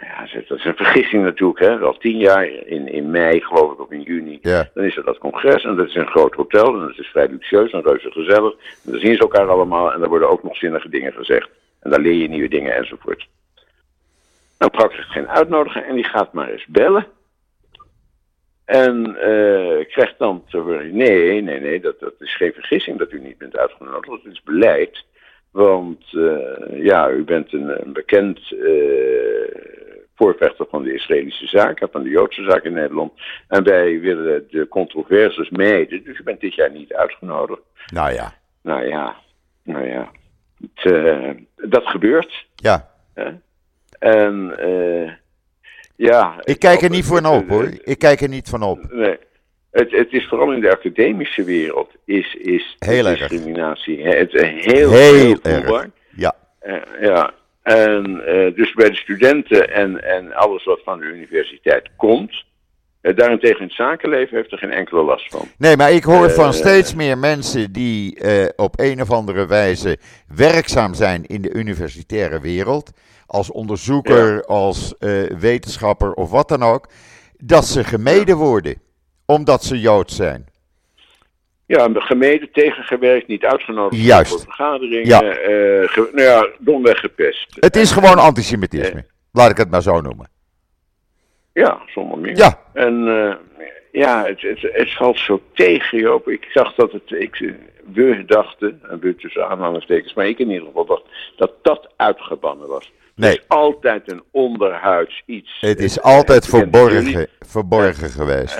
Nou 0.00 0.28
ja, 0.32 0.40
dat 0.48 0.58
is 0.58 0.64
een 0.64 0.76
vergissing 0.76 1.22
natuurlijk. 1.24 1.58
Hè. 1.58 1.78
Al 1.78 1.98
tien 1.98 2.18
jaar 2.18 2.46
in, 2.46 2.88
in 2.88 3.10
mei, 3.10 3.40
geloof 3.40 3.72
ik, 3.72 3.80
of 3.80 3.90
in 3.90 4.02
juni. 4.02 4.38
Ja. 4.42 4.70
Dan 4.74 4.84
is 4.84 4.96
er 4.96 5.04
dat 5.04 5.18
congres 5.18 5.64
en 5.64 5.76
dat 5.76 5.88
is 5.88 5.94
een 5.94 6.06
groot 6.06 6.34
hotel. 6.34 6.74
En 6.74 6.80
dat 6.80 6.98
is 6.98 7.06
vrij 7.06 7.28
luxueus 7.28 7.72
en 7.72 7.82
reuze 7.82 8.10
gezellig. 8.10 8.52
En 8.52 8.90
dan 8.92 9.00
zien 9.00 9.14
ze 9.14 9.20
elkaar 9.20 9.48
allemaal 9.48 9.92
en 9.92 10.00
daar 10.00 10.08
worden 10.08 10.30
ook 10.30 10.42
nog 10.42 10.56
zinnige 10.56 10.88
dingen 10.88 11.12
gezegd. 11.12 11.48
En 11.80 11.90
dan 11.90 12.00
leer 12.00 12.14
je 12.14 12.28
nieuwe 12.28 12.48
dingen 12.48 12.74
enzovoort. 12.74 13.28
Nou, 14.58 14.70
Prak 14.70 14.90
krijgt 14.90 15.10
geen 15.10 15.28
uitnodiging 15.28 15.84
en 15.84 15.94
die 15.94 16.04
gaat 16.04 16.32
maar 16.32 16.48
eens 16.48 16.66
bellen. 16.66 17.06
En 18.64 19.06
uh, 19.08 19.86
krijgt 19.88 20.18
dan 20.18 20.44
te 20.48 20.58
horen, 20.58 20.96
nee, 20.96 21.42
nee, 21.42 21.60
nee, 21.60 21.80
dat, 21.80 22.00
dat 22.00 22.14
is 22.18 22.36
geen 22.36 22.52
vergissing 22.52 22.98
dat 22.98 23.12
u 23.12 23.20
niet 23.20 23.38
bent 23.38 23.56
uitgenodigd. 23.56 24.24
Dat 24.24 24.32
is 24.32 24.42
beleid. 24.42 25.04
Want 25.56 26.12
uh, 26.12 26.84
ja, 26.84 27.10
u 27.10 27.24
bent 27.24 27.52
een, 27.52 27.86
een 27.86 27.92
bekend 27.92 28.50
uh, 28.50 28.68
voorvechter 30.14 30.66
van 30.70 30.82
de 30.82 30.94
Israëlische 30.94 31.46
zaken, 31.46 31.88
van 31.90 32.02
de 32.02 32.08
Joodse 32.08 32.42
zaken 32.42 32.64
in 32.64 32.72
Nederland. 32.72 33.12
En 33.48 33.64
wij 33.64 34.00
willen 34.00 34.46
de 34.50 34.68
controverses 34.68 35.50
mijden, 35.50 36.04
dus 36.04 36.18
u 36.18 36.22
bent 36.22 36.40
dit 36.40 36.54
jaar 36.54 36.70
niet 36.70 36.92
uitgenodigd. 36.92 37.60
Nou 37.92 38.12
ja. 38.12 38.34
Nou 38.62 38.86
ja, 38.86 39.16
nou 39.62 39.86
ja. 39.86 40.10
Het, 40.60 40.92
uh, 40.92 41.30
dat 41.56 41.86
gebeurt. 41.86 42.46
Ja. 42.54 42.90
En 43.98 44.54
ja. 45.96 46.34
Ik 46.44 46.58
kijk 46.58 46.82
er 46.82 46.90
niet 46.90 47.06
van 47.06 47.26
op 47.26 47.48
hoor. 47.48 47.68
Ik 47.84 47.98
kijk 47.98 48.20
er 48.20 48.28
niet 48.28 48.48
van 48.48 48.62
op. 48.62 48.78
Nee. 48.90 49.18
Het, 49.70 49.90
het, 49.90 50.12
is 50.12 50.26
vooral 50.28 50.52
in 50.52 50.60
de 50.60 50.70
academische 50.70 51.44
wereld 51.44 51.90
is, 52.04 52.34
is 52.34 52.76
heel 52.78 53.04
discriminatie 53.04 54.06
het, 54.06 54.32
heel, 54.32 54.90
heel, 54.90 54.90
heel 54.92 55.38
erg. 55.42 55.86
Ja. 56.16 56.34
Uh, 56.66 56.76
ja. 57.00 57.32
En 57.62 58.22
uh, 58.26 58.54
dus 58.54 58.72
bij 58.72 58.90
de 58.90 58.96
studenten 58.96 59.74
en, 59.74 60.04
en 60.04 60.34
alles 60.34 60.64
wat 60.64 60.80
van 60.84 60.98
de 60.98 61.06
universiteit 61.06 61.88
komt. 61.96 62.44
Uh, 63.02 63.16
daarentegen 63.16 63.58
in 63.58 63.66
het 63.66 63.72
zakenleven 63.72 64.36
heeft 64.36 64.52
er 64.52 64.58
geen 64.58 64.70
enkele 64.70 65.02
last 65.02 65.30
van. 65.30 65.48
Nee, 65.58 65.76
maar 65.76 65.92
ik 65.92 66.04
hoor 66.04 66.30
van 66.30 66.52
steeds 66.52 66.94
meer 66.94 67.18
mensen 67.18 67.72
die 67.72 68.18
op 68.56 68.80
een 68.80 69.00
of 69.00 69.10
andere 69.10 69.46
wijze 69.46 69.98
werkzaam 70.36 70.94
zijn 70.94 71.24
in 71.26 71.42
de 71.42 71.52
universitaire 71.52 72.40
wereld. 72.40 72.90
Als 73.26 73.50
onderzoeker, 73.50 74.32
ja. 74.32 74.40
als 74.40 74.94
wetenschapper 75.38 76.12
of 76.12 76.30
wat 76.30 76.48
dan 76.48 76.62
ook. 76.62 76.88
Dat 77.36 77.64
ze 77.64 77.84
gemeden 77.84 78.36
worden 78.36 78.84
omdat 79.26 79.64
ze 79.64 79.80
Jood 79.80 80.10
zijn. 80.10 80.46
Ja, 81.66 81.88
gemeden, 81.94 82.48
tegengewerkt, 82.52 83.26
niet 83.26 83.44
uitgenodigd 83.44 84.02
Juist. 84.02 84.30
voor 84.30 84.40
vergaderingen. 84.40 85.06
Ja. 85.06 85.22
Uh, 85.22 85.88
ge, 85.88 86.10
nou 86.12 86.28
ja, 86.28 86.48
domweg 86.58 87.00
gepest. 87.00 87.56
Het 87.60 87.76
is 87.76 87.90
gewoon 87.90 88.18
antisemitisme. 88.18 88.96
Uh, 88.96 89.02
Laat 89.32 89.50
ik 89.50 89.56
het 89.56 89.70
maar 89.70 89.82
zo 89.82 90.00
noemen. 90.00 90.28
Ja, 91.52 91.80
zonder 91.86 92.18
meer. 92.18 92.36
Ja. 92.36 92.60
En 92.72 93.06
uh, 93.06 93.34
ja, 93.92 94.24
het, 94.24 94.40
het, 94.40 94.58
het 94.72 94.94
valt 94.94 95.18
zo 95.18 95.42
tegen, 95.54 95.98
Joop. 95.98 96.28
Ik 96.28 96.44
zag 96.44 96.74
dat 96.74 96.92
het, 96.92 97.10
ik, 97.10 97.54
we 97.92 98.22
dachten, 98.26 98.80
en 98.90 98.98
we 99.00 99.16
tussen 99.16 99.48
aanhalingstekens, 99.48 100.14
maar 100.14 100.26
ik 100.26 100.38
in 100.38 100.50
ieder 100.50 100.66
geval 100.66 100.86
dacht, 100.86 101.02
dat 101.36 101.52
dat 101.62 101.88
uitgebannen 101.96 102.68
was. 102.68 102.92
Nee. 103.14 103.30
Het 103.30 103.38
is 103.38 103.48
altijd 103.48 104.12
een 104.12 104.22
onderhuids 104.30 105.22
iets. 105.26 105.56
Het 105.60 105.80
is 105.80 106.02
altijd 106.02 106.46
verborgen, 106.46 107.28
verborgen 107.40 108.10
geweest. 108.10 108.58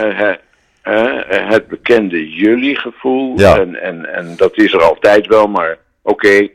Uh, 0.89 1.21
het 1.29 1.67
bekende 1.69 2.31
jullie-gevoel. 2.31 3.39
Ja. 3.39 3.59
En, 3.59 3.83
en, 3.83 4.15
en 4.15 4.35
dat 4.37 4.57
is 4.59 4.73
er 4.73 4.83
altijd 4.83 5.27
wel, 5.27 5.47
maar 5.49 5.79
oké. 6.03 6.27
Okay, 6.27 6.53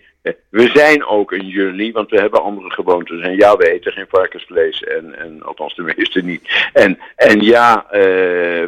we 0.50 0.70
zijn 0.74 1.06
ook 1.06 1.32
een 1.32 1.48
jullie, 1.48 1.94
want 1.94 2.10
we 2.10 2.20
hebben 2.20 2.44
andere 2.44 2.70
gewoontes. 2.72 3.22
En 3.22 3.36
ja, 3.36 3.58
we 3.58 3.72
eten 3.72 3.92
geen 3.92 4.06
varkensvlees, 4.10 4.84
en, 4.84 5.16
en 5.20 5.44
althans 5.44 5.76
de 5.76 5.94
meeste 5.96 6.22
niet. 6.24 6.70
En, 6.74 7.00
en 7.16 7.42
ja, 7.42 7.86
uh, 7.86 8.00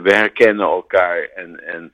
we 0.02 0.10
herkennen 0.14 0.66
elkaar. 0.66 1.30
En, 1.36 1.64
en 1.68 1.92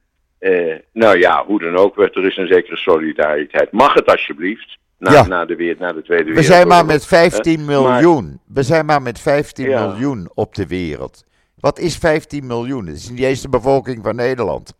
nou 0.93 1.17
ja, 1.19 1.45
hoe 1.45 1.59
dan 1.59 1.75
ook, 1.75 1.97
er 1.97 2.25
is 2.25 2.37
een 2.37 2.47
zekere 2.47 2.77
solidariteit. 2.77 3.71
Mag 3.71 3.93
het 3.93 4.05
alsjeblieft? 4.11 4.77
Na, 4.97 5.11
Ja. 5.11 5.27
na, 5.27 5.45
de, 5.45 5.55
weer- 5.55 5.75
na 5.79 5.93
de 5.93 6.01
Tweede 6.01 6.23
We 6.23 6.29
Wereldoorlog. 6.33 6.45
zijn 6.45 6.67
maar 6.67 6.85
met 6.85 7.05
15 7.05 7.59
Eh, 7.59 7.65
miljoen. 7.65 8.39
We 8.53 8.63
zijn 8.63 8.85
maar 8.85 9.01
met 9.01 9.19
15 9.19 9.69
Ja. 9.69 9.87
miljoen 9.87 10.29
op 10.33 10.55
de 10.55 10.67
wereld. 10.67 11.23
Wat 11.59 11.79
is 11.79 11.97
15 11.97 12.47
miljoen? 12.47 12.85
Dat 12.85 12.95
is 12.95 13.09
niet 13.09 13.19
eens 13.19 13.41
de 13.41 13.49
bevolking 13.49 14.03
van 14.03 14.15
Nederland. 14.15 14.73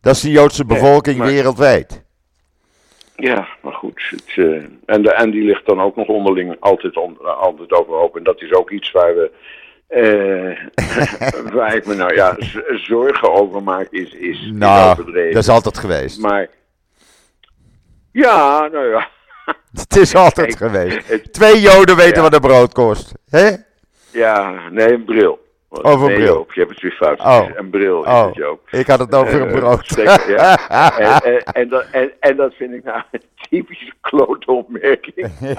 Dat 0.00 0.14
is 0.14 0.20
de 0.20 0.30
Joodse 0.30 0.64
Nee, 0.64 0.78
bevolking 0.78 1.18
maar- 1.18 1.26
wereldwijd. 1.26 2.04
Ja, 3.16 3.48
maar 3.62 3.72
goed. 3.72 4.02
Het, 4.10 4.32
eh, 4.36 4.64
en, 4.86 5.02
de, 5.02 5.12
en 5.14 5.30
die 5.30 5.42
ligt 5.42 5.66
dan 5.66 5.80
ook 5.80 5.96
nog 5.96 6.06
onderling 6.08 6.56
altijd, 6.60 6.96
on, 6.96 7.18
altijd 7.38 7.72
overhoop. 7.72 8.16
En 8.16 8.22
dat 8.22 8.42
is 8.42 8.52
ook 8.52 8.70
iets 8.70 8.90
waar 8.90 9.14
we. 9.14 9.30
eh, 9.86 11.52
waar 11.58 11.74
ik 11.74 11.86
me 11.86 11.94
nou 11.94 12.14
ja, 12.14 12.36
zorgen 12.84 13.32
over 13.32 13.62
maak, 13.62 13.86
is, 13.90 14.10
is, 14.12 14.50
Nou, 14.52 15.12
dat 15.12 15.36
is 15.42 15.48
altijd 15.48 15.78
geweest. 15.78 16.20
Maar. 16.20 16.48
Ja, 18.12 18.68
nou 18.72 18.88
ja. 18.90 19.08
Het 19.72 19.96
is 19.96 20.14
altijd 20.14 20.56
Kijk, 20.56 20.72
geweest. 20.72 21.08
het- 21.08 21.32
Twee 21.32 21.60
Joden 21.60 21.96
weten 21.96 22.14
Ja. 22.16 22.22
wat 22.22 22.34
een 22.34 22.40
brood 22.40 22.72
kost. 22.72 23.12
Hè? 23.30 23.50
Ja, 24.10 24.68
nee, 24.70 24.92
een 24.92 25.04
bril. 25.04 25.44
Over 25.68 26.10
een 26.10 26.14
bril. 26.14 26.46
je 26.52 26.60
hebt 26.60 26.72
het 26.72 26.82
weer 26.82 26.92
fout. 26.92 27.20
Oh. 27.20 27.48
Een 27.54 27.70
bril 27.70 28.04
is 28.04 28.08
oh. 28.10 28.26
het, 28.26 28.34
Joop. 28.34 28.68
Ik 28.70 28.86
had 28.86 28.98
het 28.98 29.14
over 29.14 29.40
een 29.40 29.52
brood. 29.52 29.94
ja. 30.28 30.68
en, 30.98 31.22
en, 31.22 31.44
en, 31.44 31.68
dat, 31.68 31.86
en, 31.90 32.12
en, 32.20 32.36
dat 32.36 32.54
vind 32.54 32.72
ik 32.72 32.84
nou 32.84 33.02
een 33.10 33.22
typische 33.48 33.92
klote 34.00 34.50
opmerking. 34.50 35.14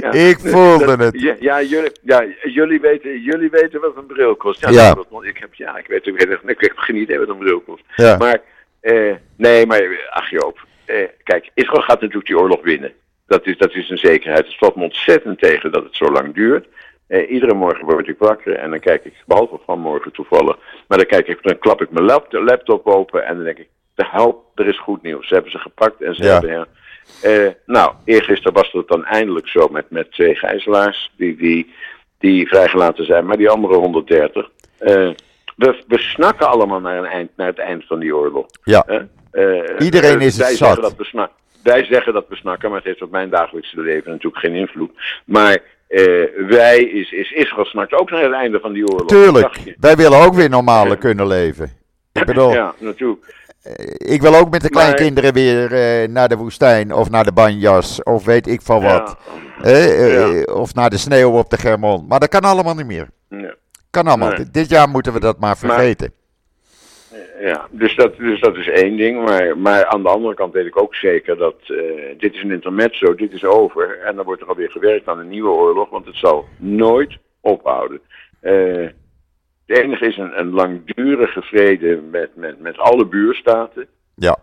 ja. 0.00 0.12
Ik 0.12 0.38
voelde 0.38 0.96
het. 0.96 1.20
Ja, 1.20 1.36
ja, 1.40 1.62
jullie, 1.62 1.92
ja 2.02 2.24
jullie, 2.42 2.80
weten, 2.80 3.20
jullie 3.20 3.50
weten 3.50 3.80
wat 3.80 3.96
een 3.96 4.06
bril 4.06 4.36
kost. 4.36 4.60
Ja, 4.60 4.70
ja. 4.70 4.94
Dat, 4.94 5.24
ik, 5.24 5.38
heb, 5.38 5.54
ja 5.54 5.76
ik, 5.76 5.86
weet, 5.86 6.04
weet, 6.04 6.38
ik 6.46 6.60
heb 6.60 6.76
geen 6.76 6.96
idee 6.96 7.18
wat 7.18 7.28
een 7.28 7.38
bril 7.38 7.60
kost. 7.60 7.84
Ja. 7.96 8.16
Maar, 8.16 8.40
eh, 8.80 9.14
nee, 9.36 9.66
maar 9.66 10.08
ach 10.10 10.30
Joop. 10.30 10.66
Eh, 10.84 11.08
kijk, 11.22 11.50
Israël 11.54 11.82
gaat 11.82 12.00
natuurlijk 12.00 12.26
die 12.26 12.38
oorlog 12.38 12.62
winnen. 12.62 12.92
Dat 13.26 13.46
is, 13.46 13.58
dat 13.58 13.74
is 13.74 13.90
een 13.90 13.98
zekerheid. 13.98 14.46
Het 14.46 14.58
valt 14.58 14.76
me 14.76 14.82
ontzettend 14.82 15.38
tegen 15.38 15.72
dat 15.72 15.84
het 15.84 15.96
zo 15.96 16.10
lang 16.10 16.34
duurt. 16.34 16.66
Eh, 17.10 17.30
iedere 17.30 17.54
morgen 17.54 17.84
word 17.84 18.08
ik 18.08 18.18
wakker 18.18 18.54
en 18.54 18.70
dan 18.70 18.80
kijk 18.80 19.04
ik, 19.04 19.14
behalve 19.26 19.58
vanmorgen 19.66 20.12
toevallig, 20.12 20.58
maar 20.88 20.98
dan, 20.98 21.06
kijk 21.06 21.26
ik, 21.26 21.42
dan 21.42 21.58
klap 21.58 21.82
ik 21.82 21.90
mijn 21.90 22.22
laptop 22.30 22.86
open 22.86 23.24
en 23.24 23.34
dan 23.34 23.44
denk 23.44 23.58
ik, 23.58 23.68
de 23.94 24.06
help, 24.06 24.44
er 24.54 24.66
is 24.66 24.78
goed 24.78 25.02
nieuws. 25.02 25.28
Ze 25.28 25.34
hebben 25.34 25.52
ze 25.52 25.58
gepakt 25.58 26.02
en 26.02 26.14
ze 26.14 26.24
hebben... 26.24 26.50
Ja, 26.50 26.66
uh, 27.24 27.50
nou, 27.66 27.92
eergisteren 28.04 28.52
was 28.52 28.72
het 28.72 28.88
dan 28.88 29.04
eindelijk 29.04 29.48
zo 29.48 29.68
met, 29.68 29.90
met 29.90 30.12
twee 30.12 30.34
gijzelaars 30.34 31.12
die, 31.16 31.36
die, 31.36 31.74
die 32.18 32.48
vrijgelaten 32.48 33.04
zijn, 33.04 33.26
maar 33.26 33.36
die 33.36 33.50
andere 33.50 33.74
130. 33.74 34.50
Uh, 34.80 35.08
eh, 35.08 35.14
we, 35.56 35.82
we 35.86 35.98
snakken 35.98 36.48
allemaal 36.48 36.80
naar, 36.80 36.98
een 36.98 37.04
eind, 37.04 37.30
naar 37.36 37.46
het 37.46 37.58
eind 37.58 37.86
van 37.86 37.98
die 37.98 38.16
oorlog. 38.16 38.46
Ja. 38.64 38.86
Uh, 39.32 39.62
Iedereen 39.78 40.20
is 40.20 40.38
het 40.38 40.56
zat. 40.56 40.82
Dat 40.82 40.96
we 40.96 41.28
wij 41.62 41.84
zeggen 41.84 42.12
dat 42.12 42.28
we 42.28 42.36
snakken, 42.36 42.68
maar 42.68 42.78
het 42.78 42.86
heeft 42.86 43.02
op 43.02 43.10
mijn 43.10 43.30
dagelijkse 43.30 43.80
leven 43.80 44.10
natuurlijk 44.10 44.42
geen 44.42 44.54
invloed. 44.54 44.90
Maar 45.24 45.62
uh, 45.90 46.48
wij, 46.48 46.78
is, 46.78 47.12
is 47.12 47.30
Israël 47.30 47.64
snakt 47.64 47.92
ook 47.92 48.10
naar 48.10 48.22
het 48.22 48.32
einde 48.32 48.60
van 48.60 48.72
die 48.72 48.86
oorlog. 48.86 49.06
Tuurlijk, 49.06 49.74
wij 49.80 49.96
willen 49.96 50.18
ook 50.18 50.34
weer 50.34 50.48
normale 50.48 50.96
kunnen 50.96 51.26
leven. 51.26 51.72
Ik 52.12 52.24
bedoel, 52.30 52.52
ja, 52.52 52.74
natuurlijk. 52.78 53.34
Eh, 53.62 54.12
ik 54.14 54.22
wil 54.22 54.34
ook 54.34 54.50
met 54.50 54.62
de 54.62 54.68
kleinkinderen 54.68 55.32
weer 55.32 55.72
uh, 55.72 56.08
naar 56.08 56.28
de 56.28 56.36
woestijn 56.36 56.94
of 56.94 57.10
naar 57.10 57.24
de 57.24 57.32
banjas 57.32 58.02
of 58.02 58.24
weet 58.24 58.46
ik 58.46 58.62
van 58.62 58.82
wat. 58.82 59.16
Ja. 59.62 60.42
Of 60.54 60.74
naar 60.74 60.90
de 60.90 60.98
sneeuw 60.98 61.30
op 61.30 61.50
de 61.50 61.58
Germon. 61.58 62.06
Maar 62.08 62.20
dat 62.20 62.28
kan 62.28 62.40
allemaal 62.40 62.74
niet 62.74 62.86
meer. 62.86 63.08
Kan 63.90 64.06
allemaal. 64.06 64.32
Dit 64.50 64.68
jaar 64.68 64.88
moeten 64.88 65.12
we 65.12 65.20
dat 65.20 65.40
maar 65.40 65.56
vergeten. 65.56 66.12
Ja, 67.40 67.68
dus 67.70 67.94
dat, 67.94 68.16
dus 68.16 68.40
dat 68.40 68.56
is 68.56 68.68
één 68.68 68.96
ding. 68.96 69.24
Maar, 69.24 69.58
maar 69.58 69.86
aan 69.86 70.02
de 70.02 70.08
andere 70.08 70.34
kant 70.34 70.52
weet 70.52 70.66
ik 70.66 70.82
ook 70.82 70.94
zeker 70.94 71.36
dat 71.36 71.56
uh, 71.68 71.78
dit 72.18 72.34
is 72.34 72.42
een 72.42 72.52
intermezzo, 72.52 73.14
dit 73.14 73.32
is 73.32 73.44
over. 73.44 73.98
En 73.98 74.16
dan 74.16 74.24
wordt 74.24 74.42
er 74.42 74.48
alweer 74.48 74.70
gewerkt 74.70 75.08
aan 75.08 75.18
een 75.18 75.28
nieuwe 75.28 75.50
oorlog, 75.50 75.90
want 75.90 76.06
het 76.06 76.16
zal 76.16 76.48
nooit 76.56 77.18
ophouden. 77.40 78.00
Uh, 78.42 78.88
het 79.66 79.78
enige 79.78 80.06
is 80.06 80.16
een, 80.16 80.38
een 80.38 80.50
langdurige 80.50 81.42
vrede 81.42 82.00
met, 82.10 82.36
met, 82.36 82.60
met 82.60 82.78
alle 82.78 83.06
buurstaten. 83.06 83.86
Ja. 84.14 84.36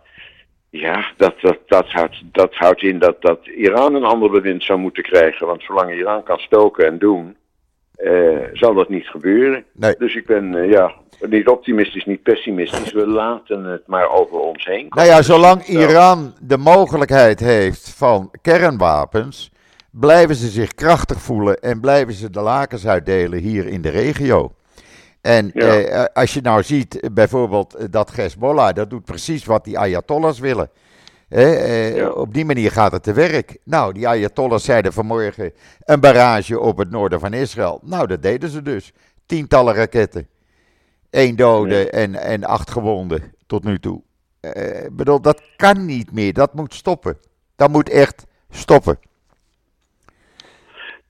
Ja, 0.70 1.12
dat, 1.16 1.40
dat, 1.40 1.58
dat, 1.66 1.90
houdt, 1.90 2.22
dat 2.32 2.54
houdt 2.54 2.82
in 2.82 2.98
dat, 2.98 3.22
dat 3.22 3.46
Iran 3.46 3.94
een 3.94 4.04
ander 4.04 4.30
bewind 4.30 4.64
zou 4.64 4.78
moeten 4.78 5.02
krijgen. 5.02 5.46
Want 5.46 5.62
zolang 5.62 5.92
Iran 5.92 6.22
kan 6.22 6.38
stoken 6.38 6.86
en 6.86 6.98
doen, 6.98 7.36
uh, 7.98 8.38
zal 8.52 8.74
dat 8.74 8.88
niet 8.88 9.06
gebeuren. 9.06 9.64
Nee. 9.72 9.94
Dus 9.98 10.14
ik 10.14 10.26
ben, 10.26 10.52
uh, 10.52 10.70
ja, 10.70 10.94
niet 11.20 11.48
optimistisch, 11.48 12.04
niet 12.04 12.22
pessimistisch. 12.22 12.92
We 12.92 13.06
laten 13.06 13.64
het 13.64 13.86
maar 13.86 14.10
over 14.10 14.38
ons 14.38 14.64
heen 14.64 14.88
komen. 14.88 14.96
Nou 14.96 15.08
ja, 15.08 15.22
zolang 15.22 15.62
Iran 15.66 16.34
de 16.40 16.56
mogelijkheid 16.56 17.40
heeft 17.40 17.90
van 17.90 18.30
kernwapens, 18.42 19.50
blijven 19.90 20.34
ze 20.34 20.48
zich 20.48 20.74
krachtig 20.74 21.20
voelen 21.20 21.60
en 21.60 21.80
blijven 21.80 22.14
ze 22.14 22.30
de 22.30 22.40
lakens 22.40 22.86
uitdelen 22.86 23.38
hier 23.38 23.66
in 23.66 23.82
de 23.82 23.90
regio. 23.90 24.52
En 25.20 25.52
eh, 25.52 26.04
als 26.12 26.34
je 26.34 26.40
nou 26.40 26.62
ziet, 26.62 27.08
bijvoorbeeld 27.12 27.92
dat 27.92 28.16
Hezbollah, 28.16 28.74
dat 28.74 28.90
doet 28.90 29.04
precies 29.04 29.44
wat 29.44 29.64
die 29.64 29.78
Ayatollahs 29.78 30.38
willen. 30.38 30.70
Eh, 31.28 32.16
Op 32.16 32.34
die 32.34 32.44
manier 32.44 32.70
gaat 32.70 32.92
het 32.92 33.02
te 33.02 33.12
werk. 33.12 33.58
Nou, 33.64 33.92
die 33.92 34.08
Ayatollahs 34.08 34.64
zeiden 34.64 34.92
vanmorgen 34.92 35.52
een 35.84 36.00
barrage 36.00 36.60
op 36.60 36.78
het 36.78 36.90
noorden 36.90 37.20
van 37.20 37.32
Israël. 37.32 37.80
Nou, 37.84 38.06
dat 38.06 38.22
deden 38.22 38.48
ze 38.48 38.62
dus. 38.62 38.92
Tientallen 39.26 39.74
raketten. 39.74 40.28
Eén 41.10 41.36
dode 41.36 41.90
en, 41.90 42.14
en 42.14 42.44
acht 42.44 42.70
gewonden 42.70 43.32
tot 43.46 43.64
nu 43.64 43.78
toe. 43.78 44.02
Uh, 44.40 44.52
bedoel, 44.92 45.20
dat 45.20 45.42
kan 45.56 45.86
niet 45.86 46.12
meer. 46.12 46.32
Dat 46.32 46.54
moet 46.54 46.74
stoppen. 46.74 47.18
Dat 47.56 47.70
moet 47.70 47.90
echt 47.90 48.26
stoppen. 48.50 48.98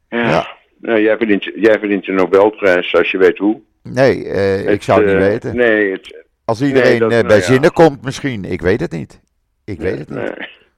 Ja, 0.09 0.57
Nou, 0.81 1.01
jij, 1.01 1.16
verdient, 1.16 1.45
jij 1.55 1.79
verdient 1.79 2.05
de 2.05 2.12
Nobelprijs 2.12 2.95
als 2.95 3.11
je 3.11 3.19
weet 3.19 3.39
hoe. 3.39 3.61
Nee, 3.83 4.25
uh, 4.25 4.69
ik 4.69 4.83
zou 4.83 4.99
het 5.01 5.09
niet 5.12 5.23
uh, 5.23 5.29
weten. 5.29 5.57
Nee, 5.57 5.93
het, 5.93 6.25
als 6.45 6.62
iedereen 6.62 6.91
nee, 6.91 6.99
dat, 6.99 7.09
bij 7.09 7.23
nou, 7.23 7.41
zinnen 7.41 7.71
ja. 7.75 7.85
komt 7.85 8.03
misschien. 8.05 8.45
Ik 8.45 8.61
weet 8.61 8.81
het 8.81 8.93
niet. 8.93 9.21
Ik 9.69 9.79
weet 9.79 9.99
het 9.99 10.09
niet. 10.09 10.19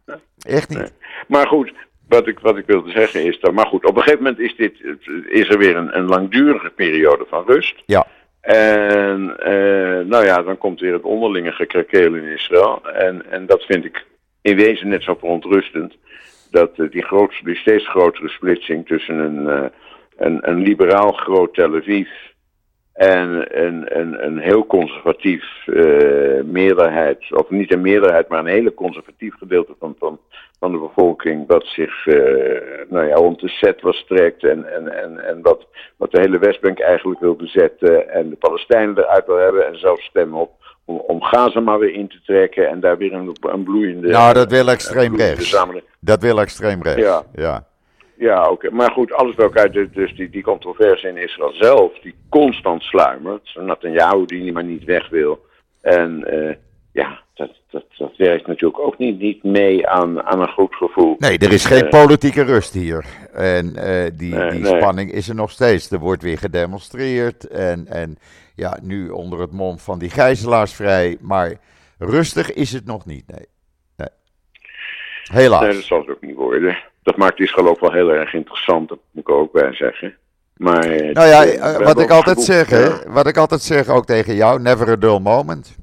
Nee. 0.07 0.19
Echt 0.43 0.69
niet. 0.69 0.93
Maar 1.29 1.47
goed, 1.47 1.73
wat 2.09 2.27
ik, 2.27 2.39
wat 2.39 2.57
ik 2.57 2.67
wilde 2.67 2.91
zeggen 2.91 3.25
is 3.25 3.41
dat. 3.41 3.53
Maar 3.53 3.67
goed, 3.67 3.85
op 3.85 3.97
een 3.97 4.03
gegeven 4.03 4.23
moment 4.23 4.41
is, 4.41 4.57
dit, 4.57 4.73
is 5.29 5.49
er 5.49 5.59
weer 5.59 5.77
een, 5.77 5.97
een 5.97 6.07
langdurige 6.07 6.71
periode 6.71 7.27
van 7.29 7.45
rust. 7.47 7.83
Ja. 7.87 8.07
En 8.41 9.37
uh, 9.39 10.07
nou 10.07 10.25
ja, 10.25 10.43
dan 10.43 10.59
komt 10.59 10.81
weer 10.81 10.93
het 10.93 11.03
onderlinge 11.03 11.53
gekrakeel 11.53 12.15
in 12.15 12.25
Israël. 12.25 12.89
En, 12.89 13.31
en 13.31 13.47
dat 13.47 13.63
vind 13.63 13.85
ik 13.85 14.07
in 14.43 14.57
wezen 14.57 14.89
net 14.89 15.03
zo 15.03 15.15
verontrustend. 15.15 15.97
Dat 16.51 16.79
uh, 16.79 16.91
die, 16.91 17.05
grootste, 17.05 17.45
die 17.45 17.57
steeds 17.57 17.89
grotere 17.89 18.29
splitsing 18.29 18.87
tussen 18.87 19.19
een, 19.19 19.43
uh, 19.43 19.65
een, 20.17 20.49
een 20.49 20.63
liberaal 20.63 21.13
groot 21.13 21.55
Tel 21.55 21.75
Aviv 21.75 22.09
en 23.01 23.59
een, 23.65 23.99
een, 23.99 24.25
een 24.25 24.39
heel 24.39 24.67
conservatief 24.67 25.45
meerderheid, 26.45 27.33
of 27.33 27.51
niet 27.51 27.73
een 27.73 27.81
meerderheid, 27.81 28.29
maar 28.29 28.39
een 28.39 28.47
hele 28.47 28.75
conservatief 28.75 29.35
gedeelte 29.35 29.75
van, 29.79 29.95
van, 29.99 30.19
van 30.59 30.73
de 30.73 30.79
bevolking 30.79 31.49
dat 31.49 31.65
zich 31.67 32.07
uh, 32.07 32.15
nou 32.89 33.07
ja, 33.07 33.15
rond 33.15 33.41
de 33.41 33.49
set 33.49 33.81
was 33.81 34.05
trekt 34.09 34.45
en, 34.45 34.75
en, 34.75 35.03
en, 35.03 35.25
en 35.25 35.43
wat, 35.43 35.67
wat 35.97 36.11
de 36.11 36.21
hele 36.21 36.39
Westbank 36.39 36.79
eigenlijk 36.79 37.21
wil 37.21 37.35
bezetten 37.35 38.11
en 38.11 38.31
de 38.31 38.37
Palestijnen 38.37 38.99
eruit 38.99 39.27
wil 39.27 39.37
hebben 39.37 39.67
en 39.67 39.79
zelfs 39.79 40.05
stemmen 40.05 40.41
op 40.41 40.53
om, 40.85 41.03
om 41.07 41.23
Gaza 41.23 41.61
maar 41.61 41.79
weer 41.79 41.95
in 41.95 42.09
te 42.09 42.21
trekken 42.25 42.69
en 42.69 42.81
daar 42.81 42.99
weer 42.99 43.13
een, 43.13 43.37
een 43.41 43.63
bloeiende... 43.63 44.09
Nou, 44.09 44.35
dat 44.35 44.51
wil 44.51 44.69
extreem 44.69 45.17
rechts. 45.17 45.65
Dat 46.01 46.23
wil 46.23 46.41
extreem 46.41 46.83
rechts, 46.83 47.01
ja. 47.01 47.23
ja. 47.35 47.69
Ja, 48.21 48.41
oké. 48.43 48.51
Okay. 48.51 48.71
Maar 48.71 48.91
goed, 48.91 49.13
alles 49.13 49.35
bij 49.35 49.45
elkaar, 49.45 49.71
dus, 49.71 49.87
dus 49.93 50.15
die, 50.15 50.31
die 50.31 50.43
controverse 50.43 51.09
in 51.09 51.17
Israël 51.17 51.53
zelf, 51.53 51.99
die 51.99 52.15
constant 52.29 52.83
sluimert. 52.83 53.55
Netanyahu 53.55 54.27
die 54.27 54.53
maar 54.53 54.65
niet 54.65 54.85
weg 54.85 55.09
wil. 55.09 55.47
En 55.81 56.35
uh, 56.35 56.55
ja, 56.93 57.21
dat, 57.35 57.51
dat, 57.71 57.85
dat 57.99 58.17
werkt 58.17 58.47
natuurlijk 58.47 58.81
ook 58.81 58.99
niet, 58.99 59.19
niet 59.19 59.43
mee 59.45 59.89
aan, 59.89 60.23
aan 60.23 60.41
een 60.41 60.53
goed 60.53 60.75
gevoel. 60.75 61.17
Nee, 61.19 61.39
er 61.39 61.53
is 61.53 61.65
geen 61.65 61.85
uh, 61.85 61.89
politieke 61.89 62.43
rust 62.43 62.75
hier. 62.75 63.05
En 63.33 63.67
uh, 63.67 64.11
die, 64.15 64.35
nee, 64.35 64.51
die 64.51 64.61
nee. 64.61 64.77
spanning 64.77 65.13
is 65.13 65.29
er 65.29 65.35
nog 65.35 65.51
steeds. 65.51 65.91
Er 65.91 65.99
wordt 65.99 66.23
weer 66.23 66.39
gedemonstreerd. 66.39 67.49
En, 67.49 67.87
en 67.87 68.19
ja, 68.55 68.79
nu 68.83 69.09
onder 69.09 69.41
het 69.41 69.53
mom 69.53 69.79
van 69.79 69.99
die 69.99 70.11
gijzelaars 70.11 70.75
vrij. 70.75 71.17
Maar 71.21 71.53
rustig 71.99 72.53
is 72.53 72.73
het 72.73 72.85
nog 72.87 73.07
niet, 73.07 73.25
nee. 73.27 73.47
nee. 73.97 74.09
Helaas. 75.33 75.63
Nee, 75.63 75.73
dat 75.73 75.83
zal 75.83 75.99
het 75.99 76.11
ook 76.11 76.23
niet 76.23 76.37
worden. 76.37 76.89
Dat 77.11 77.19
maakt 77.19 77.41
Israël 77.41 77.69
ook 77.69 77.81
wel 77.81 77.93
heel 77.93 78.13
erg 78.13 78.35
interessant, 78.35 78.89
dat 78.89 78.99
moet 79.11 79.29
ik 79.29 79.35
ook 79.35 79.53
bij 79.53 79.75
zeggen. 79.75 80.17
Maar, 80.57 80.87
nou 81.13 81.27
ja, 81.27 81.79
wat 81.79 82.01
ik 82.01 82.11
altijd 82.11 82.41
zeg, 82.41 82.69
hè, 82.69 83.13
wat 83.13 83.27
ik 83.27 83.37
altijd 83.37 83.61
zeg 83.63 83.89
ook 83.89 84.07
tegen 84.07 84.35
jou, 84.35 84.61
never 84.61 84.91
a 84.91 84.97
dull 84.97 85.19
moment. 85.19 85.77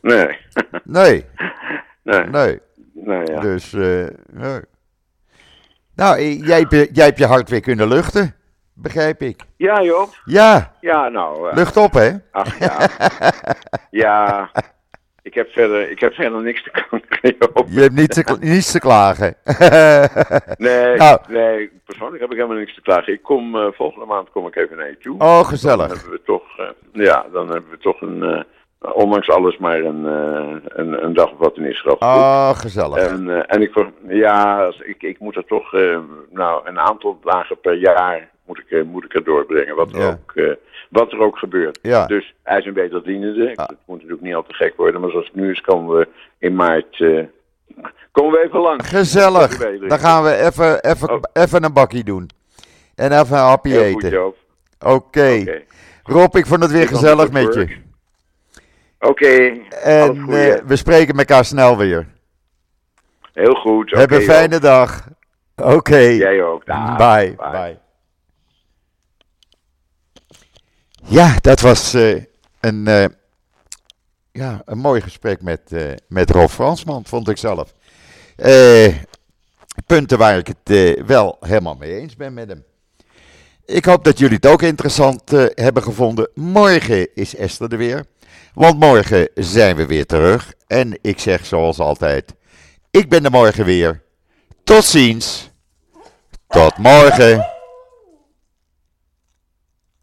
Nee. 0.00 0.36
nee. 0.84 1.24
Nee. 2.02 2.24
Nee. 2.24 2.60
nee 2.92 3.26
ja. 3.26 3.40
Dus, 3.40 3.72
uh, 3.72 4.06
nee. 4.32 4.60
Nou, 5.94 6.20
jij, 6.22 6.66
jij 6.92 7.04
hebt 7.06 7.18
je 7.18 7.26
hart 7.26 7.48
weer 7.48 7.60
kunnen 7.60 7.88
luchten, 7.88 8.34
begrijp 8.72 9.22
ik. 9.22 9.42
Ja, 9.56 9.82
Joop. 9.82 10.20
Ja. 10.24 10.72
Ja, 10.80 11.08
nou. 11.08 11.48
Uh, 11.48 11.54
Lucht 11.54 11.76
op, 11.76 11.92
hè? 11.92 12.10
Ach, 12.30 12.58
ja. 12.58 12.88
ja. 13.90 14.50
Ik 15.38 15.44
heb 15.44 15.52
verder, 15.52 15.90
ik 15.90 16.00
heb 16.00 16.14
verder 16.14 16.42
niks 16.42 16.62
te 16.62 16.70
klagen. 16.70 17.66
Je 17.68 17.80
hebt 17.80 17.94
niets 17.94 18.22
te, 18.22 18.36
niets 18.40 18.72
te 18.72 18.78
klagen. 18.78 19.34
nee, 20.68 20.96
nou. 20.96 21.18
nee, 21.28 21.70
persoonlijk 21.84 22.20
heb 22.20 22.30
ik 22.30 22.36
helemaal 22.36 22.58
niks 22.58 22.74
te 22.74 22.80
klagen. 22.80 23.12
Ik 23.12 23.22
kom, 23.22 23.54
uh, 23.54 23.66
volgende 23.72 24.06
maand 24.06 24.30
kom 24.30 24.46
ik 24.46 24.56
even 24.56 24.76
naar 24.76 24.88
je 24.88 24.98
toe. 24.98 25.18
Oh, 25.18 25.44
gezellig. 25.44 25.88
Dan 25.88 25.96
hebben 25.96 26.10
we 26.10 26.22
toch, 26.24 26.74
ja, 26.92 27.26
dan 27.32 27.50
hebben 27.50 27.70
we 27.70 27.78
toch 27.78 28.00
een 28.00 28.44
ondanks 28.92 29.28
alles 29.28 29.56
maar 29.58 29.80
een, 29.80 30.04
een, 30.04 31.04
een, 31.04 31.14
dag 31.14 31.32
of 31.32 31.38
wat 31.38 31.56
in 31.56 31.64
Israël. 31.64 31.96
Oh, 31.98 32.50
gezellig. 32.50 32.96
En, 32.96 33.48
en 33.48 33.62
ik, 33.62 33.84
ja, 34.08 34.70
ik, 34.78 35.02
ik 35.02 35.18
moet 35.18 35.36
er 35.36 35.44
toch 35.44 35.72
nou, 36.30 36.68
een 36.68 36.78
aantal 36.78 37.18
dagen 37.22 37.60
per 37.60 37.74
jaar 37.74 38.30
moet 38.48 38.62
ik, 38.66 38.84
moet 38.84 39.04
ik 39.04 39.14
er 39.14 39.24
doorbrengen. 39.24 39.76
Wat 39.76 39.92
er, 39.92 39.98
ja. 39.98 40.08
ook, 40.08 40.56
wat 40.90 41.12
er 41.12 41.20
ook 41.20 41.38
gebeurt. 41.38 41.78
Ja. 41.82 42.06
Dus 42.06 42.34
hij 42.42 42.58
is 42.58 42.64
een 42.64 42.72
beter 42.72 43.02
dienende. 43.02 43.52
Ah. 43.54 43.68
Het 43.68 43.78
moet 43.84 43.96
natuurlijk 43.96 44.22
niet 44.22 44.34
al 44.34 44.42
te 44.42 44.54
gek 44.54 44.76
worden. 44.76 45.00
Maar 45.00 45.10
zoals 45.10 45.26
het 45.26 45.34
nu 45.34 45.50
is, 45.50 45.60
komen 45.60 45.96
we 45.96 46.08
in 46.38 46.54
maart 46.54 46.96
komen 48.12 48.32
we 48.32 48.44
even 48.44 48.60
lang. 48.60 48.88
Gezellig. 48.88 49.56
Dan 49.88 49.98
gaan 49.98 50.22
we 50.22 50.36
even, 50.36 50.84
even, 50.84 51.10
oh. 51.10 51.20
even 51.32 51.64
een 51.64 51.72
bakkie 51.72 52.04
doen. 52.04 52.30
En 52.94 53.20
even 53.20 53.38
een 53.38 53.58
Heel 53.62 53.82
eten. 53.82 54.34
Oké. 54.78 54.90
Okay. 54.94 55.66
Rob, 56.02 56.36
ik 56.36 56.46
vond 56.46 56.62
het 56.62 56.70
weer 56.70 56.88
gezellig 56.88 57.30
met 57.30 57.54
je. 57.54 57.76
Oké. 59.00 59.10
Okay, 59.10 59.66
en 59.82 60.16
uh, 60.16 60.54
we 60.66 60.76
spreken 60.76 61.18
elkaar 61.18 61.44
snel 61.44 61.76
weer. 61.76 62.06
Heel 63.32 63.54
goed. 63.54 63.90
Heb 63.90 64.10
een 64.10 64.20
fijne 64.20 64.58
dag. 64.58 65.08
Oké. 65.56 65.98
Jij 65.98 66.42
ook. 66.42 66.64
Bye. 66.64 66.96
Bye. 66.96 67.50
Bye. 67.50 67.78
Ja, 71.08 71.36
dat 71.40 71.60
was 71.60 71.94
uh, 71.94 72.22
een, 72.60 72.88
uh, 72.88 73.04
ja, 74.32 74.62
een 74.64 74.78
mooi 74.78 75.00
gesprek 75.00 75.42
met, 75.42 75.60
met 76.08 76.30
Rob 76.30 76.48
Fransman, 76.48 77.04
vond 77.06 77.28
ik 77.28 77.36
zelf. 77.36 77.74
punten 79.86 80.18
waar 80.18 80.38
ik 80.38 80.46
het 80.46 80.96
wel 81.06 81.36
helemaal 81.40 81.74
mee 81.74 81.94
eens 81.94 82.16
ben 82.16 82.34
met 82.34 82.48
hem. 82.48 82.64
Ik 83.68 83.84
hoop 83.84 84.04
dat 84.04 84.18
jullie 84.18 84.36
het 84.36 84.46
ook 84.46 84.62
interessant 84.62 85.32
uh, 85.32 85.46
hebben 85.54 85.82
gevonden. 85.82 86.30
Morgen 86.34 87.14
is 87.14 87.36
Esther 87.36 87.72
er 87.72 87.78
weer. 87.78 88.04
Want 88.54 88.78
morgen 88.78 89.28
zijn 89.34 89.76
we 89.76 89.86
weer 89.86 90.06
terug. 90.06 90.52
En 90.66 90.98
ik 91.02 91.18
zeg 91.18 91.46
zoals 91.46 91.78
altijd: 91.78 92.34
ik 92.90 93.08
ben 93.08 93.24
er 93.24 93.30
morgen 93.30 93.64
weer. 93.64 94.02
Tot 94.64 94.84
ziens. 94.84 95.50
Tot 96.48 96.78
morgen. 96.78 97.57